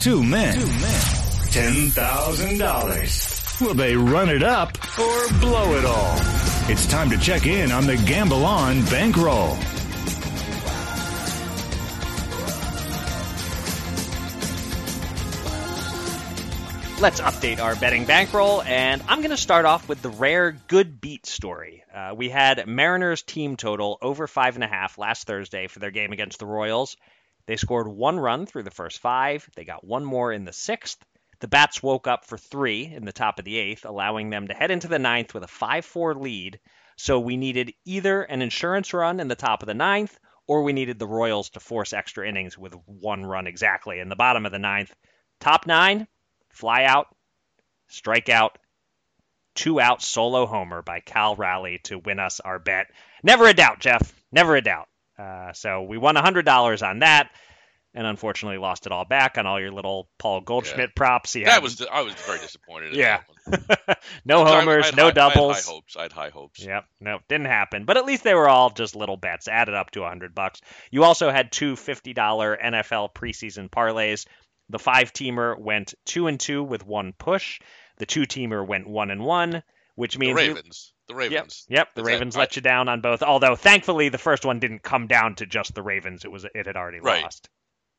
Two 0.00 0.22
men. 0.22 0.54
Two 0.54 0.66
men. 0.66 1.00
$10,000. 1.52 3.60
Will 3.60 3.74
they 3.74 3.94
run 3.94 4.30
it 4.30 4.42
up 4.42 4.70
or 4.98 5.28
blow 5.38 5.76
it 5.76 5.84
all? 5.84 6.16
It's 6.68 6.86
time 6.86 7.10
to 7.10 7.18
check 7.18 7.46
in 7.46 7.70
on 7.70 7.86
the 7.86 7.96
Gamble 7.98 8.44
On 8.44 8.84
bankroll. 8.86 9.56
Let's 17.02 17.20
update 17.20 17.58
our 17.58 17.74
betting 17.74 18.04
bankroll, 18.04 18.62
and 18.62 19.02
I'm 19.08 19.18
going 19.18 19.32
to 19.32 19.36
start 19.36 19.64
off 19.64 19.88
with 19.88 20.00
the 20.02 20.08
rare 20.08 20.52
good 20.52 21.00
beat 21.00 21.26
story. 21.26 21.82
Uh, 21.92 22.14
we 22.16 22.28
had 22.28 22.68
Mariners 22.68 23.22
team 23.22 23.56
total 23.56 23.98
over 24.00 24.28
five 24.28 24.54
and 24.54 24.62
a 24.62 24.68
half 24.68 24.98
last 24.98 25.26
Thursday 25.26 25.66
for 25.66 25.80
their 25.80 25.90
game 25.90 26.12
against 26.12 26.38
the 26.38 26.46
Royals. 26.46 26.96
They 27.46 27.56
scored 27.56 27.88
one 27.88 28.20
run 28.20 28.46
through 28.46 28.62
the 28.62 28.70
first 28.70 29.00
five. 29.00 29.50
They 29.56 29.64
got 29.64 29.82
one 29.82 30.04
more 30.04 30.32
in 30.32 30.44
the 30.44 30.52
sixth. 30.52 31.04
The 31.40 31.48
Bats 31.48 31.82
woke 31.82 32.06
up 32.06 32.24
for 32.24 32.38
three 32.38 32.84
in 32.84 33.04
the 33.04 33.12
top 33.12 33.40
of 33.40 33.44
the 33.44 33.58
eighth, 33.58 33.84
allowing 33.84 34.30
them 34.30 34.46
to 34.46 34.54
head 34.54 34.70
into 34.70 34.86
the 34.86 35.00
ninth 35.00 35.34
with 35.34 35.42
a 35.42 35.48
5 35.48 35.84
4 35.84 36.14
lead. 36.14 36.60
So 36.96 37.18
we 37.18 37.36
needed 37.36 37.74
either 37.84 38.22
an 38.22 38.42
insurance 38.42 38.94
run 38.94 39.18
in 39.18 39.26
the 39.26 39.34
top 39.34 39.64
of 39.64 39.66
the 39.66 39.74
ninth, 39.74 40.16
or 40.46 40.62
we 40.62 40.72
needed 40.72 41.00
the 41.00 41.08
Royals 41.08 41.50
to 41.50 41.58
force 41.58 41.92
extra 41.92 42.28
innings 42.28 42.56
with 42.56 42.74
one 42.86 43.26
run 43.26 43.48
exactly 43.48 43.98
in 43.98 44.08
the 44.08 44.14
bottom 44.14 44.46
of 44.46 44.52
the 44.52 44.60
ninth. 44.60 44.94
Top 45.40 45.66
nine, 45.66 46.06
fly 46.52 46.84
out, 46.84 47.06
strike 47.88 48.28
out, 48.28 48.58
two 49.54 49.80
out 49.80 50.02
solo 50.02 50.46
homer 50.46 50.82
by 50.82 51.00
Cal 51.00 51.36
Raleigh 51.36 51.80
to 51.84 51.98
win 51.98 52.18
us 52.18 52.40
our 52.40 52.58
bet. 52.58 52.86
Never 53.22 53.46
a 53.46 53.54
doubt, 53.54 53.80
Jeff. 53.80 54.12
Never 54.30 54.56
a 54.56 54.62
doubt. 54.62 54.88
Uh, 55.18 55.52
so 55.52 55.82
we 55.82 55.98
won 55.98 56.14
$100 56.16 56.86
on 56.88 57.00
that 57.00 57.30
and 57.94 58.06
unfortunately 58.06 58.56
lost 58.56 58.86
it 58.86 58.92
all 58.92 59.04
back 59.04 59.36
on 59.36 59.46
all 59.46 59.60
your 59.60 59.70
little 59.70 60.08
Paul 60.18 60.40
Goldschmidt 60.40 60.90
Yeah. 60.90 60.96
props. 60.96 61.34
He 61.34 61.44
That 61.44 61.52
had- 61.54 61.62
was 61.62 61.82
I 61.92 62.00
was 62.00 62.14
very 62.14 62.38
disappointed. 62.38 62.94
Yeah. 62.96 63.20
no 64.24 64.44
homers, 64.46 64.86
had 64.86 64.96
no 64.96 65.02
high- 65.02 65.04
I 65.04 65.06
had 65.08 65.14
doubles. 65.14 65.66
high 65.66 65.70
hopes. 65.72 65.96
I 65.96 66.02
had 66.04 66.12
high 66.12 66.30
hopes. 66.30 66.64
Yep, 66.64 66.84
no, 67.00 67.18
didn't 67.28 67.48
happen. 67.48 67.84
But 67.84 67.98
at 67.98 68.06
least 68.06 68.24
they 68.24 68.34
were 68.34 68.48
all 68.48 68.70
just 68.70 68.96
little 68.96 69.18
bets, 69.18 69.46
added 69.48 69.74
up 69.74 69.90
to 69.90 70.04
a 70.04 70.08
hundred 70.08 70.34
bucks. 70.34 70.62
You 70.90 71.04
also 71.04 71.30
had 71.30 71.52
two 71.52 71.74
$50 71.74 72.14
NFL 72.14 73.12
preseason 73.12 73.68
parlays. 73.68 74.26
The 74.68 74.78
five 74.78 75.12
teamer 75.12 75.58
went 75.58 75.94
two 76.06 76.26
and 76.26 76.38
two 76.38 76.62
with 76.62 76.86
one 76.86 77.12
push. 77.12 77.60
The 77.98 78.06
two 78.06 78.22
teamer 78.22 78.66
went 78.66 78.88
one 78.88 79.10
and 79.10 79.24
one, 79.24 79.62
which 79.94 80.18
means 80.18 80.36
the 80.38 80.48
Ravens. 80.48 80.92
The 81.08 81.14
Ravens. 81.14 81.66
Yep, 81.68 81.94
the 81.94 82.02
That's. 82.02 82.06
Ravens 82.06 82.36
let 82.36 82.56
you 82.56 82.62
down 82.62 82.88
on 82.88 83.00
both. 83.00 83.22
Although 83.22 83.56
thankfully 83.56 84.08
the 84.08 84.18
first 84.18 84.44
one 84.44 84.60
didn't 84.60 84.82
come 84.82 85.06
down 85.06 85.34
to 85.36 85.46
just 85.46 85.74
the 85.74 85.82
Ravens. 85.82 86.24
It 86.24 86.30
was 86.30 86.44
it 86.54 86.66
had 86.66 86.76
already 86.76 87.00
Right. 87.00 87.22
lost. 87.22 87.48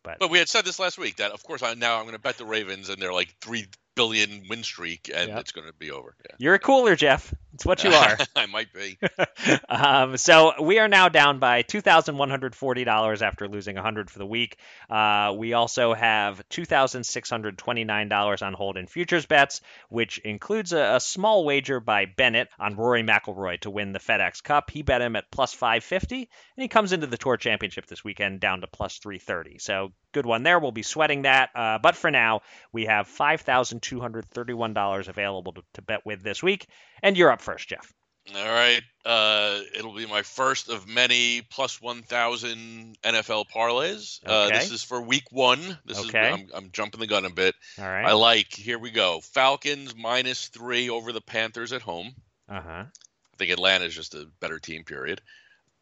But, 0.04 0.20
But 0.20 0.30
we 0.30 0.38
had 0.38 0.50
said 0.50 0.66
this 0.66 0.80
last 0.80 0.98
week 0.98 1.18
that 1.18 1.32
of 1.32 1.44
course 1.44 1.62
I 1.64 1.74
now 1.76 1.98
I'm 1.98 2.04
going 2.04 2.14
to 2.16 2.20
bet 2.20 2.38
the 2.38 2.46
Ravens 2.46 2.90
and 2.90 3.02
they're 3.02 3.14
like 3.14 3.36
three 3.40 3.68
billion 3.96 4.44
win 4.50 4.64
streak 4.64 5.10
and 5.14 5.30
Yep. 5.30 5.40
it's 5.40 5.52
going 5.52 5.68
to 5.68 5.74
be 5.74 5.92
over. 5.92 6.16
Yeah. 6.30 6.36
you're 6.40 6.54
a 6.56 6.60
cooler, 6.60 6.96
Jeff. 6.96 7.34
It's 7.54 7.66
what 7.66 7.84
you 7.84 7.92
are. 7.92 8.18
I 8.36 8.48
might 8.48 8.74
be. 8.74 8.98
um, 9.70 10.18
so 10.18 10.54
we 10.62 10.80
are 10.80 10.88
now 10.88 11.10
down 11.10 11.38
by 11.38 11.62
two 11.62 11.82
thousand 11.82 12.18
one 12.18 12.32
hundred 12.32 12.56
forty 12.56 12.84
dollars 12.84 13.22
after 13.22 13.48
losing 13.48 13.78
a 13.78 13.82
hundred 13.84 14.10
for 14.10 14.18
the 14.18 14.26
week. 14.26 14.58
Uh, 14.90 15.34
we 15.38 15.54
also 15.54 15.94
have 15.94 16.42
two 16.50 16.66
thousand 16.66 17.04
six 17.06 17.30
hundred 17.30 17.58
twenty 17.60 17.84
nine 17.84 18.10
dollars 18.10 18.42
on 18.42 18.54
hold 18.54 18.76
in 18.78 18.88
futures 18.88 19.28
bets, 19.28 19.62
which 19.90 20.18
includes 20.20 20.74
a, 20.74 20.96
a 20.96 21.00
small 21.00 21.46
wager 21.46 21.80
by 21.80 22.06
Bennett 22.06 22.50
on 22.60 22.76
Rory 22.76 23.04
McIlroy 23.04 23.60
to 23.62 23.70
win 23.70 23.92
the 23.92 24.00
FedEx 24.00 24.42
Cup. 24.42 24.72
He 24.72 24.82
bet 24.82 25.02
him 25.02 25.16
at 25.16 25.30
plus 25.30 25.54
five 25.54 25.84
fifty, 25.84 26.18
and 26.58 26.62
he 26.62 26.68
comes 26.68 26.92
into 26.92 27.06
the 27.06 27.18
Tour 27.18 27.38
Championship 27.38 27.86
this 27.86 28.04
weekend 28.04 28.40
down 28.40 28.62
to 28.62 28.68
plus 28.68 28.98
three 28.98 29.20
thirty. 29.20 29.60
So 29.60 29.92
good 30.14 30.26
one 30.26 30.44
there. 30.44 30.60
We'll 30.60 30.72
be 30.72 30.84
sweating 30.84 31.24
that. 31.24 31.50
Uh, 31.54 31.80
but 31.80 31.96
for 31.96 32.10
now, 32.12 32.42
we 32.72 32.86
have 32.86 33.08
five 33.08 33.42
thousand 33.42 33.82
two 33.82 34.00
hundred 34.00 34.26
thirty 34.30 34.54
one 34.54 34.74
dollars 34.74 35.08
available 35.10 35.52
to, 35.54 35.64
to 35.74 35.82
bet 35.82 36.06
with 36.06 36.24
this 36.24 36.42
week, 36.42 36.68
and 37.02 37.18
you're 37.18 37.32
up 37.32 37.42
first, 37.42 37.68
Jeff. 37.68 37.92
All 38.34 38.46
right. 38.48 38.82
Uh, 39.04 39.60
it'll 39.78 39.94
be 39.94 40.06
my 40.06 40.22
first 40.22 40.70
of 40.70 40.88
many 40.88 41.42
plus 41.50 41.82
1,000 41.82 42.96
NFL 43.04 43.46
parlays. 43.54 44.22
Uh, 44.26 44.46
Okay. 44.46 44.60
this 44.60 44.72
is 44.72 44.82
for 44.82 45.02
week 45.02 45.26
one. 45.32 45.78
This 45.86 46.00
Okay. 46.00 46.30
is 46.30 46.34
I'm, 46.40 46.48
I'm 46.56 46.70
jumping 46.72 47.02
the 47.02 47.08
gun 47.08 47.26
a 47.26 47.30
bit. 47.30 47.54
All 47.78 47.84
right. 47.86 48.06
I 48.06 48.14
like. 48.14 48.54
Here 48.54 48.80
we 48.80 48.92
go. 48.92 49.20
Falcons 49.20 49.94
minus 49.98 50.48
three 50.48 50.90
over 50.90 51.12
the 51.12 51.20
Panthers 51.20 51.74
at 51.74 51.82
home. 51.82 52.16
Uh 52.48 52.62
huh. 52.62 52.84
I 52.86 53.38
think 53.38 53.52
Atlanta's 53.52 53.94
just 53.94 54.16
a 54.16 54.26
better 54.40 54.58
team. 54.60 54.86
Period. 54.86 55.20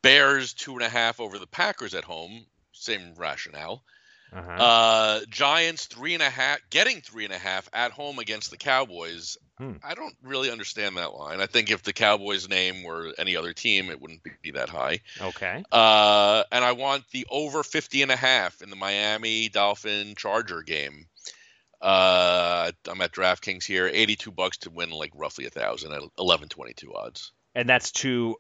Bears 0.01 0.53
two 0.53 0.73
and 0.73 0.81
a 0.83 0.89
half 0.89 1.19
over 1.19 1.37
the 1.37 1.45
Packers 1.45 1.93
at 1.93 2.03
home. 2.05 2.45
Same 2.71 3.13
rationale. 3.17 3.83
Uh 4.33 4.41
huh. 4.41 4.51
Uh, 4.51 5.19
Giants 5.29 5.87
three 5.87 6.13
and 6.13 6.23
a 6.23 6.29
half, 6.29 6.59
getting 6.69 7.01
three 7.01 7.25
and 7.25 7.33
a 7.33 7.37
half 7.37 7.69
at 7.73 7.91
home 7.91 8.19
against 8.19 8.49
the 8.49 8.57
Cowboys. 8.57 9.37
Hmm. 9.57 9.73
I 9.83 9.93
don't 9.93 10.15
really 10.23 10.49
understand 10.49 10.97
that 10.97 11.13
line. 11.13 11.41
I 11.41 11.45
think 11.45 11.69
if 11.69 11.83
the 11.83 11.93
Cowboys' 11.93 12.47
name 12.49 12.83
were 12.83 13.13
any 13.17 13.35
other 13.35 13.53
team, 13.53 13.89
it 13.89 14.01
wouldn't 14.01 14.21
be 14.41 14.51
that 14.51 14.69
high. 14.69 15.01
okay. 15.21 15.63
Uh, 15.71 16.43
and 16.51 16.63
I 16.63 16.71
want 16.71 17.03
the 17.11 17.27
over 17.29 17.61
50 17.61 18.01
and 18.01 18.11
a 18.11 18.15
half 18.15 18.61
in 18.61 18.69
the 18.69 18.75
Miami 18.75 19.49
Dolphin 19.49 20.15
Charger 20.15 20.61
game. 20.63 21.07
Uh, 21.81 22.71
I'm 22.87 23.01
at 23.01 23.11
DraftKings 23.11 23.65
here, 23.65 23.89
82 23.91 24.31
bucks 24.31 24.57
to 24.59 24.69
win 24.69 24.91
like 24.91 25.11
roughly 25.15 25.45
a 25.45 25.49
thousand 25.49 25.93
at 25.93 26.01
11.22 26.17 26.95
odds. 26.95 27.31
And 27.55 27.67
that's 27.67 27.91
to 27.91 28.35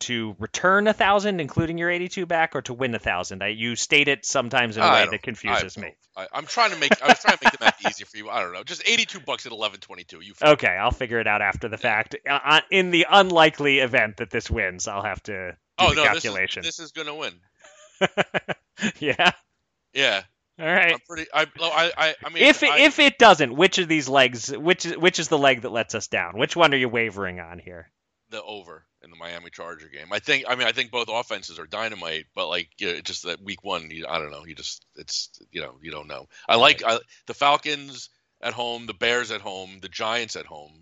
to 0.00 0.36
return 0.38 0.86
a 0.88 0.92
thousand, 0.92 1.40
including 1.40 1.78
your 1.78 1.90
eighty-two 1.90 2.26
back, 2.26 2.56
or 2.56 2.62
to 2.62 2.74
win 2.74 2.94
a 2.94 2.98
thousand. 2.98 3.42
You 3.42 3.76
state 3.76 4.08
it 4.08 4.24
sometimes 4.24 4.76
in 4.76 4.82
a 4.82 4.86
I 4.86 5.04
way 5.04 5.10
that 5.10 5.22
confuses 5.22 5.76
I, 5.76 5.80
me. 5.80 5.94
I, 6.16 6.26
I'm 6.32 6.46
trying 6.46 6.70
to 6.70 6.78
make 6.78 7.00
I 7.02 7.08
was 7.08 7.18
trying 7.20 7.36
to 7.36 7.44
make 7.44 7.52
the 7.52 7.64
math 7.64 7.86
easier 7.86 8.06
for 8.06 8.16
you. 8.16 8.28
I 8.30 8.40
don't 8.42 8.52
know, 8.52 8.64
just 8.64 8.82
82 8.86 9.20
bucks 9.20 9.46
at 9.46 9.52
11.22. 9.52 10.24
You 10.24 10.34
Okay, 10.42 10.68
I'll 10.68 10.90
figure 10.90 11.20
it 11.20 11.26
out 11.26 11.42
after 11.42 11.68
the 11.68 11.78
fact. 11.78 12.16
Uh, 12.28 12.38
uh, 12.44 12.60
in 12.70 12.90
the 12.90 13.06
unlikely 13.10 13.78
event 13.78 14.18
that 14.18 14.30
this 14.30 14.50
wins, 14.50 14.88
I'll 14.88 15.02
have 15.02 15.22
to 15.24 15.52
do 15.52 15.56
oh 15.78 15.90
the 15.90 15.96
no, 15.96 16.02
this 16.02 16.16
is, 16.16 16.22
calculation. 16.22 16.62
this 16.62 16.80
is 16.80 16.92
gonna 16.92 17.14
win. 17.14 17.34
yeah. 18.98 19.32
Yeah. 19.92 20.22
All 20.58 20.66
right. 20.66 20.92
I'm 20.92 21.00
pretty. 21.08 21.26
I, 21.32 21.46
I, 21.60 21.92
I, 21.96 22.14
I 22.24 22.28
mean, 22.28 22.44
If 22.44 22.62
it, 22.62 22.70
I, 22.70 22.80
if 22.80 22.98
it 22.98 23.18
doesn't, 23.18 23.54
which 23.54 23.78
of 23.78 23.88
these 23.88 24.08
legs, 24.08 24.54
which 24.54 24.84
which 24.84 25.18
is 25.18 25.28
the 25.28 25.38
leg 25.38 25.62
that 25.62 25.72
lets 25.72 25.94
us 25.94 26.08
down? 26.08 26.36
Which 26.36 26.54
one 26.54 26.74
are 26.74 26.76
you 26.76 26.88
wavering 26.88 27.40
on 27.40 27.58
here? 27.58 27.90
The 28.30 28.42
over 28.42 28.84
in 29.02 29.10
the 29.10 29.16
Miami 29.16 29.50
Charger 29.50 29.88
game, 29.88 30.06
I 30.12 30.18
think. 30.18 30.44
I 30.48 30.54
mean, 30.54 30.66
I 30.66 30.72
think 30.72 30.90
both 30.90 31.08
offenses 31.10 31.58
are 31.58 31.66
dynamite, 31.66 32.26
but 32.34 32.48
like, 32.48 32.68
you 32.78 32.86
know, 32.88 32.92
it's 32.94 33.10
just 33.10 33.24
that 33.24 33.42
week 33.42 33.64
one, 33.64 33.90
you, 33.90 34.06
I 34.08 34.18
don't 34.18 34.30
know. 34.30 34.44
You 34.44 34.54
just, 34.54 34.84
it's, 34.96 35.30
you 35.50 35.60
know, 35.60 35.76
you 35.82 35.90
don't 35.90 36.08
know. 36.08 36.26
I 36.48 36.56
like 36.56 36.82
I, 36.84 36.98
the 37.26 37.34
Falcons 37.34 38.10
at 38.42 38.52
home, 38.52 38.86
the 38.86 38.94
Bears 38.94 39.30
at 39.30 39.40
home, 39.40 39.78
the 39.82 39.88
Giants 39.88 40.36
at 40.36 40.46
home. 40.46 40.72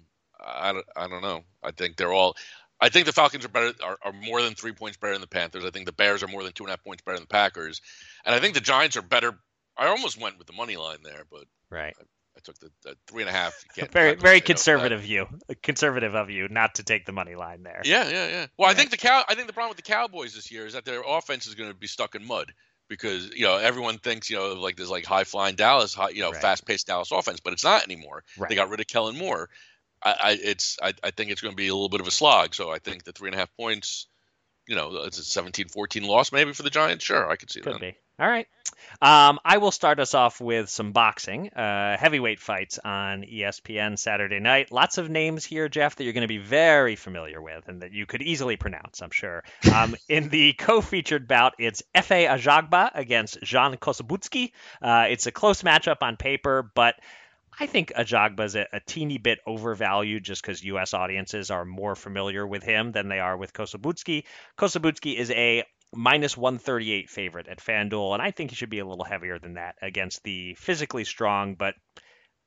I, 0.45 0.73
don't- 0.73 0.87
I 0.97 1.09
don't 1.09 1.23
know. 1.23 1.43
I 1.63 1.71
think 1.73 1.97
they're 1.97 2.13
all. 2.13 2.37
I 2.81 2.89
think 2.91 3.07
the 3.07 3.13
Falcons 3.13 3.45
are 3.45 3.49
better, 3.49 3.73
are, 3.83 3.99
are 4.03 4.13
more 4.13 4.41
than 4.41 4.55
three 4.55 4.71
points 4.73 4.97
better 4.97 5.13
than 5.15 5.21
the 5.21 5.27
Panthers. 5.27 5.65
I 5.65 5.71
think 5.71 5.87
the 5.87 5.93
Bears 5.93 6.23
are 6.23 6.29
more 6.29 6.45
than 6.45 6.53
two 6.53 6.63
and 6.63 6.69
a 6.71 6.73
half 6.73 6.85
points 6.85 7.03
better 7.03 7.17
than 7.17 7.25
the 7.25 7.29
Packers, 7.29 7.81
and 8.25 8.33
I 8.35 8.39
think 8.39 8.55
the 8.55 8.61
Giants 8.61 8.97
are 8.97 9.03
better. 9.03 9.37
I 9.77 9.87
almost 9.89 10.21
went 10.21 10.39
with 10.39 10.47
the 10.47 10.53
money 10.53 10.77
line 10.77 10.99
there, 11.03 11.25
but 11.31 11.45
Right. 11.71 11.95
I 11.99 12.03
took 12.45 12.59
the, 12.59 12.71
the 12.83 12.97
three 13.07 13.23
and 13.23 13.29
a 13.29 13.33
half. 13.33 13.55
You 13.77 13.87
Very 13.93 14.15
very 14.15 14.41
to 14.41 14.43
that. 14.43 14.47
conservative 14.47 15.01
view. 15.03 15.27
Conservative 15.63 16.15
of 16.15 16.31
you 16.31 16.49
not 16.49 16.77
to 16.77 16.83
take 16.83 17.07
the 17.07 17.13
money 17.13 17.35
line 17.35 17.63
there. 17.63 17.83
Yeah, 17.85 18.09
yeah, 18.09 18.29
yeah. 18.29 18.47
Well, 18.59 18.69
I 18.71 18.75
think 18.75 18.91
the 18.91 18.97
cow. 18.97 19.25
I 19.29 19.35
think 19.35 19.47
the 19.47 19.53
problem 19.53 19.71
with 19.71 19.77
the 19.85 19.91
Cowboys 19.91 20.35
this 20.35 20.51
year 20.51 20.67
is 20.67 20.73
that 20.73 20.85
their 20.85 21.03
offense 21.07 21.47
is 21.47 21.55
going 21.55 21.71
to 21.71 21.77
be 21.77 21.87
stuck 21.87 22.15
in 22.15 22.25
mud 22.27 22.53
because 22.89 23.31
you 23.35 23.45
know 23.45 23.57
everyone 23.59 23.99
thinks 23.99 24.31
you 24.31 24.37
know 24.37 24.55
like 24.55 24.77
this 24.77 24.89
like 24.89 25.05
high 25.05 25.25
flying 25.25 25.55
Dallas, 25.57 25.95
high, 25.95 26.11
you 26.11 26.23
know 26.23 26.33
Right. 26.33 26.41
fast 26.41 26.67
paced 26.67 26.87
Dallas 26.87 27.13
offense, 27.13 27.41
but 27.41 27.53
it's 27.53 27.65
not 27.65 27.85
anymore. 27.85 28.25
Right. 28.37 28.49
They 28.49 28.55
got 28.57 28.69
rid 28.71 28.81
of 28.81 28.87
Kellen 28.87 29.17
Moore. 29.17 29.49
I, 30.03 30.11
I 30.23 30.39
it's 30.43 30.77
I, 30.83 30.95
I 31.03 31.11
think 31.11 31.31
it's 31.31 31.41
going 31.41 31.53
to 31.53 31.57
be 31.57 31.69
a 31.69 31.75
little 31.75 31.89
bit 31.89 32.01
of 32.01 32.07
a 32.07 32.11
slog. 32.13 32.55
So 32.55 32.71
I 32.71 32.79
think 32.79 33.05
the 33.05 33.13
three 33.13 33.29
and 33.29 33.35
a 33.35 33.39
half 33.39 33.55
points. 33.57 34.07
You 34.71 34.77
know, 34.77 34.97
it's 35.05 35.19
a 35.19 35.23
17-14 35.43 36.07
loss 36.07 36.31
maybe 36.31 36.53
for 36.53 36.63
the 36.63 36.69
Giants. 36.69 37.03
Sure, 37.03 37.27
I 37.31 37.37
could 37.37 37.51
see 37.51 37.61
Could 37.63 37.77
that. 37.77 37.81
be. 37.81 37.97
All 38.19 38.29
right. 38.29 38.49
Um, 39.01 39.39
I 39.45 39.59
will 39.59 39.71
start 39.71 40.01
us 40.01 40.13
off 40.15 40.41
with 40.41 40.69
some 40.69 40.91
boxing, 40.91 41.51
uh, 41.51 41.97
heavyweight 41.97 42.41
fights 42.41 42.81
on 42.85 43.23
ESPN 43.23 43.97
Saturday 43.97 44.41
night. 44.41 44.73
Lots 44.73 44.99
of 44.99 45.09
names 45.09 45.45
here, 45.45 45.69
Jeff, 45.69 45.95
that 45.97 46.05
you're 46.05 46.13
going 46.13 46.23
to 46.23 46.29
be 46.29 46.39
very 46.39 46.97
familiar 46.97 47.41
with 47.41 47.69
and 47.69 47.83
that 47.83 47.93
you 47.93 48.07
could 48.07 48.23
easily 48.23 48.57
pronounce, 48.57 49.01
I'm 49.01 49.11
sure. 49.11 49.45
Um, 49.73 49.95
in 50.09 50.31
the 50.31 50.53
co-featured 50.55 51.29
bout, 51.29 51.55
it's 51.61 51.83
Efe 51.95 52.29
Ajagba 52.29 52.91
against 52.95 53.41
Zhan 53.43 53.79
Kossobutskiy. 53.79 54.51
Uh, 54.83 55.07
it's 55.11 55.27
a 55.27 55.33
close 55.33 55.63
matchup 55.63 55.99
on 56.03 56.17
paper, 56.17 56.69
but 56.75 56.97
I 57.61 57.67
think 57.67 57.93
Ajagba's 57.93 58.57
a, 58.57 58.67
a 58.73 58.81
teeny 58.81 59.19
bit 59.19 59.39
overvalued 59.47 60.25
just 60.25 60.43
because 60.43 60.63
U.S. 60.65 60.95
audiences 60.95 61.51
are 61.51 61.65
more 61.65 61.95
familiar 61.95 62.47
with 62.47 62.63
him 62.63 62.93
than 62.93 63.09
they 63.09 63.21
are 63.21 63.37
with 63.37 63.53
Kossobutskiy. 63.53 64.25
Kossobutskiy 64.57 65.17
is 65.17 65.31
a 65.31 65.65
minus 65.95 66.37
138 66.37 67.09
favorite 67.09 67.49
at 67.49 67.59
FanDuel, 67.59 68.13
and 68.15 68.23
I 68.23 68.31
think 68.31 68.51
he 68.51 68.57
should 68.57 68.71
be 68.71 68.79
a 68.81 68.87
little 68.87 69.05
heavier 69.05 69.39
than 69.39 69.55
that 69.55 69.77
against 69.83 70.23
the 70.23 70.55
physically 70.55 71.05
strong 71.05 71.55
but 71.55 71.75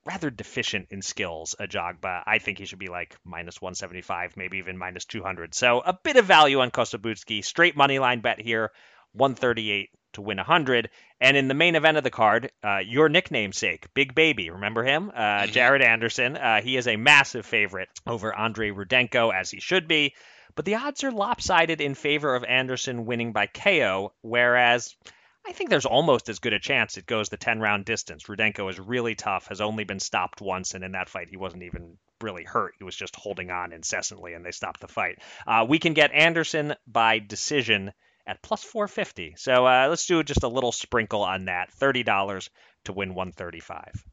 rather 0.06 0.30
deficient 0.30 0.88
in 0.90 1.02
skills 1.02 1.56
Ajagba. 1.60 2.24
I 2.26 2.40
think 2.40 2.58
he 2.58 2.66
should 2.66 2.80
be 2.80 2.90
like 2.90 3.16
minus 3.24 3.62
175, 3.62 4.36
maybe 4.36 4.58
even 4.58 4.78
minus 4.78 5.06
200. 5.06 5.54
So 5.54 5.82
a 5.82 5.94
bit 5.94 6.16
of 6.16 6.26
value 6.26 6.60
on 6.60 6.72
Kossobutskiy. 6.72 7.44
Straight 7.46 7.78
money 7.78 8.00
line 8.00 8.22
bet 8.22 8.42
here, 8.42 8.72
138 9.14 9.90
to 10.14 10.22
win 10.22 10.38
100. 10.38 10.90
And 11.20 11.38
in 11.38 11.48
the 11.48 11.54
main 11.54 11.76
event 11.76 11.98
of 11.98 12.04
the 12.04 12.10
card, 12.10 12.52
uh, 12.64 12.80
your 12.80 13.10
nickname 13.10 13.54
sake, 13.54 13.94
Big 13.94 14.16
Baby, 14.16 14.50
remember 14.50 14.84
him? 14.84 15.12
Uh, 15.14 15.44
Mhm. 15.44 15.52
Jared 15.52 15.82
Anderson. 15.84 16.36
Uh, 16.36 16.62
he 16.62 16.78
is 16.78 16.88
a 16.88 16.96
massive 16.96 17.46
favorite 17.46 17.90
over 18.08 18.36
Andrei 18.36 18.72
Rudenko, 18.72 19.32
as 19.34 19.52
he 19.52 19.60
should 19.60 19.88
be. 19.88 20.16
But 20.56 20.66
the 20.66 20.76
odds 20.76 21.04
are 21.04 21.12
lopsided 21.12 21.82
in 21.82 21.96
favor 21.96 22.36
of 22.36 22.44
Anderson 22.44 23.06
winning 23.06 23.32
by 23.32 23.48
KO, 23.48 24.14
whereas 24.22 24.96
I 25.46 25.54
think 25.54 25.70
there's 25.70 25.86
almost 25.86 26.30
as 26.30 26.40
good 26.40 26.54
a 26.54 26.60
chance 26.60 26.98
it 26.98 27.06
goes 27.06 27.30
the 27.30 27.38
10 27.38 27.60
round 27.60 27.86
distance. 27.86 28.24
Rudenko 28.24 28.70
is 28.70 28.80
really 28.80 29.16
tough, 29.16 29.48
has 29.48 29.62
only 29.62 29.84
been 29.84 30.00
stopped 30.00 30.42
once, 30.42 30.74
and 30.74 30.84
in 30.84 30.92
that 30.92 31.10
fight, 31.10 31.30
he 31.30 31.38
wasn't 31.38 31.64
even 31.64 31.98
really 32.22 32.44
hurt. 32.44 32.76
He 32.78 32.84
was 32.84 32.96
just 32.96 33.16
holding 33.16 33.50
on 33.50 33.74
incessantly, 33.74 34.34
and 34.34 34.46
they 34.46 34.52
stopped 34.52 34.82
the 34.82 34.88
fight. 34.88 35.20
Uh, 35.48 35.66
we 35.68 35.80
can 35.80 35.94
get 35.94 36.12
Anderson 36.12 36.76
by 36.86 37.20
decision 37.20 37.92
at 38.28 38.42
plus 38.42 38.64
450. 38.64 39.36
So 39.38 39.66
uh, 39.66 39.88
let's 39.90 40.06
do 40.06 40.24
just 40.24 40.44
a 40.44 40.48
little 40.48 40.72
sprinkle 40.72 41.24
on 41.24 41.46
that 41.46 41.72
$30 41.72 42.50
to 42.86 42.94
win 42.94 43.16
135. 43.16 44.04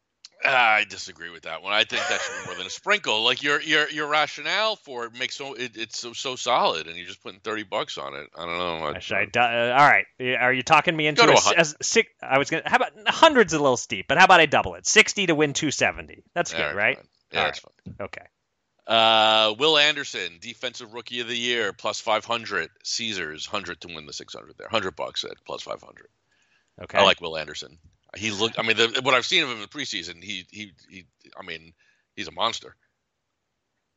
I 0.45 0.85
disagree 0.89 1.31
with 1.31 1.43
that 1.43 1.63
one. 1.63 1.73
I 1.73 1.85
think 1.85 2.03
that 2.09 2.21
should 2.21 2.41
be 2.41 2.47
more 2.47 2.55
than 2.57 2.67
a 2.67 2.71
sprinkle. 2.71 3.25
Like 3.25 3.43
your 3.43 3.61
your 3.61 3.89
your 3.91 4.07
rationale 4.07 4.77
for 4.77 5.07
it 5.07 5.19
makes 5.19 5.37
so 5.37 5.55
it, 5.55 5.77
it's 5.77 5.99
so 5.99 6.13
so 6.13 6.37
solid, 6.37 6.87
and 6.87 6.97
you're 6.97 7.07
just 7.07 7.23
putting 7.23 7.41
thirty 7.41 7.65
bucks 7.65 7.99
on 7.99 8.15
it. 8.15 8.29
I 8.37 8.47
don't 8.47 8.59
know. 8.59 8.87
I, 8.87 8.99
Should 9.01 9.37
I 9.37 9.71
uh, 9.71 9.77
all 9.79 9.89
right. 9.89 10.07
Are 10.41 10.53
you 10.53 10.63
talking 10.63 10.97
me 10.97 11.09
into 11.09 11.23
a, 11.23 11.61
a 11.61 11.65
six? 11.83 12.11
I 12.23 12.39
was 12.39 12.51
gonna. 12.51 12.63
How 12.67 12.77
about 12.77 12.93
hundreds 13.09 13.53
a 13.53 13.59
little 13.59 13.77
steep, 13.77 14.07
but 14.09 14.19
how 14.19 14.25
about 14.25 14.41
I 14.41 14.47
double 14.47 14.75
it? 14.77 14.87
Sixty 14.87 15.27
to 15.27 15.35
win 15.35 15.55
two 15.55 15.73
seventy. 15.73 16.23
That's 16.35 16.55
All 16.55 16.61
good, 16.61 16.77
right? 16.77 16.97
fine. 16.97 17.07
Yeah, 17.33 17.39
All 17.41 17.45
that's 17.47 17.59
fine. 17.59 17.95
Okay. 18.01 18.25
Uh, 18.87 19.55
Will 19.59 19.77
Anderson, 19.77 20.39
defensive 20.41 20.95
rookie 20.95 21.21
of 21.21 21.29
the 21.29 21.37
year, 21.37 21.73
plus 21.73 22.01
five 22.01 22.25
hundred. 22.25 22.71
Caesars, 22.85 23.45
hundred 23.45 23.81
to 23.83 23.89
win 23.89 24.07
the 24.07 24.13
six 24.13 24.35
hundred 24.35 24.57
there. 24.57 24.69
Hundred 24.69 24.95
bucks 24.97 25.25
at 25.25 25.33
plus 25.45 25.63
five 25.63 25.83
hundred. 25.83 26.09
Okay. 26.81 26.97
I 26.97 27.03
like 27.03 27.21
Will 27.21 27.37
Anderson. 27.37 27.77
He 28.17 28.31
looked. 28.31 28.59
I 28.59 28.63
mean, 28.63 28.77
the, 28.77 29.01
what 29.03 29.15
I've 29.15 29.27
seen 29.27 29.43
of 29.43 29.51
him 29.51 29.57
in 29.57 29.63
the 29.63 29.69
preseason, 29.69 30.23
he 30.23 30.47
he 30.51 30.73
he. 30.89 31.07
I 31.39 31.45
mean, 31.45 31.73
he's 32.17 32.29
a 32.29 32.33
monster. 32.33 32.75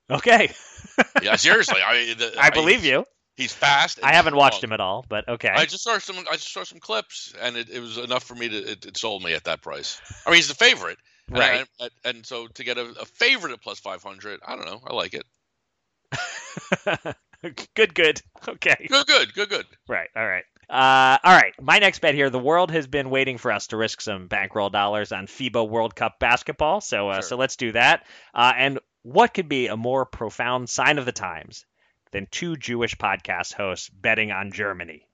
Okay. 0.09 0.51
Yeah, 1.21 1.35
seriously. 1.35 1.79
I 1.85 2.15
the, 2.17 2.33
I 2.39 2.49
believe 2.49 2.83
you. 2.83 3.05
He's 3.37 3.53
fast. 3.53 3.99
I 4.03 4.13
haven't 4.13 4.35
watched 4.35 4.63
him 4.63 4.71
at 4.73 4.79
all, 4.79 5.05
but 5.07 5.27
okay. 5.27 5.49
I 5.49 5.65
just 5.65 5.83
saw 5.83 5.97
some. 5.99 6.17
I 6.29 6.33
just 6.33 6.51
saw 6.51 6.63
some 6.63 6.79
clips, 6.79 7.33
and 7.39 7.55
it, 7.55 7.69
it 7.69 7.79
was 7.79 7.97
enough 7.97 8.23
for 8.23 8.33
me 8.35 8.49
to. 8.49 8.71
It, 8.71 8.85
it 8.85 8.97
sold 8.97 9.23
me 9.23 9.33
at 9.33 9.43
that 9.45 9.61
price. 9.61 10.01
I 10.25 10.31
mean, 10.31 10.37
he's 10.37 10.47
the 10.47 10.55
favorite, 10.55 10.97
and, 11.27 11.37
Right. 11.37 11.65
I- 11.79 11.89
and 12.09 12.25
so 12.25 12.47
to 12.47 12.63
get 12.63 12.77
a, 12.77 12.85
a 12.99 13.05
favorite 13.05 13.53
at 13.53 13.61
plus 13.61 13.79
five 13.79 14.01
hundred, 14.03 14.39
I 14.45 14.55
don't 14.55 14.65
know. 14.65 14.81
I 14.85 14.93
like 14.93 15.13
it. 15.13 15.25
good, 17.75 17.93
good. 17.93 18.21
Okay. 18.47 18.87
Good, 18.89 19.07
good, 19.07 19.33
good, 19.33 19.49
good. 19.49 19.65
Right. 19.87 20.09
All 20.15 20.27
right. 20.27 20.43
Uh, 20.71 21.17
all 21.23 21.35
right. 21.35 21.53
My 21.61 21.79
next 21.79 21.99
bet 21.99 22.15
here. 22.15 22.29
The 22.29 22.39
world 22.39 22.71
has 22.71 22.87
been 22.87 23.09
waiting 23.09 23.37
for 23.37 23.51
us 23.51 23.67
to 23.67 23.77
risk 23.77 23.99
some 23.99 24.27
bankroll 24.27 24.69
dollars 24.69 25.11
on 25.11 25.27
FIBA 25.27 25.67
World 25.67 25.95
Cup 25.95 26.17
basketball. 26.17 26.79
So, 26.79 27.09
uh, 27.09 27.15
Sure. 27.15 27.21
so 27.23 27.35
let's 27.35 27.57
do 27.57 27.73
that. 27.73 28.05
Uh, 28.33 28.53
and 28.55 28.79
what 29.03 29.33
could 29.33 29.49
be 29.49 29.67
a 29.67 29.75
more 29.75 30.05
profound 30.05 30.69
sign 30.69 30.97
of 30.97 31.05
the 31.05 31.11
times 31.11 31.65
than 32.11 32.27
two 32.31 32.55
Jewish 32.55 32.95
podcast 32.95 33.53
hosts 33.53 33.89
betting 33.89 34.31
on 34.31 34.51
Germany? 34.53 35.05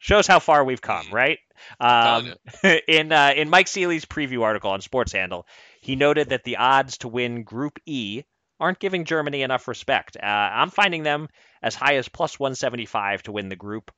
Shows 0.00 0.26
how 0.26 0.40
far 0.40 0.64
we've 0.64 0.82
come, 0.82 1.06
right? 1.12 1.38
Um, 1.78 2.34
in 2.88 3.12
uh, 3.12 3.32
in 3.36 3.48
Mike 3.50 3.68
Seeley's 3.68 4.04
preview 4.06 4.42
article 4.42 4.72
on 4.72 4.80
Sports 4.80 5.12
Handle, 5.12 5.46
he 5.80 5.94
noted 5.94 6.30
that 6.30 6.42
the 6.42 6.56
odds 6.56 6.98
to 6.98 7.08
win 7.08 7.44
Group 7.44 7.78
E 7.86 8.22
aren't 8.58 8.80
giving 8.80 9.04
Germany 9.04 9.42
enough 9.42 9.68
respect. 9.68 10.16
Uh, 10.20 10.26
I'm 10.26 10.70
finding 10.70 11.04
them 11.04 11.28
as 11.62 11.74
high 11.76 11.96
as 11.96 12.08
plus 12.08 12.38
175 12.38 13.22
to 13.24 13.32
win 13.32 13.48
the 13.48 13.56
group, 13.56 13.90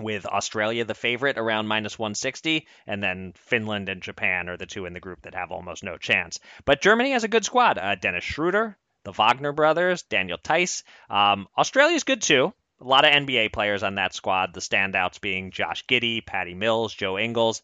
with 0.00 0.26
Australia 0.26 0.84
the 0.84 0.94
favorite 0.94 1.38
around 1.38 1.66
minus 1.66 1.98
160, 1.98 2.66
and 2.86 3.02
then 3.02 3.32
Finland 3.36 3.88
and 3.88 4.02
Japan 4.02 4.48
are 4.48 4.56
the 4.56 4.66
two 4.66 4.86
in 4.86 4.92
the 4.92 5.00
group 5.00 5.22
that 5.22 5.34
have 5.34 5.50
almost 5.50 5.84
no 5.84 5.96
chance. 5.96 6.38
But 6.64 6.80
Germany 6.80 7.12
has 7.12 7.24
a 7.24 7.28
good 7.28 7.44
squad. 7.44 7.78
Uh, 7.78 7.94
Dennis 7.96 8.24
Schroeder, 8.24 8.78
the 9.04 9.12
Wagner 9.12 9.52
brothers, 9.52 10.02
Daniel 10.02 10.38
Theis. 10.42 10.84
Um, 11.10 11.48
Australia's 11.56 12.04
good 12.04 12.22
too. 12.22 12.52
A 12.80 12.84
lot 12.84 13.04
of 13.04 13.12
NBA 13.12 13.52
players 13.52 13.82
on 13.82 13.96
that 13.96 14.14
squad, 14.14 14.54
the 14.54 14.60
standouts 14.60 15.20
being 15.20 15.50
Josh 15.52 15.86
Giddey, 15.86 16.24
Patty 16.24 16.54
Mills, 16.54 16.94
Joe 16.94 17.18
Ingles. 17.18 17.62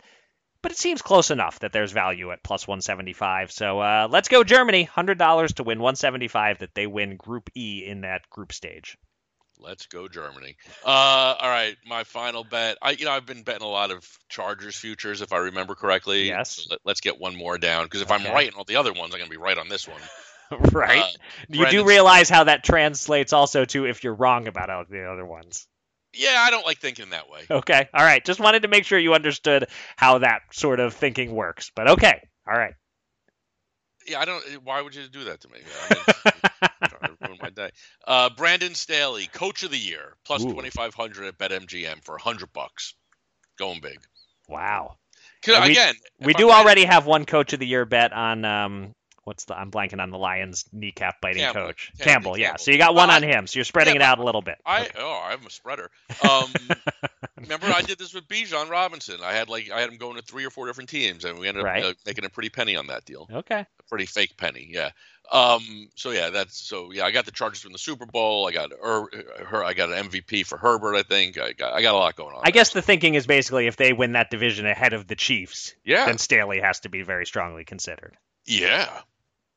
But 0.60 0.72
it 0.72 0.78
seems 0.78 1.02
close 1.02 1.30
enough 1.30 1.60
that 1.60 1.72
there's 1.72 1.92
value 1.92 2.32
at 2.32 2.42
plus 2.42 2.66
175. 2.66 3.52
So 3.52 3.80
uh, 3.80 4.08
let's 4.10 4.28
go 4.28 4.42
Germany. 4.42 4.88
$100 4.92 5.54
to 5.54 5.62
win 5.62 5.78
175 5.78 6.58
that 6.58 6.74
they 6.74 6.86
win 6.86 7.16
Group 7.16 7.50
E 7.56 7.84
in 7.86 8.02
that 8.02 8.28
group 8.28 8.52
stage. 8.52 8.96
Let's 9.60 9.86
go 9.86 10.08
Germany. 10.08 10.56
Uh, 10.84 10.88
all 11.38 11.48
right, 11.48 11.76
my 11.86 12.04
final 12.04 12.44
bet. 12.44 12.78
I, 12.80 12.92
you 12.92 13.04
know, 13.04 13.10
I've 13.10 13.26
been 13.26 13.42
betting 13.42 13.62
a 13.62 13.68
lot 13.68 13.90
of 13.90 14.08
Chargers 14.28 14.76
futures, 14.76 15.20
if 15.20 15.32
I 15.32 15.38
remember 15.38 15.74
correctly. 15.74 16.28
Yes. 16.28 16.50
So 16.50 16.76
let, 16.84 16.92
us 16.92 17.00
get 17.00 17.18
one 17.20 17.36
more 17.36 17.58
down 17.58 17.84
because 17.84 18.02
if 18.02 18.10
I'm 18.10 18.24
right 18.24 18.48
in 18.48 18.54
all 18.54 18.64
the 18.64 18.76
other 18.76 18.92
ones, 18.92 19.14
I'm 19.14 19.18
gonna 19.18 19.30
be 19.30 19.36
right 19.36 19.58
on 19.58 19.68
this 19.68 19.88
one. 19.88 20.00
right? 20.72 21.02
Uh, 21.02 21.08
you 21.48 21.68
do 21.68 21.84
realize 21.84 22.28
how 22.30 22.44
that 22.44 22.64
translates 22.64 23.32
also 23.32 23.64
to 23.66 23.86
if 23.86 24.04
you're 24.04 24.14
wrong 24.14 24.48
about 24.48 24.70
all 24.70 24.84
the 24.88 25.10
other 25.10 25.26
ones. 25.26 25.66
yeah, 26.14 26.36
I 26.38 26.50
don't 26.50 26.64
like 26.64 26.78
thinking 26.78 27.10
that 27.10 27.28
way. 27.28 27.40
Okay. 27.50 27.88
All 27.92 28.04
right. 28.04 28.24
Just 28.24 28.40
wanted 28.40 28.62
to 28.62 28.68
make 28.68 28.84
sure 28.84 28.98
you 28.98 29.14
understood 29.14 29.66
how 29.96 30.18
that 30.18 30.42
sort 30.52 30.80
of 30.80 30.94
thinking 30.94 31.34
works. 31.34 31.70
But 31.74 31.90
okay. 31.90 32.28
All 32.46 32.56
right. 32.56 32.74
Yeah, 34.06 34.20
I 34.20 34.24
don't. 34.24 34.42
Why 34.64 34.80
would 34.80 34.94
you 34.94 35.06
do 35.08 35.24
that 35.24 35.40
to 35.42 35.48
me? 35.48 35.58
I 35.90 35.94
mean, 35.94 36.78
you're 37.48 37.54
trying 37.54 37.70
to 37.70 37.70
ruin 37.70 37.70
my 38.06 38.10
day. 38.28 38.30
Uh, 38.30 38.30
Brandon 38.36 38.74
Staley, 38.74 39.26
Coach 39.32 39.62
of 39.62 39.70
the 39.70 39.78
Year, 39.78 40.14
twenty 40.24 40.70
five 40.70 40.94
hundred 40.94 41.26
at 41.26 41.38
BetMGM 41.38 42.04
for 42.04 42.18
hundred 42.18 42.52
bucks. 42.52 42.94
Going 43.58 43.80
big. 43.80 43.98
Wow. 44.48 44.96
We- 45.46 45.54
Again, 45.54 45.94
We 46.20 46.34
do 46.34 46.44
I'm 46.44 46.48
right- 46.50 46.64
already 46.64 46.84
have 46.84 47.06
one 47.06 47.24
coach 47.24 47.52
of 47.52 47.60
the 47.60 47.66
year 47.66 47.84
bet 47.84 48.12
on 48.12 48.44
um 48.44 48.94
what's 49.24 49.44
the 49.44 49.56
I'm 49.58 49.70
blanking 49.70 50.00
on 50.00 50.10
the 50.10 50.16
Lions 50.18 50.64
kneecap 50.72 51.20
biting 51.20 51.42
Campbell. 51.42 51.66
coach 51.66 51.92
Campbell, 51.98 52.04
Campbell. 52.32 52.38
Yeah, 52.38 52.56
so 52.56 52.70
you 52.70 52.78
got 52.78 52.94
one 52.94 53.10
on 53.10 53.22
him. 53.22 53.46
So 53.46 53.58
you're 53.58 53.64
spreading 53.64 53.94
Yeah, 53.96 54.00
it 54.00 54.04
out 54.04 54.18
a 54.18 54.24
little 54.24 54.40
bit. 54.42 54.56
I 54.64 54.82
Okay. 54.86 54.90
oh 54.98 55.20
I'm 55.24 55.44
a 55.46 55.50
spreader. 55.50 55.90
Um, 56.28 56.52
remember 57.40 57.66
I 57.66 57.82
did 57.82 57.98
this 57.98 58.14
with 58.14 58.26
Bijan 58.26 58.68
Robinson. 58.70 59.18
I 59.22 59.32
had 59.32 59.48
like 59.48 59.70
I 59.70 59.80
had 59.80 59.90
him 59.90 59.96
going 59.98 60.16
to 60.16 60.22
three 60.22 60.44
or 60.44 60.50
four 60.50 60.66
different 60.66 60.88
teams, 60.90 61.24
and 61.24 61.38
we 61.38 61.46
ended 61.48 61.64
up 61.64 61.84
uh, 61.84 61.92
making 62.06 62.24
a 62.24 62.30
pretty 62.30 62.48
penny 62.48 62.74
on 62.76 62.86
that 62.88 63.04
deal. 63.04 63.28
Okay. 63.32 63.60
A 63.60 63.82
pretty 63.88 64.06
fake 64.06 64.36
penny, 64.36 64.68
yeah. 64.72 64.90
Um, 65.30 65.88
so 65.94 66.10
yeah, 66.10 66.30
that's 66.30 66.56
so 66.58 66.90
yeah. 66.92 67.04
I 67.04 67.10
got 67.10 67.26
the 67.26 67.30
Chargers 67.32 67.60
from 67.60 67.72
the 67.72 67.78
Super 67.78 68.06
Bowl. 68.06 68.48
I 68.48 68.52
got 68.52 68.70
her, 68.72 69.04
her. 69.44 69.64
I 69.64 69.74
got 69.74 69.92
an 69.92 70.08
MVP 70.08 70.46
for 70.46 70.56
Herbert. 70.56 70.94
I 70.96 71.02
think 71.02 71.38
I 71.38 71.52
got 71.52 71.74
I 71.74 71.82
got 71.82 71.94
a 71.94 71.98
lot 71.98 72.16
going 72.16 72.34
on. 72.34 72.42
I 72.44 72.50
guess 72.50 72.70
the 72.72 72.82
thinking 72.82 73.14
is 73.14 73.26
basically 73.26 73.66
if 73.66 73.76
they 73.76 73.92
win 73.92 74.12
that 74.12 74.30
division 74.30 74.66
ahead 74.66 74.92
of 74.94 75.06
the 75.06 75.16
Chiefs, 75.16 75.74
yeah, 75.84 76.06
then 76.06 76.18
Staley 76.18 76.60
has 76.60 76.80
to 76.80 76.88
be 76.88 77.02
very 77.02 77.26
strongly 77.26 77.64
considered. 77.64 78.16
yeah, 78.46 78.88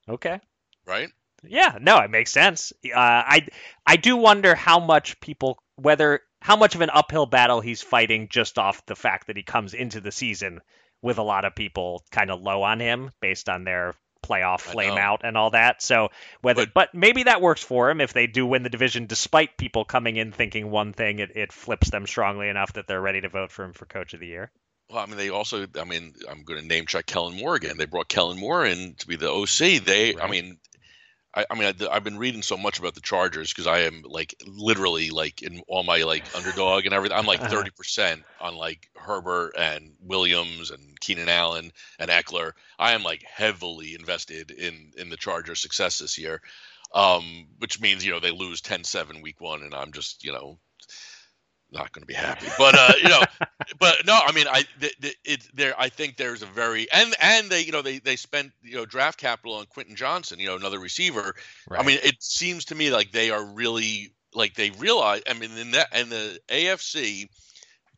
Okay. 0.09 0.39
right. 0.85 1.09
Yeah, 1.43 1.77
no, 1.81 1.97
it 1.99 2.11
makes 2.11 2.31
sense. 2.31 2.71
Uh, 2.85 2.97
I 2.97 3.47
I 3.85 3.95
do 3.95 4.17
wonder 4.17 4.53
how 4.53 4.79
much 4.79 5.19
people 5.21 5.57
whether 5.75 6.21
how 6.41 6.55
much 6.55 6.75
of 6.75 6.81
an 6.81 6.89
uphill 6.91 7.25
battle 7.25 7.61
he's 7.61 7.81
fighting 7.81 8.27
just 8.29 8.59
off 8.59 8.85
the 8.85 8.95
fact 8.95 9.27
that 9.27 9.37
he 9.37 9.43
comes 9.43 9.73
into 9.73 10.01
the 10.01 10.11
season 10.11 10.59
with 11.01 11.17
a 11.17 11.23
lot 11.23 11.45
of 11.45 11.55
people 11.55 12.03
kind 12.11 12.29
of 12.29 12.41
low 12.41 12.61
on 12.61 12.79
him 12.79 13.09
based 13.21 13.49
on 13.49 13.63
their 13.63 13.95
playoff 14.21 14.61
flame 14.61 14.97
out 14.97 15.21
and 15.23 15.37
all 15.37 15.51
that. 15.51 15.81
So 15.81 16.09
whether 16.41 16.65
But- 16.65 16.73
but, 16.73 16.93
maybe 16.93 17.23
that 17.23 17.41
works 17.41 17.63
for 17.63 17.89
him 17.89 18.01
if 18.01 18.13
they 18.13 18.27
do 18.27 18.45
win 18.45 18.63
the 18.63 18.69
division 18.69 19.05
despite 19.05 19.57
people 19.57 19.85
coming 19.85 20.17
in 20.17 20.31
thinking 20.31 20.69
one 20.69 20.93
thing, 20.93 21.19
it, 21.19 21.35
it 21.35 21.51
flips 21.51 21.89
them 21.89 22.07
strongly 22.07 22.49
enough 22.49 22.73
that 22.73 22.87
they're 22.87 23.01
ready 23.01 23.21
to 23.21 23.29
vote 23.29 23.51
for 23.51 23.63
him 23.63 23.73
for 23.73 23.85
coach 23.85 24.13
of 24.13 24.19
the 24.19 24.27
year. 24.27 24.51
Well, 24.89 24.99
I 24.99 25.05
mean, 25.05 25.17
they 25.17 25.29
also. 25.29 25.67
I 25.79 25.85
mean, 25.85 26.13
I'm 26.29 26.43
going 26.43 26.59
to 26.59 26.67
name 26.67 26.85
check 26.85 27.05
Kellen 27.05 27.37
Moore 27.37 27.55
again. 27.55 27.77
They 27.77 27.85
brought 27.85 28.09
Kellen 28.09 28.37
Moore 28.37 28.65
in 28.65 28.95
to 28.95 29.07
be 29.07 29.15
the 29.15 29.29
OC. 29.31 29.79
They. 29.85 30.17
I 30.17 30.27
mean. 30.27 30.57
I, 31.33 31.45
I 31.49 31.55
mean, 31.55 31.73
I, 31.81 31.87
I've 31.89 32.03
been 32.03 32.17
reading 32.17 32.41
so 32.41 32.57
much 32.57 32.79
about 32.79 32.95
the 32.95 33.01
Chargers 33.01 33.51
because 33.51 33.67
I 33.67 33.79
am 33.79 34.03
like 34.03 34.35
literally 34.45 35.09
like 35.11 35.41
in 35.41 35.61
all 35.67 35.83
my 35.83 36.03
like 36.03 36.29
underdog 36.33 36.85
and 36.85 36.93
everything. 36.93 37.17
I'm 37.17 37.25
like 37.25 37.41
Uh-huh. 37.41 37.49
thirty 37.49 37.71
percent 37.71 38.25
on 38.39 38.55
like 38.55 38.89
Herbert 38.95 39.53
and 39.57 39.95
Williams 40.01 40.71
and 40.71 40.99
Keenan 40.99 41.29
Allen 41.29 41.71
and 41.99 42.11
Ekeler. 42.11 42.51
I 42.79 42.93
am 42.93 43.03
like 43.03 43.23
heavily 43.23 43.95
invested 43.95 44.51
in 44.51 44.91
in 44.97 45.09
the 45.09 45.17
Chargers' 45.17 45.61
success 45.61 45.99
this 45.99 46.17
year, 46.17 46.41
um, 46.93 47.47
which 47.59 47.79
means 47.79 48.05
you 48.05 48.11
know 48.11 48.19
they 48.19 48.31
lose 48.31 48.61
10-7 48.61 49.21
week 49.21 49.39
one, 49.41 49.63
and 49.63 49.73
I'm 49.73 49.91
just 49.93 50.23
you 50.23 50.31
know 50.33 50.59
not 51.71 51.91
going 51.91 52.01
to 52.01 52.07
be 52.07 52.13
happy. 52.13 52.47
But 52.57 52.75
uh, 52.77 52.93
you 53.01 53.09
know, 53.09 53.21
but 53.79 54.05
no, 54.05 54.19
I 54.23 54.31
mean, 54.31 54.47
I 54.47 54.63
th- 54.79 54.99
th- 55.01 55.17
it 55.23 55.47
there. 55.53 55.73
I 55.77 55.89
think 55.89 56.17
there's 56.17 56.41
a 56.41 56.45
very 56.45 56.91
and 56.91 57.13
and 57.21 57.49
they 57.49 57.61
you 57.61 57.71
know 57.71 57.81
they 57.81 57.99
they 57.99 58.15
spent 58.15 58.51
you 58.61 58.75
know 58.75 58.85
draft 58.85 59.19
capital 59.19 59.55
on 59.55 59.65
Quentin 59.65 59.95
Johnston, 59.95 60.39
you 60.39 60.47
know, 60.47 60.55
another 60.55 60.79
receiver. 60.79 61.35
I 61.69 61.83
mean, 61.83 61.99
it 62.03 62.21
seems 62.21 62.65
to 62.65 62.75
me 62.75 62.91
like 62.91 63.11
they 63.11 63.31
are 63.31 63.43
really 63.43 64.13
like 64.33 64.55
they 64.55 64.71
realize. 64.71 65.21
I 65.29 65.33
mean, 65.33 65.55
in 65.57 65.71
that 65.71 65.89
and 65.93 66.11
the 66.11 66.39
AFC, 66.49 67.27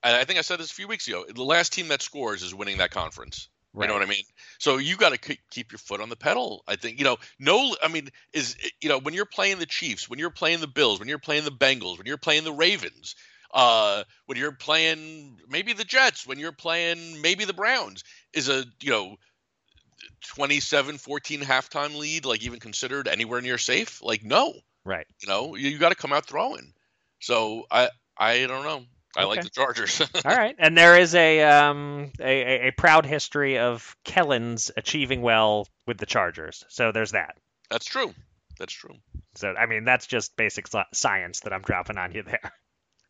and 0.04 0.16
I 0.16 0.24
think 0.24 0.40
I 0.40 0.44
said 0.44 0.60
this 0.60 0.72
a 0.72 0.76
few 0.76 0.88
weeks 0.88 1.08
ago. 1.08 1.26
The 1.34 1.44
last 1.44 1.74
team 1.74 1.88
that 1.90 2.02
scores 2.02 2.44
is 2.44 2.54
winning 2.54 2.78
that 2.78 2.92
conference. 2.92 3.50
You 3.76 3.88
know 3.88 3.94
what 3.94 4.04
I 4.04 4.06
mean? 4.06 4.24
So 4.60 4.78
you 4.78 4.98
got 4.98 5.20
to 5.20 5.38
keep 5.50 5.72
your 5.72 5.80
foot 5.80 6.00
on 6.00 6.10
the 6.10 6.16
pedal. 6.16 6.64
I 6.68 6.76
think 6.76 7.00
you 7.00 7.06
know. 7.06 7.18
No, 7.40 7.76
I 7.82 7.88
mean, 7.88 8.10
is 8.32 8.56
you 8.82 8.90
know 8.90 9.00
when 9.00 9.16
you're 9.16 9.26
playing 9.26 9.58
the 9.58 9.66
Chiefs, 9.66 10.08
when 10.08 10.20
you're 10.20 10.30
playing 10.30 10.60
the 10.60 10.68
Bills, 10.68 11.00
when 11.00 11.10
you're 11.10 11.18
playing 11.18 11.44
the 11.44 11.52
Bengals, 11.52 11.98
when 11.98 12.06
you're 12.06 12.18
playing 12.18 12.44
the 12.44 12.54
Ravens, 12.54 13.16
uh, 13.54 14.04
when 14.26 14.38
you're 14.38 14.52
playing 14.52 15.38
maybe 15.48 15.74
the 15.74 15.84
Jets, 15.84 16.26
when 16.26 16.40
you're 16.40 16.52
playing 16.52 17.22
maybe 17.22 17.46
the 17.46 17.54
Browns, 17.54 18.04
is 18.34 18.50
a 18.50 18.66
you 18.82 18.90
know 18.92 19.16
27-14 20.38 21.42
halftime 21.42 21.98
lead 21.98 22.26
like 22.26 22.44
even 22.44 22.60
considered 22.60 23.08
anywhere 23.08 23.42
near 23.42 23.58
safe? 23.58 24.02
Like 24.02 24.24
no, 24.24 24.54
Right. 24.86 25.08
you 25.22 25.28
know 25.28 25.56
you, 25.56 25.70
you 25.70 25.78
got 25.78 25.90
to 25.90 25.96
come 25.96 26.14
out 26.14 26.26
throwing. 26.26 26.74
So 27.20 27.66
I 27.72 27.90
I 28.18 28.46
don't 28.46 28.64
know. 28.64 28.84
I 29.16 29.26
like 29.26 29.44
the 29.44 29.50
Chargers. 29.50 30.02
All 30.26 30.36
right, 30.36 30.56
and 30.58 30.76
there 30.78 30.98
is 30.98 31.14
a 31.14 31.42
um 31.44 32.12
a, 32.20 32.24
a, 32.42 32.68
a 32.68 32.72
proud 32.72 33.06
history 33.06 33.60
of 33.60 33.96
Kellens 34.04 34.72
achieving 34.76 35.22
well 35.22 35.68
with 35.86 35.98
the 35.98 36.06
Chargers. 36.06 36.64
So 36.70 36.92
there's 36.92 37.12
that. 37.12 37.38
That's 37.70 37.86
true. 37.86 38.14
That's 38.60 38.74
true. 38.74 38.96
So 39.36 39.54
I 39.54 39.66
mean 39.68 39.84
that's 39.84 40.08
just 40.08 40.36
basic 40.36 40.68
science 40.94 41.42
that 41.42 41.54
I'm 41.54 41.62
dropping 41.62 41.98
on 41.98 42.12
you 42.14 42.24
there. 42.24 42.52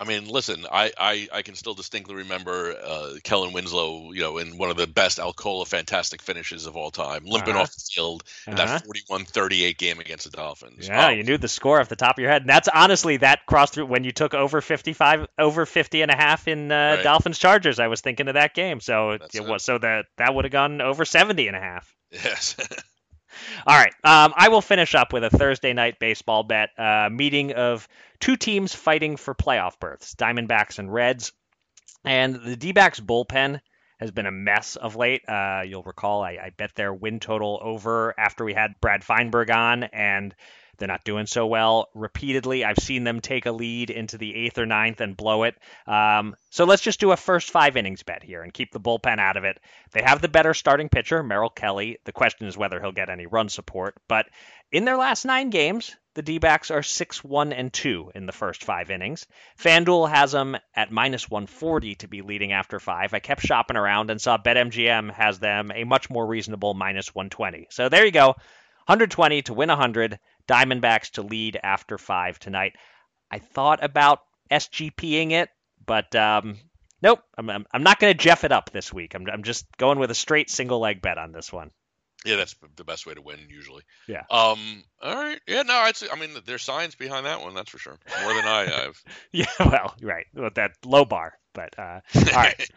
I 0.04 0.08
mean, 0.08 0.28
listen, 0.28 0.66
I, 0.72 0.92
I, 0.98 1.28
I 1.32 1.42
can 1.44 1.56
still 1.56 1.74
distinctly 1.74 2.16
remember 2.16 2.76
uh, 2.84 3.14
Kellen 3.24 3.54
Winslow, 3.54 4.12
you 4.12 4.20
know, 4.22 4.38
in 4.38 4.58
one 4.58 4.70
of 4.70 4.76
the 4.78 4.86
best 4.88 5.18
Alcola 5.20 5.66
fantastic 5.66 6.22
finishes 6.22 6.66
of 6.66 6.76
all 6.76 6.92
time, 6.92 7.24
limping 7.26 7.56
Uh-huh. 7.56 7.64
off 7.64 7.74
the 7.74 7.82
field 7.94 8.24
in 8.52 8.58
Uh-huh. 8.58 8.80
that 8.80 8.84
41-38 8.86 9.78
game 9.78 10.00
against 10.00 10.26
the 10.26 10.32
Dolphins. 10.32 10.90
Yeah, 10.90 11.08
Oh, 11.08 11.10
you 11.10 11.24
knew 11.24 11.38
the 11.38 11.48
score 11.48 11.80
off 11.80 11.90
the 11.90 11.96
top 11.96 12.18
of 12.18 12.22
your 12.22 12.30
head. 12.32 12.42
And 12.44 12.50
that's 12.50 12.68
honestly 12.68 13.18
that 13.18 13.46
cross 13.46 13.72
through 13.72 13.86
when 13.86 14.04
you 14.04 14.12
took 14.12 14.34
over 14.34 14.62
55 14.62 15.28
over 15.40 15.66
50 15.66 16.02
and 16.02 16.12
a 16.12 16.16
half 16.16 16.48
in 16.48 16.72
uh, 16.72 16.98
Right. 16.98 17.04
Dolphins 17.04 17.40
Chargers. 17.40 17.80
I 17.80 17.88
was 17.88 18.02
thinking 18.02 18.28
of 18.28 18.34
that 18.34 18.54
game. 18.54 18.80
So 18.82 19.18
That's 19.18 19.36
it 19.36 19.42
it. 19.42 19.48
was 19.48 19.64
so 19.64 19.78
that 19.78 20.06
that 20.18 20.36
would 20.36 20.46
have 20.46 20.52
gone 20.52 20.82
over 20.82 21.06
70 21.06 21.48
and 21.48 21.56
a 21.56 21.60
half. 21.62 21.96
Yes. 22.12 22.56
All 23.66 23.78
right. 23.78 23.94
Um, 24.04 24.34
I 24.36 24.50
will 24.50 24.62
finish 24.62 24.96
up 24.96 25.14
with 25.14 25.24
a 25.24 25.30
Thursday 25.30 25.74
night 25.74 26.00
baseball 26.00 26.44
bet 26.44 26.70
uh, 26.78 27.10
meeting 27.12 27.54
of 27.54 27.88
two 28.20 28.36
teams 28.36 28.74
fighting 28.74 29.18
for 29.18 29.34
playoff 29.34 29.80
berths 29.80 30.16
Diamondbacks 30.16 30.80
and 30.80 30.94
Reds. 30.94 31.32
And 32.06 32.36
the 32.36 32.56
D 32.56 32.72
backs 32.72 33.00
bullpen 33.00 33.62
has 34.00 34.12
been 34.12 34.26
a 34.26 34.32
mess 34.32 34.76
of 34.76 34.96
late. 34.96 35.28
Uh, 35.28 35.62
you'll 35.66 35.84
recall 35.84 36.22
I, 36.22 36.32
I 36.32 36.52
bet 36.56 36.76
their 36.76 36.94
win 36.94 37.20
total 37.20 37.60
over 37.62 38.14
after 38.18 38.44
we 38.44 38.54
had 38.54 38.76
Brad 38.82 39.04
Feinberg 39.04 39.50
on, 39.50 39.84
and 39.84 40.36
they're 40.78 40.88
not 40.88 41.04
doing 41.04 41.26
so 41.26 41.46
well 41.46 41.90
repeatedly. 41.94 42.66
I've 42.66 42.78
seen 42.78 43.04
them 43.04 43.22
take 43.22 43.46
a 43.46 43.52
lead 43.52 43.90
into 43.90 44.18
the 44.18 44.36
eighth 44.36 44.58
or 44.58 44.66
ninth 44.66 45.02
and 45.02 45.16
blow 45.16 45.44
it. 45.44 45.56
Um, 45.88 46.36
so 46.50 46.66
let's 46.66 46.82
just 46.82 47.00
do 47.00 47.12
a 47.12 47.18
first 47.18 47.52
five 47.52 47.78
innings 47.78 48.04
bet 48.04 48.24
here 48.24 48.42
and 48.42 48.54
keep 48.54 48.72
the 48.72 48.80
bullpen 48.80 49.20
out 49.20 49.38
of 49.38 49.44
it. 49.44 49.60
They 49.92 50.02
have 50.02 50.22
the 50.22 50.28
better 50.28 50.54
starting 50.54 50.90
pitcher, 50.90 51.22
Merrill 51.24 51.50
Kelly. 51.50 52.00
The 52.06 52.12
question 52.12 52.48
is 52.48 52.58
whether 52.58 52.80
he'll 52.82 52.92
get 52.92 53.10
any 53.10 53.28
run 53.28 53.50
support. 53.50 53.96
But 54.08 54.28
in 54.72 54.86
their 54.86 54.98
last 54.98 55.26
nine 55.26 55.52
games, 55.52 55.96
the 56.16 56.22
D 56.22 56.38
backs 56.40 56.72
are 56.72 56.84
6 56.84 57.24
1 57.24 57.54
and 57.54 57.72
2 57.72 58.12
in 58.16 58.26
the 58.26 58.32
first 58.32 58.64
five 58.64 58.92
innings. 58.92 59.26
FanDuel 59.60 60.10
has 60.10 60.32
them 60.32 60.58
at 60.76 60.92
minus 60.92 61.30
140 61.30 61.96
to 61.96 62.08
be 62.08 62.22
leading 62.22 62.52
after 62.52 62.80
five. 62.80 63.14
I 63.14 63.20
kept 63.20 63.42
shopping 63.42 63.78
around 63.78 64.10
and 64.10 64.22
saw 64.22 64.38
BetMGM 64.38 65.12
has 65.14 65.40
them 65.40 65.72
a 65.74 65.84
much 65.84 66.10
more 66.10 66.26
reasonable 66.26 66.74
minus 66.74 67.14
120. 67.14 67.68
So 67.70 67.90
there 67.90 68.06
you 68.06 68.12
go 68.12 68.36
120 68.86 69.44
to 69.44 69.54
win 69.54 69.70
100. 69.70 70.20
Diamondbacks 70.48 71.12
to 71.12 71.22
lead 71.22 71.60
after 71.64 71.98
five 71.98 72.40
tonight. 72.40 72.74
I 73.32 73.40
thought 73.40 73.84
about 73.84 74.20
SGPing 74.52 75.32
it, 75.32 75.50
but 75.86 76.16
um, 76.16 76.58
nope. 77.02 77.20
I'm, 77.38 77.50
I'm, 77.50 77.66
I'm 77.74 77.84
not 77.84 78.00
going 78.00 78.14
to 78.14 78.18
Jeff 78.18 78.44
it 78.44 78.52
up 78.52 78.70
this 78.72 78.94
week. 78.94 79.16
I'm, 79.16 79.26
I'm 79.32 79.44
just 79.44 79.66
going 79.78 80.00
with 80.00 80.12
a 80.12 80.16
straight 80.16 80.50
single 80.50 80.80
leg 80.80 81.02
bet 81.02 81.18
on 81.18 81.32
this 81.32 81.52
one. 81.52 81.72
yeah, 82.26 82.36
that's 82.36 82.56
the 82.76 82.84
best 82.84 83.06
way 83.06 83.14
to 83.14 83.22
win 83.22 83.40
usually. 83.50 83.84
Yeah. 84.08 84.24
Um. 84.30 84.84
All 85.02 85.16
right. 85.16 85.40
Yeah. 85.48 85.64
No. 85.64 85.86
It's. 85.88 86.04
I 86.12 86.18
mean, 86.20 86.32
there's 86.46 86.62
science 86.62 86.96
behind 86.96 87.26
that 87.26 87.42
one. 87.42 87.54
That's 87.54 87.70
for 87.70 87.80
sure. 87.80 87.98
More 88.22 88.34
than 88.34 88.46
I 88.46 88.66
have. 88.66 89.02
Yeah, 89.32 89.46
well, 89.60 89.96
right. 90.02 90.26
With 90.34 90.56
that 90.56 90.74
low 90.86 91.06
bar. 91.06 91.34
But 91.54 91.78
uh, 91.78 92.02
all 92.16 92.22
right. 92.34 92.70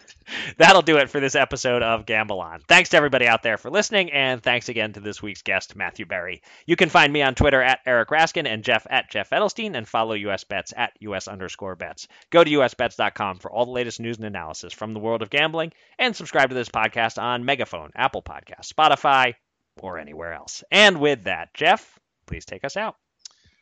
That'll 0.59 0.83
do 0.83 0.97
it 0.99 1.11
for 1.11 1.21
this 1.21 1.35
episode 1.35 1.83
of 1.83 2.07
Gamble 2.07 2.41
On. 2.41 2.61
Thanks 2.69 2.91
to 2.91 2.97
everybody 2.97 3.27
out 3.27 3.43
there 3.43 3.57
for 3.57 3.71
listening, 3.71 4.13
and 4.13 4.43
thanks 4.43 4.69
again 4.69 4.93
to 4.95 5.01
this 5.01 5.23
week's 5.23 5.43
guest, 5.43 5.77
Matthew 5.77 6.07
Berry. 6.07 6.43
You 6.67 6.77
can 6.77 6.89
find 6.89 7.13
me 7.13 7.23
on 7.23 7.35
Twitter 7.35 7.63
at 7.63 7.81
Eric 7.87 8.09
Raskin 8.09 8.47
and 8.47 8.65
Jeff 8.65 8.87
at 8.91 9.11
Jeff 9.11 9.31
Edelstein, 9.31 9.77
and 9.77 9.89
follow 9.89 10.15
US 10.15 10.45
Bets 10.45 10.73
at 10.77 10.93
US 11.01 11.29
underscore 11.29 11.77
bets. 11.77 12.09
Go 12.31 12.45
to 12.45 12.51
usbets.com 12.51 13.39
for 13.39 13.51
all 13.51 13.65
the 13.65 13.73
latest 13.73 14.01
news 14.01 14.17
and 14.17 14.27
analysis 14.27 14.73
from 14.73 14.93
the 14.95 15.01
world 15.01 15.23
of 15.23 15.31
gambling, 15.31 15.73
and 15.99 16.15
subscribe 16.15 16.49
to 16.49 16.55
this 16.55 16.69
podcast 16.69 17.23
on 17.23 17.45
Megaphone, 17.45 17.91
Apple 17.95 18.23
Podcasts, 18.23 18.73
Spotify, 18.73 19.35
or 19.81 19.99
anywhere 19.99 20.33
else. 20.33 20.65
And 20.71 21.01
with 21.01 21.25
that, 21.25 21.55
Jeff, 21.55 21.99
please 22.27 22.45
take 22.45 22.65
us 22.65 22.77
out. 22.77 22.97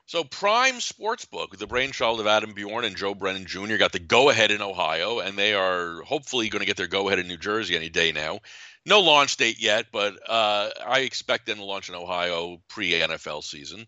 So 0.07 0.23
Prime 0.23 0.77
Sportsbook, 0.77 1.57
the 1.57 1.67
brainchild 1.67 2.21
of 2.21 2.27
Adam 2.27 2.53
Bjorn 2.53 2.85
and 2.85 2.95
Joe 2.95 3.15
Brennan 3.15 3.47
Jr., 3.47 3.79
got 3.79 3.93
the 3.93 3.99
go-ahead 3.99 4.51
in 4.51 4.61
Ohio, 4.61 5.21
and 5.21 5.39
they 5.39 5.55
are 5.55 6.03
hopefully 6.03 6.51
going 6.51 6.61
to 6.61 6.67
get 6.67 6.77
their 6.77 6.87
go-ahead 6.87 7.19
in 7.19 7.27
New 7.27 7.39
Jersey 7.39 7.75
any 7.75 7.89
day 7.89 8.13
now. 8.13 8.41
No 8.85 9.01
launch 9.01 9.39
date 9.39 9.63
yet, 9.63 9.87
but 9.91 10.15
uh, 10.29 10.71
I 10.87 11.01
expect 11.01 11.47
them 11.47 11.57
to 11.57 11.65
launch 11.65 11.89
in 11.89 11.95
Ohio 11.95 12.61
pre-NFL 12.69 13.43
season. 13.45 13.87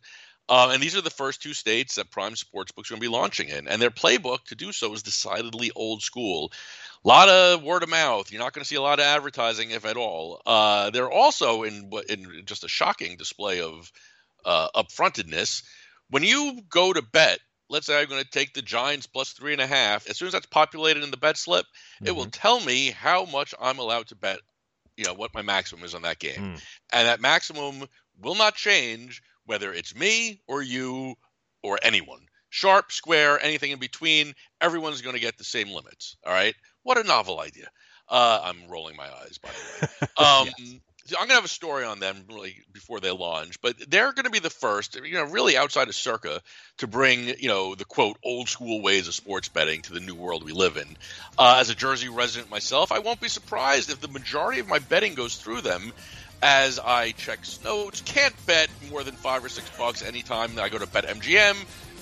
Uh, 0.48 0.70
and 0.72 0.82
these 0.82 0.96
are 0.96 1.02
the 1.02 1.10
first 1.10 1.42
two 1.42 1.52
states 1.52 1.96
that 1.96 2.10
Prime 2.10 2.32
Sportsbook's 2.32 2.88
going 2.88 3.00
to 3.00 3.06
be 3.06 3.08
launching 3.08 3.48
in, 3.48 3.68
and 3.68 3.82
their 3.82 3.90
playbook 3.90 4.44
to 4.44 4.54
do 4.54 4.72
so 4.72 4.94
is 4.94 5.02
decidedly 5.02 5.70
old 5.76 6.02
school. 6.02 6.50
A 7.04 7.08
lot 7.08 7.28
of 7.28 7.62
word 7.62 7.82
of 7.82 7.90
mouth. 7.90 8.32
You're 8.32 8.40
not 8.40 8.54
going 8.54 8.62
to 8.62 8.68
see 8.68 8.76
a 8.76 8.82
lot 8.82 9.00
of 9.00 9.04
advertising, 9.04 9.70
if 9.70 9.84
at 9.84 9.98
all. 9.98 10.40
Uh, 10.46 10.88
they're 10.90 11.10
also 11.10 11.64
in 11.64 11.90
in 12.08 12.42
just 12.46 12.64
a 12.64 12.68
shocking 12.68 13.16
display 13.16 13.60
of 13.60 13.92
uh, 14.46 14.68
upfrontedness 14.74 15.62
when 16.10 16.22
you 16.22 16.60
go 16.68 16.92
to 16.92 17.02
bet, 17.02 17.38
let's 17.68 17.86
say 17.86 18.00
I'm 18.00 18.08
going 18.08 18.22
to 18.22 18.30
take 18.30 18.54
the 18.54 18.62
Giants 18.62 19.06
plus 19.06 19.32
three 19.32 19.52
and 19.52 19.60
a 19.60 19.66
half. 19.66 20.08
As 20.08 20.16
soon 20.16 20.26
as 20.26 20.32
that's 20.32 20.46
populated 20.46 21.02
in 21.02 21.10
the 21.10 21.16
bet 21.16 21.36
slip, 21.36 21.66
it 22.04 22.12
will 22.14 22.26
tell 22.26 22.60
me 22.60 22.90
how 22.90 23.24
much 23.24 23.54
I'm 23.60 23.78
allowed 23.78 24.08
to 24.08 24.16
bet. 24.16 24.38
You 24.96 25.04
know 25.04 25.14
what 25.14 25.34
my 25.34 25.42
maximum 25.42 25.84
is 25.84 25.94
on 25.94 26.02
that 26.02 26.18
game, 26.18 26.54
Mm. 26.56 26.62
and 26.92 27.08
that 27.08 27.20
maximum 27.20 27.86
will 28.18 28.34
not 28.34 28.54
change 28.54 29.22
whether 29.44 29.72
it's 29.72 29.94
me 29.94 30.40
or 30.46 30.62
you 30.62 31.16
or 31.62 31.78
anyone. 31.82 32.26
Sharp, 32.48 32.90
square, 32.90 33.38
anything 33.44 33.72
in 33.72 33.78
between, 33.78 34.32
everyone's 34.60 35.02
going 35.02 35.14
to 35.14 35.20
get 35.20 35.36
the 35.36 35.44
same 35.44 35.68
limits. 35.68 36.16
All 36.24 36.32
right. 36.32 36.54
What 36.84 36.96
a 36.96 37.02
novel 37.02 37.40
idea. 37.40 37.68
Uh, 38.08 38.40
I'm 38.42 38.68
rolling 38.68 38.96
my 38.96 39.04
eyes, 39.22 39.36
by 39.36 39.50
the 39.50 39.86
way. 39.86 40.08
Um, 40.16 40.48
yes. 40.58 40.80
I'm 41.12 41.20
going 41.20 41.28
to 41.28 41.34
have 41.34 41.44
a 41.44 41.48
story 41.48 41.84
on 41.84 42.00
them 42.00 42.24
really 42.28 42.56
before 42.72 43.00
they 43.00 43.10
launch, 43.10 43.60
but 43.60 43.76
they're 43.90 44.12
going 44.12 44.24
to 44.24 44.30
be 44.30 44.38
the 44.38 44.50
first, 44.50 44.96
you 44.96 45.14
know, 45.14 45.24
really 45.24 45.56
outside 45.56 45.88
of 45.88 45.94
Circa 45.94 46.40
to 46.78 46.86
bring, 46.86 47.28
you 47.38 47.48
know, 47.48 47.74
the 47.74 47.84
quote 47.84 48.16
old 48.24 48.48
school 48.48 48.82
ways 48.82 49.08
of 49.08 49.14
sports 49.14 49.48
betting 49.48 49.82
to 49.82 49.92
the 49.92 50.00
new 50.00 50.14
world 50.14 50.44
we 50.44 50.52
live 50.52 50.76
in. 50.76 50.96
Uh, 51.38 51.58
as 51.60 51.70
a 51.70 51.74
Jersey 51.74 52.08
resident 52.08 52.50
myself, 52.50 52.92
I 52.92 53.00
won't 53.00 53.20
be 53.20 53.28
surprised 53.28 53.90
if 53.90 54.00
the 54.00 54.08
majority 54.08 54.60
of 54.60 54.68
my 54.68 54.78
betting 54.78 55.14
goes 55.14 55.36
through 55.36 55.60
them 55.62 55.92
as 56.42 56.78
I 56.78 57.12
check 57.12 57.40
notes. 57.64 58.02
Can't 58.04 58.34
bet 58.46 58.68
more 58.90 59.02
than 59.02 59.14
five 59.14 59.44
or 59.44 59.48
six 59.48 59.68
bucks 59.76 60.02
anytime 60.02 60.58
I 60.58 60.68
go 60.68 60.78
to 60.78 60.86
BetMGM, 60.86 61.54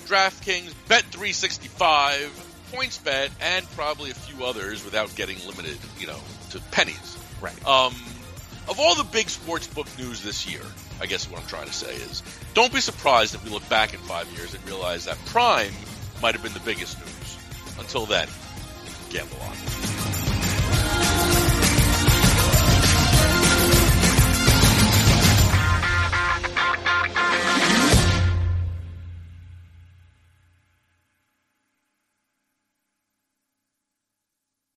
DraftKings, 0.07 0.73
Bet365, 0.87 2.29
PointsBet, 2.71 3.29
and 3.41 3.69
probably 3.71 4.11
a 4.11 4.15
few 4.15 4.45
others 4.45 4.83
without 4.83 5.15
getting 5.15 5.37
limited, 5.47 5.77
you 5.99 6.07
know, 6.07 6.19
to 6.51 6.59
pennies. 6.71 7.17
Right. 7.41 7.67
Um, 7.67 7.93
of 8.67 8.79
all 8.79 8.95
the 8.95 9.03
big 9.03 9.29
sports 9.29 9.67
book 9.67 9.87
news 9.97 10.21
this 10.21 10.47
year, 10.47 10.61
I 10.99 11.05
guess 11.05 11.29
what 11.29 11.41
I'm 11.41 11.47
trying 11.47 11.67
to 11.67 11.73
say 11.73 11.93
is, 11.93 12.23
don't 12.53 12.73
be 12.73 12.81
surprised 12.81 13.35
if 13.35 13.43
we 13.43 13.51
look 13.51 13.67
back 13.69 13.93
in 13.93 13.99
five 14.01 14.27
years 14.33 14.53
and 14.53 14.65
realize 14.65 15.05
that 15.05 15.17
Prime 15.25 15.71
might 16.21 16.33
have 16.33 16.43
been 16.43 16.53
the 16.53 16.59
biggest 16.61 16.99
news. 16.99 17.37
Until 17.79 18.05
then, 18.05 18.27
gamble 19.09 19.37
on. 19.41 20.24